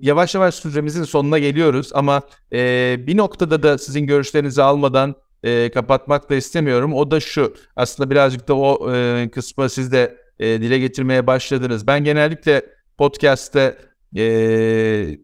yavaş 0.00 0.34
yavaş 0.34 0.54
süremizin 0.54 1.04
sonuna 1.04 1.38
geliyoruz 1.38 1.90
ama 1.94 2.22
e, 2.52 2.96
bir 3.06 3.16
noktada 3.16 3.62
da 3.62 3.78
sizin 3.78 4.06
görüşlerinizi 4.06 4.62
almadan 4.62 5.14
e, 5.42 5.70
kapatmak 5.70 6.30
da 6.30 6.34
istemiyorum. 6.34 6.94
O 6.94 7.10
da 7.10 7.20
şu, 7.20 7.54
aslında 7.76 8.10
birazcık 8.10 8.48
da 8.48 8.56
o 8.56 8.94
e, 8.94 9.28
kısmı 9.30 9.70
siz 9.70 9.92
de 9.92 10.16
e, 10.38 10.46
dile 10.46 10.78
getirmeye 10.78 11.26
başladınız. 11.26 11.86
Ben 11.86 12.04
genellikle 12.04 12.62
podcast'te 12.98 13.78
e, 14.16 15.18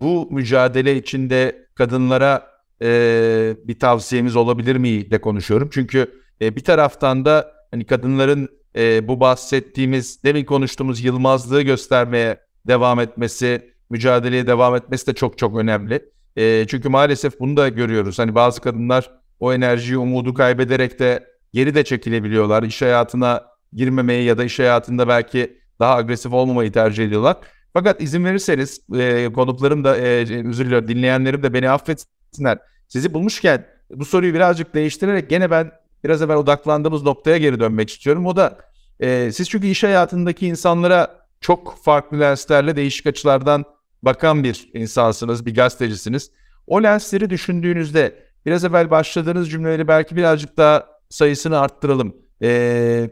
bu 0.00 0.28
mücadele 0.30 0.96
içinde 0.96 1.66
kadınlara 1.74 2.46
e, 2.82 3.56
bir 3.64 3.78
tavsiyemiz 3.78 4.36
olabilir 4.36 4.76
mi 4.76 5.10
de 5.10 5.20
konuşuyorum. 5.20 5.68
Çünkü 5.72 6.20
e, 6.40 6.56
bir 6.56 6.64
taraftan 6.64 7.24
da 7.24 7.52
hani 7.70 7.84
kadınların 7.84 8.48
e, 8.76 9.08
bu 9.08 9.20
bahsettiğimiz 9.20 10.24
demin 10.24 10.44
konuştuğumuz 10.44 11.04
yılmazlığı 11.04 11.62
göstermeye 11.62 12.40
devam 12.68 13.00
etmesi, 13.00 13.70
mücadeleye 13.90 14.46
devam 14.46 14.76
etmesi 14.76 15.06
de 15.06 15.14
çok 15.14 15.38
çok 15.38 15.56
önemli. 15.58 16.10
E, 16.36 16.66
çünkü 16.66 16.88
maalesef 16.88 17.40
bunu 17.40 17.56
da 17.56 17.68
görüyoruz. 17.68 18.18
Hani 18.18 18.34
bazı 18.34 18.60
kadınlar 18.60 19.10
o 19.40 19.52
enerjiyi, 19.52 19.98
umudu 19.98 20.34
kaybederek 20.34 20.98
de 20.98 21.26
geri 21.52 21.74
de 21.74 21.84
çekilebiliyorlar. 21.84 22.62
İş 22.62 22.82
hayatına 22.82 23.44
girmemeyi 23.72 24.24
ya 24.24 24.38
da 24.38 24.44
iş 24.44 24.58
hayatında 24.58 25.08
belki 25.08 25.58
daha 25.80 25.94
agresif 25.94 26.32
olmamayı 26.32 26.72
tercih 26.72 27.04
ediyorlar. 27.04 27.36
Fakat 27.72 28.02
izin 28.02 28.24
verirseniz 28.24 28.80
e, 28.94 29.32
konuklarım 29.32 29.84
da 29.84 29.96
e, 29.96 30.20
özür 30.48 30.64
diliyorum 30.64 30.88
dinleyenlerim 30.88 31.42
de 31.42 31.52
beni 31.52 31.70
affetsinler. 31.70 32.58
Sizi 32.88 33.14
bulmuşken 33.14 33.66
bu 33.90 34.04
soruyu 34.04 34.34
birazcık 34.34 34.74
değiştirerek 34.74 35.30
gene 35.30 35.50
ben 35.50 35.72
biraz 36.04 36.22
evvel 36.22 36.36
odaklandığımız 36.36 37.02
noktaya 37.02 37.38
geri 37.38 37.60
dönmek 37.60 37.90
istiyorum. 37.90 38.26
O 38.26 38.36
da 38.36 38.58
e, 39.00 39.32
siz 39.32 39.48
çünkü 39.48 39.66
iş 39.66 39.82
hayatındaki 39.82 40.46
insanlara 40.46 41.26
çok 41.40 41.78
farklı 41.82 42.20
lenslerle 42.20 42.76
değişik 42.76 43.06
açılardan 43.06 43.64
bakan 44.02 44.44
bir 44.44 44.70
insansınız, 44.74 45.46
bir 45.46 45.54
gazetecisiniz. 45.54 46.30
O 46.66 46.82
lensleri 46.82 47.30
düşündüğünüzde 47.30 48.24
biraz 48.46 48.64
evvel 48.64 48.90
başladığınız 48.90 49.50
cümleleri 49.50 49.88
belki 49.88 50.16
birazcık 50.16 50.56
daha 50.56 50.86
sayısını 51.10 51.58
arttıralım. 51.58 52.16
E, 52.42 53.10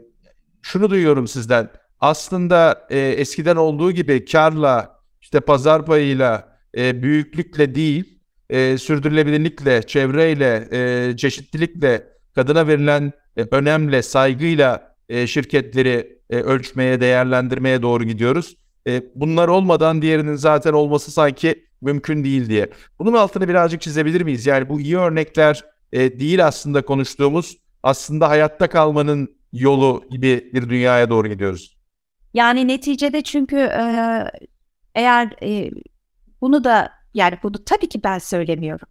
şunu 0.61 0.89
duyuyorum 0.89 1.27
sizden. 1.27 1.69
Aslında 1.99 2.87
e, 2.89 2.99
eskiden 2.99 3.55
olduğu 3.55 3.91
gibi 3.91 4.25
karla, 4.25 4.99
işte 5.21 5.39
pazar 5.39 5.85
payıyla, 5.85 6.57
e, 6.77 7.03
büyüklükle 7.03 7.75
değil, 7.75 8.19
e, 8.49 8.77
sürdürülebilirlikle, 8.77 9.83
çevreyle, 9.83 10.67
e, 10.71 11.17
çeşitlilikle, 11.17 12.12
kadına 12.35 12.67
verilen 12.67 13.13
e, 13.37 13.43
önemle, 13.51 14.01
saygıyla 14.01 14.95
e, 15.09 15.27
şirketleri 15.27 16.19
e, 16.29 16.35
ölçmeye, 16.35 17.01
değerlendirmeye 17.01 17.81
doğru 17.81 18.03
gidiyoruz. 18.03 18.57
E, 18.87 19.03
bunlar 19.15 19.47
olmadan 19.47 20.01
diğerinin 20.01 20.35
zaten 20.35 20.73
olması 20.73 21.11
sanki 21.11 21.65
mümkün 21.81 22.23
değil 22.23 22.49
diye. 22.49 22.69
Bunun 22.99 23.13
altını 23.13 23.47
birazcık 23.47 23.81
çizebilir 23.81 24.21
miyiz? 24.21 24.45
Yani 24.45 24.69
bu 24.69 24.81
iyi 24.81 24.97
örnekler 24.97 25.63
e, 25.93 26.19
değil 26.19 26.47
aslında 26.47 26.85
konuştuğumuz, 26.85 27.57
aslında 27.83 28.29
hayatta 28.29 28.69
kalmanın 28.69 29.35
yolu 29.53 30.03
gibi 30.09 30.49
bir 30.53 30.69
dünyaya 30.69 31.09
doğru 31.09 31.27
gidiyoruz. 31.27 31.77
Yani 32.33 32.67
neticede 32.67 33.21
çünkü 33.21 33.57
e, 33.57 34.23
eğer 34.95 35.35
e, 35.43 35.71
bunu 36.41 36.63
da 36.63 36.91
yani 37.13 37.37
bunu 37.43 37.63
tabii 37.65 37.89
ki 37.89 38.03
ben 38.03 38.17
söylemiyorum. 38.17 38.87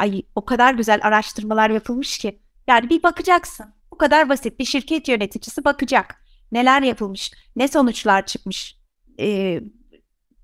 Ay 0.00 0.22
o 0.34 0.44
kadar 0.44 0.74
güzel 0.74 1.00
araştırmalar 1.02 1.70
yapılmış 1.70 2.18
ki. 2.18 2.40
Yani 2.66 2.90
bir 2.90 3.02
bakacaksın. 3.02 3.66
Bu 3.92 3.98
kadar 3.98 4.28
basit. 4.28 4.58
Bir 4.58 4.64
şirket 4.64 5.08
yöneticisi 5.08 5.64
bakacak. 5.64 6.24
Neler 6.52 6.82
yapılmış, 6.82 7.32
ne 7.56 7.68
sonuçlar 7.68 8.26
çıkmış. 8.26 8.76
Ee, 9.20 9.60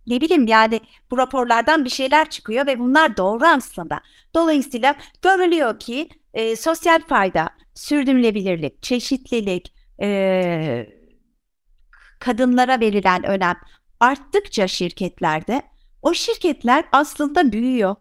ne 0.07 0.21
bileyim 0.21 0.47
yani 0.47 0.81
bu 1.11 1.19
raporlardan 1.19 1.85
bir 1.85 1.91
şeyler 1.91 2.31
çıkıyor 2.31 2.67
ve 2.67 2.79
bunlar 2.79 3.17
doğru 3.17 3.47
aslında. 3.47 4.01
Dolayısıyla 4.35 4.95
görülüyor 5.23 5.79
ki 5.79 6.09
e, 6.35 6.57
sosyal 6.57 7.01
fayda, 7.01 7.51
sürdürülebilirlik, 7.75 8.83
çeşitlilik, 8.83 9.75
e, 10.03 10.87
kadınlara 12.19 12.81
verilen 12.81 13.27
önem 13.27 13.57
arttıkça 14.01 14.69
şirketlerde 14.69 15.63
o 16.03 16.15
şirketler 16.15 16.85
aslında 16.93 17.53
büyüyor. 17.53 17.97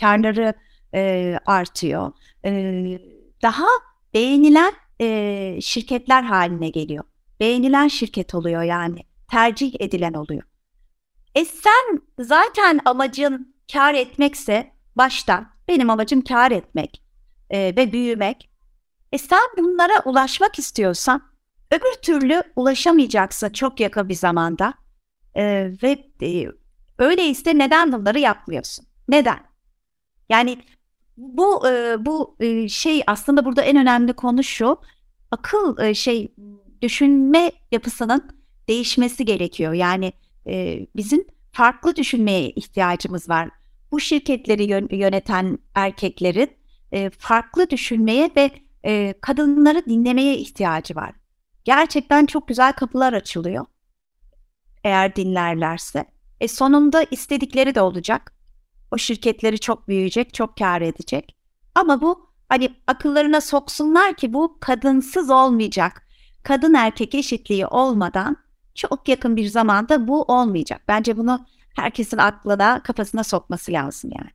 Karları 0.00 0.54
e, 0.94 1.38
artıyor. 1.46 2.12
E, 2.44 2.50
daha 3.42 3.66
beğenilen 4.14 4.72
e, 5.00 5.58
şirketler 5.60 6.22
haline 6.22 6.68
geliyor. 6.68 7.04
Beğenilen 7.40 7.88
şirket 7.88 8.34
oluyor 8.34 8.62
yani. 8.62 9.00
Tercih 9.30 9.74
edilen 9.80 10.12
oluyor. 10.12 10.42
E 11.34 11.44
sen 11.44 12.02
zaten 12.18 12.80
amacın 12.84 13.54
kar 13.72 13.94
etmekse 13.94 14.72
baştan 14.96 15.48
benim 15.68 15.90
amacım 15.90 16.22
kar 16.22 16.50
etmek 16.50 17.02
e, 17.50 17.58
ve 17.76 17.92
büyümek. 17.92 18.50
E 19.12 19.18
sen 19.18 19.42
bunlara 19.58 20.02
ulaşmak 20.04 20.58
istiyorsan 20.58 21.22
öbür 21.70 22.02
türlü 22.02 22.42
ulaşamayacaksın 22.56 23.50
çok 23.50 23.80
yakın 23.80 24.08
bir 24.08 24.14
zamanda. 24.14 24.74
E, 25.34 25.72
ve 25.82 26.04
e, 26.22 26.48
öyleyse 26.98 27.58
neden 27.58 27.92
bunları 27.92 28.18
yapmıyorsun? 28.18 28.86
Neden? 29.08 29.40
Yani 30.28 30.58
bu 31.16 31.68
e, 31.68 32.06
bu 32.06 32.36
e, 32.40 32.68
şey 32.68 33.02
aslında 33.06 33.44
burada 33.44 33.62
en 33.62 33.76
önemli 33.76 34.12
konu 34.12 34.42
şu. 34.42 34.80
Akıl 35.30 35.78
e, 35.78 35.94
şey 35.94 36.34
düşünme 36.82 37.52
yapısının 37.72 38.30
değişmesi 38.68 39.24
gerekiyor. 39.24 39.72
Yani 39.72 40.12
e, 40.46 40.86
bizim 40.96 41.24
farklı 41.52 41.96
düşünmeye 41.96 42.50
ihtiyacımız 42.50 43.28
var. 43.28 43.50
Bu 43.92 44.00
şirketleri 44.00 44.96
yöneten 44.96 45.58
erkeklerin 45.74 46.50
e, 46.92 47.10
farklı 47.10 47.70
düşünmeye 47.70 48.30
ve 48.36 48.50
e, 48.84 49.14
kadınları 49.20 49.84
dinlemeye 49.86 50.36
ihtiyacı 50.36 50.94
var. 50.94 51.12
Gerçekten 51.64 52.26
çok 52.26 52.48
güzel 52.48 52.72
kapılar 52.72 53.12
açılıyor. 53.12 53.66
Eğer 54.84 55.16
dinlerlerse. 55.16 56.04
E 56.40 56.48
sonunda 56.48 57.02
istedikleri 57.10 57.74
de 57.74 57.80
olacak. 57.80 58.34
O 58.90 58.98
şirketleri 58.98 59.58
çok 59.58 59.88
büyüyecek, 59.88 60.34
çok 60.34 60.56
kar 60.56 60.80
edecek. 60.80 61.36
Ama 61.74 62.00
bu 62.00 62.30
hani 62.48 62.74
akıllarına 62.86 63.40
soksunlar 63.40 64.14
ki 64.14 64.32
bu 64.32 64.58
kadınsız 64.60 65.30
olmayacak. 65.30 66.06
Kadın 66.42 66.74
erkek 66.74 67.14
eşitliği 67.14 67.66
olmadan 67.66 68.36
çok 68.74 69.08
yakın 69.08 69.36
bir 69.36 69.46
zamanda 69.46 70.08
bu 70.08 70.22
olmayacak. 70.22 70.82
Bence 70.88 71.16
bunu 71.16 71.46
herkesin 71.76 72.18
aklına, 72.18 72.82
kafasına 72.82 73.24
sokması 73.24 73.72
lazım 73.72 74.10
yani. 74.18 74.30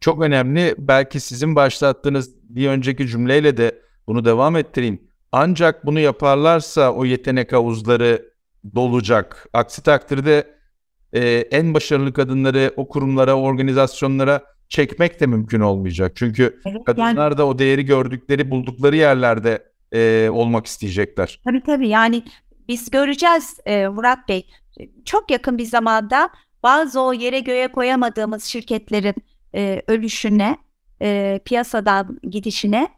Çok 0.00 0.22
önemli. 0.22 0.74
Belki 0.78 1.20
sizin 1.20 1.56
başlattığınız 1.56 2.30
bir 2.42 2.68
önceki 2.68 3.08
cümleyle 3.08 3.56
de 3.56 3.82
bunu 4.06 4.24
devam 4.24 4.56
ettireyim. 4.56 5.02
Ancak 5.32 5.86
bunu 5.86 6.00
yaparlarsa 6.00 6.92
o 6.92 7.04
yetenek 7.04 7.52
havuzları 7.52 8.32
dolacak. 8.74 9.48
Aksi 9.52 9.82
takdirde 9.82 10.57
e, 11.12 11.20
en 11.50 11.74
başarılı 11.74 12.12
kadınları 12.12 12.72
o 12.76 12.88
kurumlara, 12.88 13.34
organizasyonlara 13.34 14.42
çekmek 14.68 15.20
de 15.20 15.26
mümkün 15.26 15.60
olmayacak. 15.60 16.12
Çünkü 16.14 16.60
evet, 16.66 16.84
kadınlar 16.84 17.30
yani, 17.30 17.38
da 17.38 17.46
o 17.46 17.58
değeri 17.58 17.84
gördükleri, 17.84 18.50
buldukları 18.50 18.96
yerlerde 18.96 19.64
e, 19.92 20.28
olmak 20.32 20.66
isteyecekler. 20.66 21.40
Tabii 21.44 21.62
tabii 21.62 21.88
yani 21.88 22.22
biz 22.68 22.90
göreceğiz 22.90 23.58
e, 23.66 23.88
Murat 23.88 24.28
Bey. 24.28 24.46
Çok 25.04 25.30
yakın 25.30 25.58
bir 25.58 25.64
zamanda 25.64 26.30
bazı 26.62 27.00
o 27.00 27.12
yere 27.12 27.40
göğe 27.40 27.68
koyamadığımız 27.68 28.44
şirketlerin 28.44 29.14
e, 29.54 29.82
ölüşüne, 29.86 30.56
e, 31.02 31.40
piyasadan 31.44 32.18
gidişine, 32.22 32.88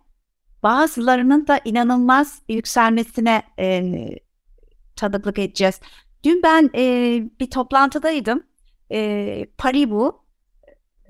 bazılarının 0.62 1.46
da 1.46 1.60
inanılmaz 1.64 2.42
yükselmesine 2.48 3.42
e, 3.58 3.82
tanıklık 4.96 5.38
edeceğiz. 5.38 5.80
Dün 6.24 6.42
ben 6.42 6.70
e, 6.74 6.82
bir 7.40 7.50
toplantıdaydım. 7.50 8.42
E, 8.92 9.46
Paribu 9.58 10.24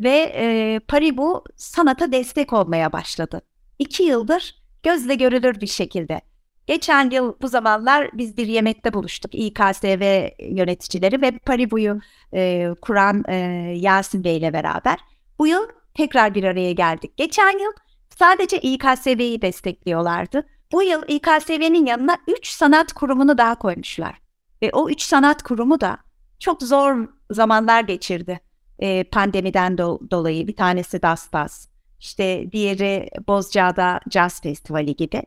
ve 0.00 0.32
e, 0.34 0.80
Paribu 0.88 1.44
sanata 1.56 2.12
destek 2.12 2.52
olmaya 2.52 2.92
başladı. 2.92 3.42
İki 3.78 4.02
yıldır 4.02 4.54
gözle 4.82 5.14
görülür 5.14 5.61
bir 5.61 5.66
şekilde. 5.66 6.20
Geçen 6.66 7.11
yıl 7.11 7.34
bu 7.42 7.48
zamanlar 7.48 8.11
biz 8.12 8.36
bir 8.36 8.46
yemekte 8.46 8.92
buluştuk 8.92 9.34
İKSV 9.34 10.28
yöneticileri 10.40 11.22
ve 11.22 11.38
Paribu'yu 11.38 12.00
e, 12.34 12.68
kuran 12.82 13.24
e, 13.28 13.34
Yasin 13.76 14.24
Bey 14.24 14.36
ile 14.36 14.52
beraber. 14.52 14.98
Bu 15.38 15.46
yıl 15.46 15.68
tekrar 15.94 16.34
bir 16.34 16.44
araya 16.44 16.72
geldik. 16.72 17.16
Geçen 17.16 17.58
yıl 17.58 17.72
sadece 18.18 18.61
İKSV'yi 18.61 19.42
destekliyorlardı. 19.42 20.46
Bu 20.72 20.82
yıl 20.82 21.02
İKSV'nin 21.08 21.86
yanına 21.86 22.16
3 22.28 22.46
sanat 22.46 22.92
kurumunu 22.92 23.38
daha 23.38 23.58
koymuşlar. 23.58 24.29
Ve 24.62 24.70
o 24.72 24.90
3 24.90 25.02
sanat 25.02 25.42
kurumu 25.42 25.80
da 25.80 25.98
çok 26.38 26.62
zor 26.62 27.08
zamanlar 27.30 27.80
geçirdi 27.80 28.40
e, 28.80 29.04
pandemiden 29.04 29.72
do- 29.72 30.11
dolayı. 30.11 30.46
Bir 30.46 30.56
tanesi 30.56 31.02
Dastas, 31.02 31.68
işte 32.00 32.52
diğeri 32.52 33.08
Bozcaada 33.28 34.00
Jazz 34.11 34.40
Festivali 34.40 34.96
gibi. 34.96 35.22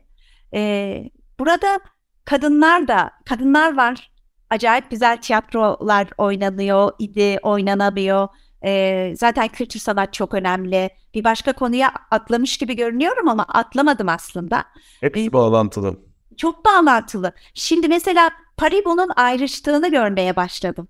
E, 0.54 1.10
burada 1.38 1.80
kadınlar 2.24 2.88
da, 2.88 3.10
kadınlar 3.24 3.76
var. 3.76 4.10
Acayip 4.50 4.90
güzel 4.90 5.20
tiyatrolar 5.20 6.08
oynanıyor, 6.18 6.92
idi 6.98 7.38
oynanabiliyor. 7.42 8.28
E, 8.64 9.12
zaten 9.16 9.48
kültür 9.48 9.80
sanat 9.80 10.12
çok 10.12 10.34
önemli. 10.34 10.90
Bir 11.14 11.24
başka 11.24 11.52
konuya 11.52 11.92
atlamış 12.10 12.58
gibi 12.58 12.76
görünüyorum 12.76 13.28
ama 13.28 13.44
atlamadım 13.48 14.08
aslında. 14.08 14.64
Hepsi 15.00 15.32
bağlantılı. 15.32 15.96
Çok 16.36 16.64
bağlantılı. 16.64 17.32
Şimdi 17.54 17.88
mesela 17.88 18.30
Paribu'nun 18.56 19.10
ayrıştığını 19.16 19.90
görmeye 19.90 20.36
başladım. 20.36 20.88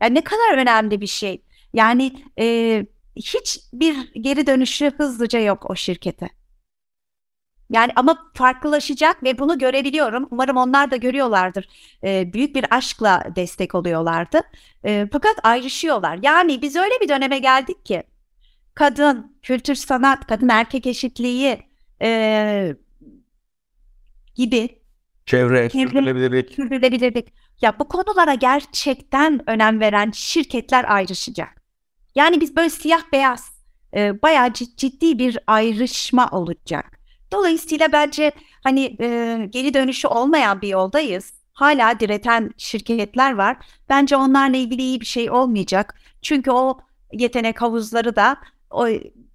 Yani 0.00 0.14
ne 0.14 0.24
kadar 0.24 0.58
önemli 0.58 1.00
bir 1.00 1.06
şey. 1.06 1.42
Yani 1.72 2.24
e, 2.38 2.86
hiçbir 3.16 4.12
geri 4.20 4.46
dönüşü 4.46 4.90
hızlıca 4.96 5.38
yok 5.38 5.70
o 5.70 5.76
şirkete. 5.76 6.28
Yani 7.70 7.92
ama 7.96 8.30
farklılaşacak 8.34 9.22
ve 9.22 9.38
bunu 9.38 9.58
görebiliyorum. 9.58 10.28
Umarım 10.30 10.56
onlar 10.56 10.90
da 10.90 10.96
görüyorlardır. 10.96 11.68
E, 12.04 12.32
büyük 12.32 12.54
bir 12.54 12.66
aşkla 12.70 13.24
destek 13.36 13.74
oluyorlardı. 13.74 14.40
E, 14.84 15.08
fakat 15.12 15.36
ayrışıyorlar. 15.42 16.18
Yani 16.22 16.62
biz 16.62 16.76
öyle 16.76 16.94
bir 17.00 17.08
döneme 17.08 17.38
geldik 17.38 17.86
ki 17.86 18.02
kadın, 18.74 19.36
kültür 19.42 19.74
sanat, 19.74 20.26
kadın 20.26 20.48
erkek 20.48 20.86
eşitliği 20.86 21.58
e, 22.02 22.76
gibi 24.34 24.82
çevre, 25.26 25.70
sürdürülebilirlik. 25.70 26.54
sürdürülebilirlik. 26.54 27.32
Ya 27.62 27.78
bu 27.78 27.88
konulara 27.88 28.34
gerçekten 28.34 29.50
önem 29.50 29.80
veren 29.80 30.10
şirketler 30.10 30.94
ayrışacak. 30.94 31.62
Yani 32.14 32.40
biz 32.40 32.56
böyle 32.56 32.70
siyah 32.70 33.12
beyaz 33.12 33.56
e, 33.94 34.22
bayağı 34.22 34.52
ciddi 34.52 35.18
bir 35.18 35.38
ayrışma 35.46 36.28
olacak. 36.32 37.00
Dolayısıyla 37.32 37.92
bence 37.92 38.32
hani 38.64 38.96
e, 39.00 39.38
geri 39.50 39.74
dönüşü 39.74 40.08
olmayan 40.08 40.60
bir 40.60 40.68
yoldayız. 40.68 41.32
Hala 41.52 42.00
direten 42.00 42.50
şirketler 42.56 43.34
var. 43.34 43.56
Bence 43.88 44.16
onlarla 44.16 44.56
ilgili 44.56 44.82
iyi 44.82 45.00
bir 45.00 45.06
şey 45.06 45.30
olmayacak. 45.30 46.00
Çünkü 46.22 46.50
o 46.50 46.78
yetenek 47.12 47.62
havuzları 47.62 48.16
da 48.16 48.36
o 48.70 48.86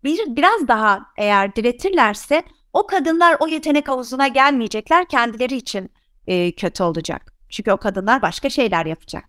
bir 0.03 0.19
biraz 0.35 0.67
daha 0.67 1.05
eğer 1.17 1.55
diretirlerse 1.55 2.43
o 2.73 2.87
kadınlar 2.87 3.37
o 3.39 3.47
yetenek 3.47 3.87
havuzuna 3.87 4.27
gelmeyecekler. 4.27 5.05
Kendileri 5.07 5.55
için 5.55 5.89
e, 6.27 6.51
kötü 6.51 6.83
olacak. 6.83 7.33
Çünkü 7.49 7.71
o 7.71 7.77
kadınlar 7.77 8.21
başka 8.21 8.49
şeyler 8.49 8.85
yapacak. 8.85 9.23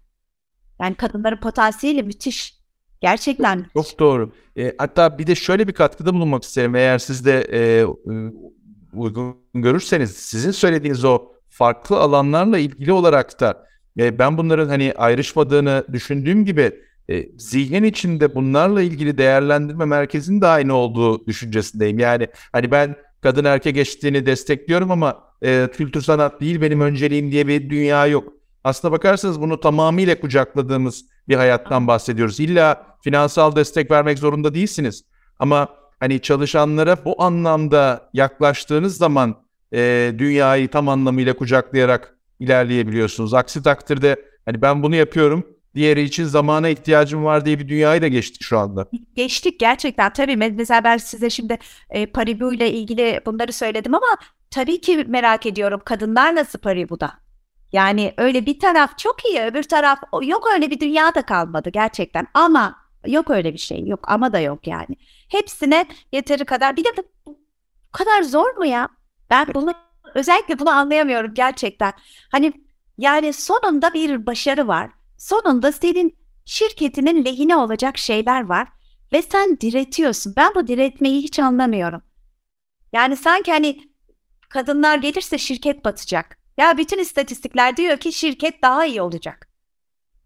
Yani 0.81 0.95
kadınların 0.95 1.37
potansiyeli 1.37 2.03
müthiş. 2.03 2.63
Gerçekten. 3.01 3.67
Çok 3.75 3.99
doğru. 3.99 4.33
E, 4.59 4.75
hatta 4.79 5.19
bir 5.19 5.27
de 5.27 5.35
şöyle 5.35 5.69
bir 5.69 5.73
katkıda 5.73 6.15
bulunmak 6.15 6.43
isterim. 6.43 6.75
Eğer 6.75 6.99
siz 6.99 7.25
de 7.25 7.41
e, 7.53 7.85
uygun 8.95 9.37
görürseniz 9.55 10.11
sizin 10.11 10.51
söylediğiniz 10.51 11.05
o 11.05 11.33
farklı 11.49 11.97
alanlarla 11.97 12.59
ilgili 12.59 12.93
olarak 12.93 13.41
da 13.41 13.67
e, 13.99 14.19
ben 14.19 14.39
bunların 14.39 14.69
hani 14.69 14.95
ayrışmadığını 14.97 15.85
düşündüğüm 15.93 16.45
gibi 16.45 16.73
e, 17.09 17.39
zihnin 17.39 17.85
içinde 17.85 18.35
bunlarla 18.35 18.83
ilgili 18.83 19.19
değerlendirme 19.19 19.85
merkezinin 19.85 20.41
de 20.41 20.47
aynı 20.47 20.75
olduğu 20.75 21.27
düşüncesindeyim. 21.27 21.99
Yani 21.99 22.29
hani 22.53 22.71
ben 22.71 22.97
kadın 23.23 23.45
erkek 23.45 23.77
eşitliğini 23.77 24.27
destekliyorum 24.27 24.91
ama 24.91 25.25
e, 25.43 25.69
kültür 25.73 26.03
sanat 26.03 26.41
değil 26.41 26.61
benim 26.61 26.81
önceliğim 26.81 27.33
diye 27.33 27.49
bir 27.49 27.71
dünya 27.71 28.07
yok. 28.07 28.33
Aslına 28.65 28.93
bakarsanız 28.93 29.41
bunu 29.41 29.61
tamamıyla 29.61 30.21
kucakladığımız 30.21 31.05
bir 31.29 31.37
hayattan 31.37 31.87
bahsediyoruz. 31.87 32.41
İlla 32.41 32.87
finansal 33.05 33.57
destek 33.57 33.91
vermek 33.91 34.19
zorunda 34.19 34.55
değilsiniz. 34.55 35.05
Ama 35.39 35.69
hani 36.01 36.21
çalışanlara 36.21 37.05
bu 37.05 37.23
anlamda 37.23 38.11
yaklaştığınız 38.13 38.97
zaman 38.97 39.37
e, 39.75 40.13
dünyayı 40.19 40.69
tam 40.69 40.89
anlamıyla 40.89 41.37
kucaklayarak 41.37 42.17
ilerleyebiliyorsunuz. 42.41 43.35
Aksi 43.35 43.63
takdirde 43.63 44.17
hani 44.45 44.63
ben 44.63 44.83
bunu 44.83 44.97
yapıyorum 44.97 45.45
diğeri 45.75 46.03
için 46.03 46.25
zamana 46.25 46.69
ihtiyacım 46.69 47.25
var 47.25 47.45
diye 47.45 47.59
bir 47.59 47.69
dünyayı 47.69 48.03
da 48.03 48.09
geçtik 48.09 48.43
şu 48.43 48.59
anda. 48.59 48.87
Geçtik 49.15 49.61
gerçekten 49.61 50.13
tabii. 50.13 50.37
Mesela 50.37 50.85
ben 50.85 50.97
size 50.97 51.31
şimdi 51.31 51.59
e, 51.91 52.07
Paribu 52.07 52.53
ile 52.53 52.73
ilgili 52.73 53.21
bunları 53.27 53.53
söyledim 53.53 53.95
ama 53.95 54.17
tabii 54.51 54.81
ki 54.81 55.05
merak 55.09 55.47
ediyorum 55.47 55.81
kadınlar 55.85 56.35
nasıl 56.35 56.59
Paribu'da? 56.59 57.13
Yani 57.73 58.15
öyle 58.17 58.47
bir 58.47 58.59
taraf 58.59 58.99
çok 58.99 59.25
iyi 59.25 59.41
öbür 59.41 59.63
taraf 59.63 59.99
yok 60.23 60.49
öyle 60.55 60.71
bir 60.71 60.81
dünya 60.81 61.15
da 61.15 61.23
kalmadı 61.23 61.71
gerçekten 61.71 62.27
ama 62.35 62.77
yok 63.07 63.31
öyle 63.31 63.53
bir 63.53 63.59
şey 63.59 63.87
yok 63.87 64.05
ama 64.09 64.33
da 64.33 64.41
yok 64.41 64.67
yani. 64.67 64.97
Hepsine 65.29 65.87
yeteri 66.13 66.45
kadar 66.45 66.77
bir 66.77 66.85
de 66.85 66.89
bu 67.27 67.39
kadar 67.93 68.23
zor 68.23 68.57
mu 68.57 68.67
ya? 68.67 68.89
Ben 69.31 69.47
bunu 69.55 69.75
özellikle 70.15 70.59
bunu 70.59 70.71
anlayamıyorum 70.71 71.35
gerçekten. 71.35 71.93
Hani 72.31 72.53
yani 72.99 73.33
sonunda 73.33 73.95
bir 73.95 74.27
başarı 74.27 74.69
var. 74.69 74.91
Sonunda 75.23 75.73
senin 75.73 76.19
şirketinin 76.45 77.25
lehine 77.25 77.57
olacak 77.57 77.99
şeyler 77.99 78.47
var 78.47 78.69
ve 79.13 79.23
sen 79.23 79.61
diretiyorsun. 79.61 80.35
Ben 80.37 80.55
bu 80.55 80.67
diretmeyi 80.67 81.23
hiç 81.23 81.39
anlamıyorum. 81.39 82.03
Yani 82.93 83.17
sanki 83.17 83.53
hani 83.53 83.81
kadınlar 84.49 84.99
gelirse 84.99 85.39
şirket 85.39 85.85
batacak. 85.85 86.39
Ya 86.59 86.79
bütün 86.79 86.99
istatistikler 86.99 87.77
diyor 87.77 87.97
ki 87.97 88.13
şirket 88.13 88.63
daha 88.63 88.87
iyi 88.87 89.03
olacak. 89.03 89.49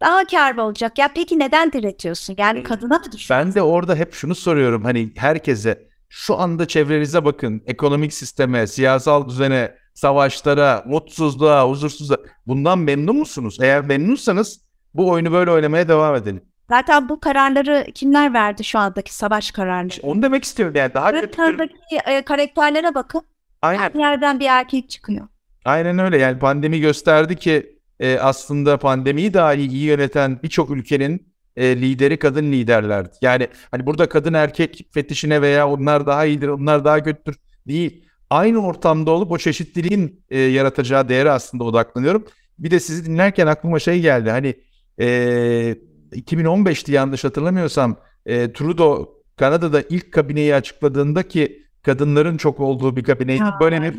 Daha 0.01 0.25
karlı 0.25 0.63
olacak. 0.63 0.99
Ya 0.99 1.09
peki 1.15 1.39
neden 1.39 1.73
diretiyorsun? 1.73 2.35
Yani 2.39 2.63
kadına 2.63 2.99
mı 2.99 3.13
düşün? 3.13 3.37
Ben 3.37 3.55
de 3.55 3.63
orada 3.63 3.95
hep 3.95 4.15
şunu 4.15 4.35
soruyorum 4.35 4.85
hani 4.85 5.13
herkese 5.17 5.89
şu 6.09 6.39
anda 6.39 6.69
çevrenize 6.69 7.25
bakın 7.25 7.63
ekonomik 7.67 8.13
sisteme, 8.13 8.67
siyasal 8.67 9.29
düzene, 9.29 9.75
savaşlara, 9.95 10.85
mutsuzluğa, 10.87 11.69
huzursuzluğa 11.69 12.19
bundan 12.47 12.79
memnun 12.79 13.17
musunuz? 13.17 13.59
Eğer 13.61 13.85
memnunsanız 13.85 14.66
bu 14.97 15.11
oyunu 15.11 15.33
böyle 15.33 15.51
oynamaya 15.51 15.89
devam 15.89 16.15
edelim. 16.15 16.43
Zaten 16.71 17.09
bu 17.09 17.21
kararları 17.21 17.87
kimler 17.95 18.35
verdi 18.35 18.65
şu 18.65 18.79
andaki 18.79 19.15
savaş 19.15 19.51
kararları? 19.51 20.01
Onu 20.03 20.23
demek 20.23 20.45
istiyorum 20.45 20.75
yani 20.77 20.95
daha. 20.95 21.05
Haritanızdaki 21.05 21.97
e, 22.07 22.23
karakterlere 22.23 22.95
bakın. 22.95 23.23
Aynen. 23.63 23.81
Her 23.81 23.95
yerden 23.95 24.41
bir 24.41 24.47
erkek 24.47 24.91
çıkıyor. 24.91 25.29
Aynen 25.65 25.99
öyle 25.99 26.19
yani 26.19 26.39
pandemi 26.39 26.81
gösterdi 26.81 27.37
ki 27.37 27.77
e, 28.01 28.19
aslında 28.19 28.79
pandemiyi 28.79 29.35
dahi 29.35 29.61
iyi 29.61 29.85
yöneten 29.85 30.43
birçok 30.43 30.71
ülkenin 30.71 31.33
e, 31.57 31.77
lideri 31.77 32.19
kadın 32.19 32.53
liderlerdi. 32.53 33.17
Yani 33.23 33.49
hani 33.71 33.87
burada 33.87 34.09
kadın 34.09 34.35
erkek 34.35 34.89
fetişine 34.93 35.43
veya 35.43 35.69
onlar 35.69 36.07
daha 36.07 36.25
iyidir, 36.25 36.49
onlar 36.49 36.85
daha 36.85 37.03
kötüdür 37.03 37.37
değil. 37.69 38.05
Aynı 38.31 38.67
ortamda 38.67 39.11
olup 39.11 39.31
o 39.33 39.39
çeşitliliğin 39.39 40.25
e, 40.31 40.39
yaratacağı 40.39 41.09
değere 41.09 41.31
aslında 41.31 41.65
odaklanıyorum. 41.65 42.25
Bir 42.59 42.71
de 42.71 42.81
sizi 42.81 43.07
dinlerken 43.07 43.47
aklıma 43.47 43.79
şey 43.79 44.01
geldi. 44.01 44.31
Hani 44.31 44.55
e, 45.01 45.77
2015'ti 46.13 46.93
yanlış 46.93 47.25
hatırlamıyorsam 47.25 47.97
e, 48.27 48.53
Trudeau 48.53 49.09
Kanada'da 49.37 49.83
ilk 49.91 50.13
kabineyi 50.13 50.55
açıkladığında 50.55 51.29
ki 51.29 51.63
kadınların 51.83 52.37
çok 52.37 52.61
olduğu 52.61 52.97
bir 52.97 53.03
kabineydi. 53.05 53.43
Ya, 53.43 53.57
Böyle 53.61 53.83
bir 53.83 53.99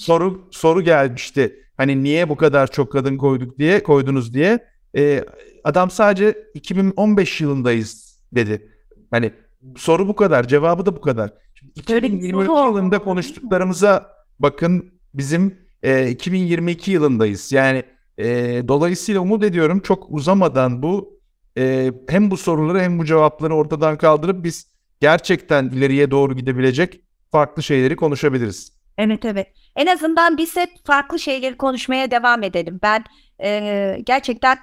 soru 0.00 0.48
soru 0.50 0.82
gelmişti. 0.82 1.56
Hani 1.76 2.02
niye 2.02 2.28
bu 2.28 2.36
kadar 2.36 2.70
çok 2.70 2.92
kadın 2.92 3.16
koyduk 3.16 3.58
diye 3.58 3.82
koydunuz 3.82 4.34
diye. 4.34 4.58
Ee, 4.96 5.24
adam 5.64 5.90
sadece 5.90 6.38
2015 6.54 7.40
yılındayız 7.40 8.20
dedi. 8.32 8.68
Hani 9.10 9.32
soru 9.76 10.08
bu 10.08 10.16
kadar, 10.16 10.48
cevabı 10.48 10.86
da 10.86 10.96
bu 10.96 11.00
kadar. 11.00 11.32
Şimdi 11.54 11.72
Böyle 11.88 12.02
bir 12.02 12.08
2023 12.08 12.46
soru 12.46 12.58
oldu. 12.58 12.76
yılında 12.78 12.98
konuştuklarımıza 12.98 14.10
bakın 14.38 14.92
bizim 15.14 15.58
e, 15.82 16.10
2022 16.10 16.90
yılındayız. 16.90 17.52
Yani 17.52 17.82
e, 18.18 18.24
dolayısıyla 18.68 19.20
umut 19.20 19.44
ediyorum 19.44 19.80
çok 19.80 20.06
uzamadan 20.10 20.82
bu 20.82 21.20
e, 21.58 21.92
hem 22.08 22.30
bu 22.30 22.36
soruları 22.36 22.80
hem 22.80 22.98
bu 22.98 23.04
cevapları 23.04 23.54
ortadan 23.54 23.98
kaldırıp 23.98 24.44
biz 24.44 24.66
gerçekten 25.00 25.68
ileriye 25.68 26.10
doğru 26.10 26.36
gidebilecek 26.36 27.00
farklı 27.32 27.62
şeyleri 27.62 27.96
konuşabiliriz. 27.96 28.72
Evet 28.98 29.24
evet. 29.24 29.46
En 29.76 29.86
azından 29.86 30.36
biz 30.36 30.56
hep 30.56 30.70
farklı 30.84 31.18
şeyleri 31.18 31.56
konuşmaya 31.56 32.10
devam 32.10 32.42
edelim. 32.42 32.80
Ben 32.82 33.04
e, 33.42 33.98
gerçekten 34.06 34.58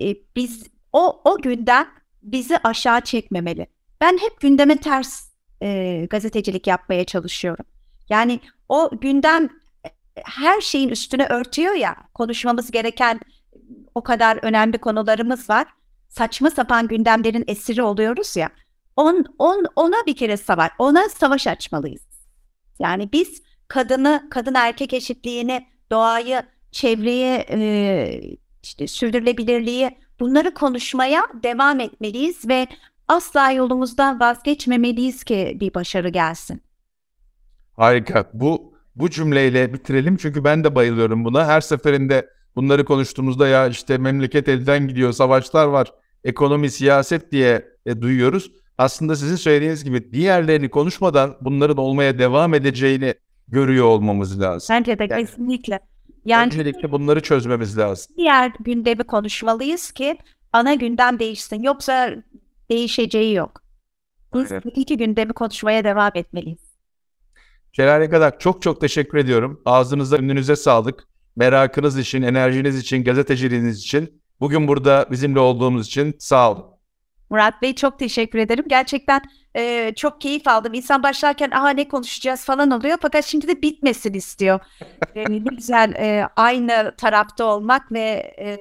e, 0.00 0.16
biz 0.36 0.66
o 0.92 1.20
o 1.24 1.42
günden 1.42 1.86
bizi 2.22 2.58
aşağı 2.58 3.00
çekmemeli. 3.00 3.66
Ben 4.00 4.12
hep 4.12 4.40
gündeme 4.40 4.76
ters 4.76 5.30
e, 5.62 6.06
gazetecilik 6.10 6.66
yapmaya 6.66 7.04
çalışıyorum. 7.04 7.64
Yani 8.08 8.40
o 8.68 8.90
gündem 9.00 9.48
her 10.26 10.60
şeyin 10.60 10.88
üstüne 10.88 11.26
örtüyor 11.26 11.74
ya. 11.74 11.96
Konuşmamız 12.14 12.70
gereken 12.70 13.20
o 13.94 14.02
kadar 14.02 14.38
önemli 14.42 14.78
konularımız 14.78 15.50
var. 15.50 15.66
Saçma 16.08 16.50
sapan 16.50 16.88
gündemlerin 16.88 17.44
esiri 17.46 17.82
oluyoruz 17.82 18.36
ya. 18.36 18.50
On, 18.96 19.24
on, 19.38 19.66
ona 19.76 20.06
bir 20.06 20.16
kere 20.16 20.36
savaş, 20.36 20.70
ona 20.78 21.08
savaş 21.08 21.46
açmalıyız. 21.46 22.02
Yani 22.78 23.12
biz 23.12 23.42
kadını, 23.68 24.26
kadın 24.30 24.54
erkek 24.54 24.92
eşitliğini, 24.92 25.66
doğayı, 25.90 26.42
çevreye, 26.72 27.46
e, 27.50 28.20
işte 28.62 28.86
sürdürülebilirliği 28.86 29.98
bunları 30.20 30.54
konuşmaya 30.54 31.22
devam 31.42 31.80
etmeliyiz 31.80 32.48
ve 32.48 32.66
asla 33.08 33.50
yolumuzdan 33.50 34.20
vazgeçmemeliyiz 34.20 35.24
ki 35.24 35.56
bir 35.60 35.74
başarı 35.74 36.08
gelsin. 36.08 36.62
Harika. 37.72 38.30
Bu 38.32 38.75
bu 38.96 39.10
cümleyle 39.10 39.72
bitirelim 39.74 40.16
çünkü 40.16 40.44
ben 40.44 40.64
de 40.64 40.74
bayılıyorum 40.74 41.24
buna. 41.24 41.46
Her 41.46 41.60
seferinde 41.60 42.30
bunları 42.56 42.84
konuştuğumuzda 42.84 43.48
ya 43.48 43.66
işte 43.68 43.98
memleket 43.98 44.48
elden 44.48 44.88
gidiyor, 44.88 45.12
savaşlar 45.12 45.66
var, 45.66 45.92
ekonomi, 46.24 46.70
siyaset 46.70 47.32
diye 47.32 47.68
e, 47.86 48.00
duyuyoruz. 48.00 48.52
Aslında 48.78 49.16
sizin 49.16 49.36
söylediğiniz 49.36 49.84
gibi 49.84 50.12
diğerlerini 50.12 50.68
konuşmadan 50.70 51.36
bunların 51.40 51.76
olmaya 51.76 52.18
devam 52.18 52.54
edeceğini 52.54 53.14
görüyor 53.48 53.84
olmamız 53.86 54.40
lazım. 54.40 54.76
Bence 54.76 54.98
de 54.98 55.06
Yani- 55.10 55.26
kesinlikle. 55.26 55.80
Yani 56.24 56.46
Öncelikle 56.46 56.92
bunları 56.92 57.20
çözmemiz 57.22 57.78
lazım. 57.78 58.14
diğer 58.16 58.52
gündemi 58.60 59.04
konuşmalıyız 59.04 59.92
ki 59.92 60.18
ana 60.52 60.74
gündem 60.74 61.18
değişsin. 61.18 61.62
Yoksa 61.62 62.10
değişeceği 62.70 63.34
yok. 63.34 63.62
Biz 64.34 64.52
Aynen. 64.52 64.62
iki 64.74 64.96
gündemi 64.96 65.32
konuşmaya 65.32 65.84
devam 65.84 66.10
etmeliyiz. 66.14 66.65
Şelale 67.76 68.10
kadar 68.10 68.38
çok 68.38 68.62
çok 68.62 68.80
teşekkür 68.80 69.18
ediyorum. 69.18 69.62
Ağzınıza, 69.64 70.16
önünüze 70.16 70.56
sağlık. 70.56 71.04
Merakınız 71.36 71.98
için, 71.98 72.22
enerjiniz 72.22 72.78
için, 72.78 73.04
gazeteciliğiniz 73.04 73.78
için. 73.78 74.22
Bugün 74.40 74.68
burada 74.68 75.06
bizimle 75.10 75.40
olduğumuz 75.40 75.86
için 75.86 76.16
sağ 76.18 76.50
olun. 76.52 76.64
Murat 77.30 77.62
Bey 77.62 77.74
çok 77.74 77.98
teşekkür 77.98 78.38
ederim. 78.38 78.64
Gerçekten 78.68 79.20
e, 79.56 79.92
çok 79.96 80.20
keyif 80.20 80.48
aldım. 80.48 80.74
İnsan 80.74 81.02
başlarken 81.02 81.50
aha 81.50 81.70
ne 81.70 81.88
konuşacağız 81.88 82.44
falan 82.44 82.70
oluyor. 82.70 82.98
Fakat 83.02 83.24
şimdi 83.24 83.48
de 83.48 83.62
bitmesin 83.62 84.14
istiyor. 84.14 84.60
E, 85.14 85.24
ne 85.32 85.38
güzel 85.38 85.94
e, 85.94 86.28
aynı 86.36 86.94
tarafta 86.98 87.44
olmak 87.44 87.92
ve 87.92 88.34
e, 88.38 88.58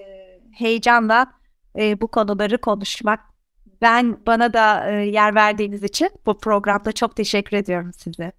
heyecanla 0.54 1.28
e, 1.80 2.02
bu 2.02 2.08
konuları 2.08 2.58
konuşmak. 2.58 3.20
Ben 3.82 4.18
bana 4.26 4.54
da 4.54 4.92
e, 4.92 4.94
yer 4.94 5.36
verdiğiniz 5.36 5.84
için 5.84 6.10
bu 6.26 6.38
programda 6.38 6.92
çok 6.92 7.16
teşekkür 7.16 7.58
ediyorum 7.58 7.92
size. 7.94 8.32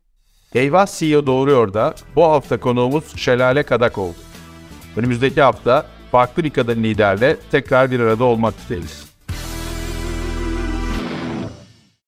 Eyvah 0.57 0.87
CEO 0.87 1.27
Doğruyor 1.27 1.75
da 1.75 1.95
bu 2.17 2.25
hafta 2.25 2.61
konuğumuz 2.61 3.17
Şelale 3.17 3.63
Kadak 3.63 3.99
oldu. 3.99 4.17
Önümüzdeki 4.97 5.43
hafta 5.43 5.87
farklı 6.13 6.45
bir 6.45 6.51
kadın 6.51 6.83
liderle 6.83 7.37
tekrar 7.51 7.91
bir 7.91 8.01
arada 8.01 8.25
olmak 8.25 8.55
üzereyiz. 8.65 9.16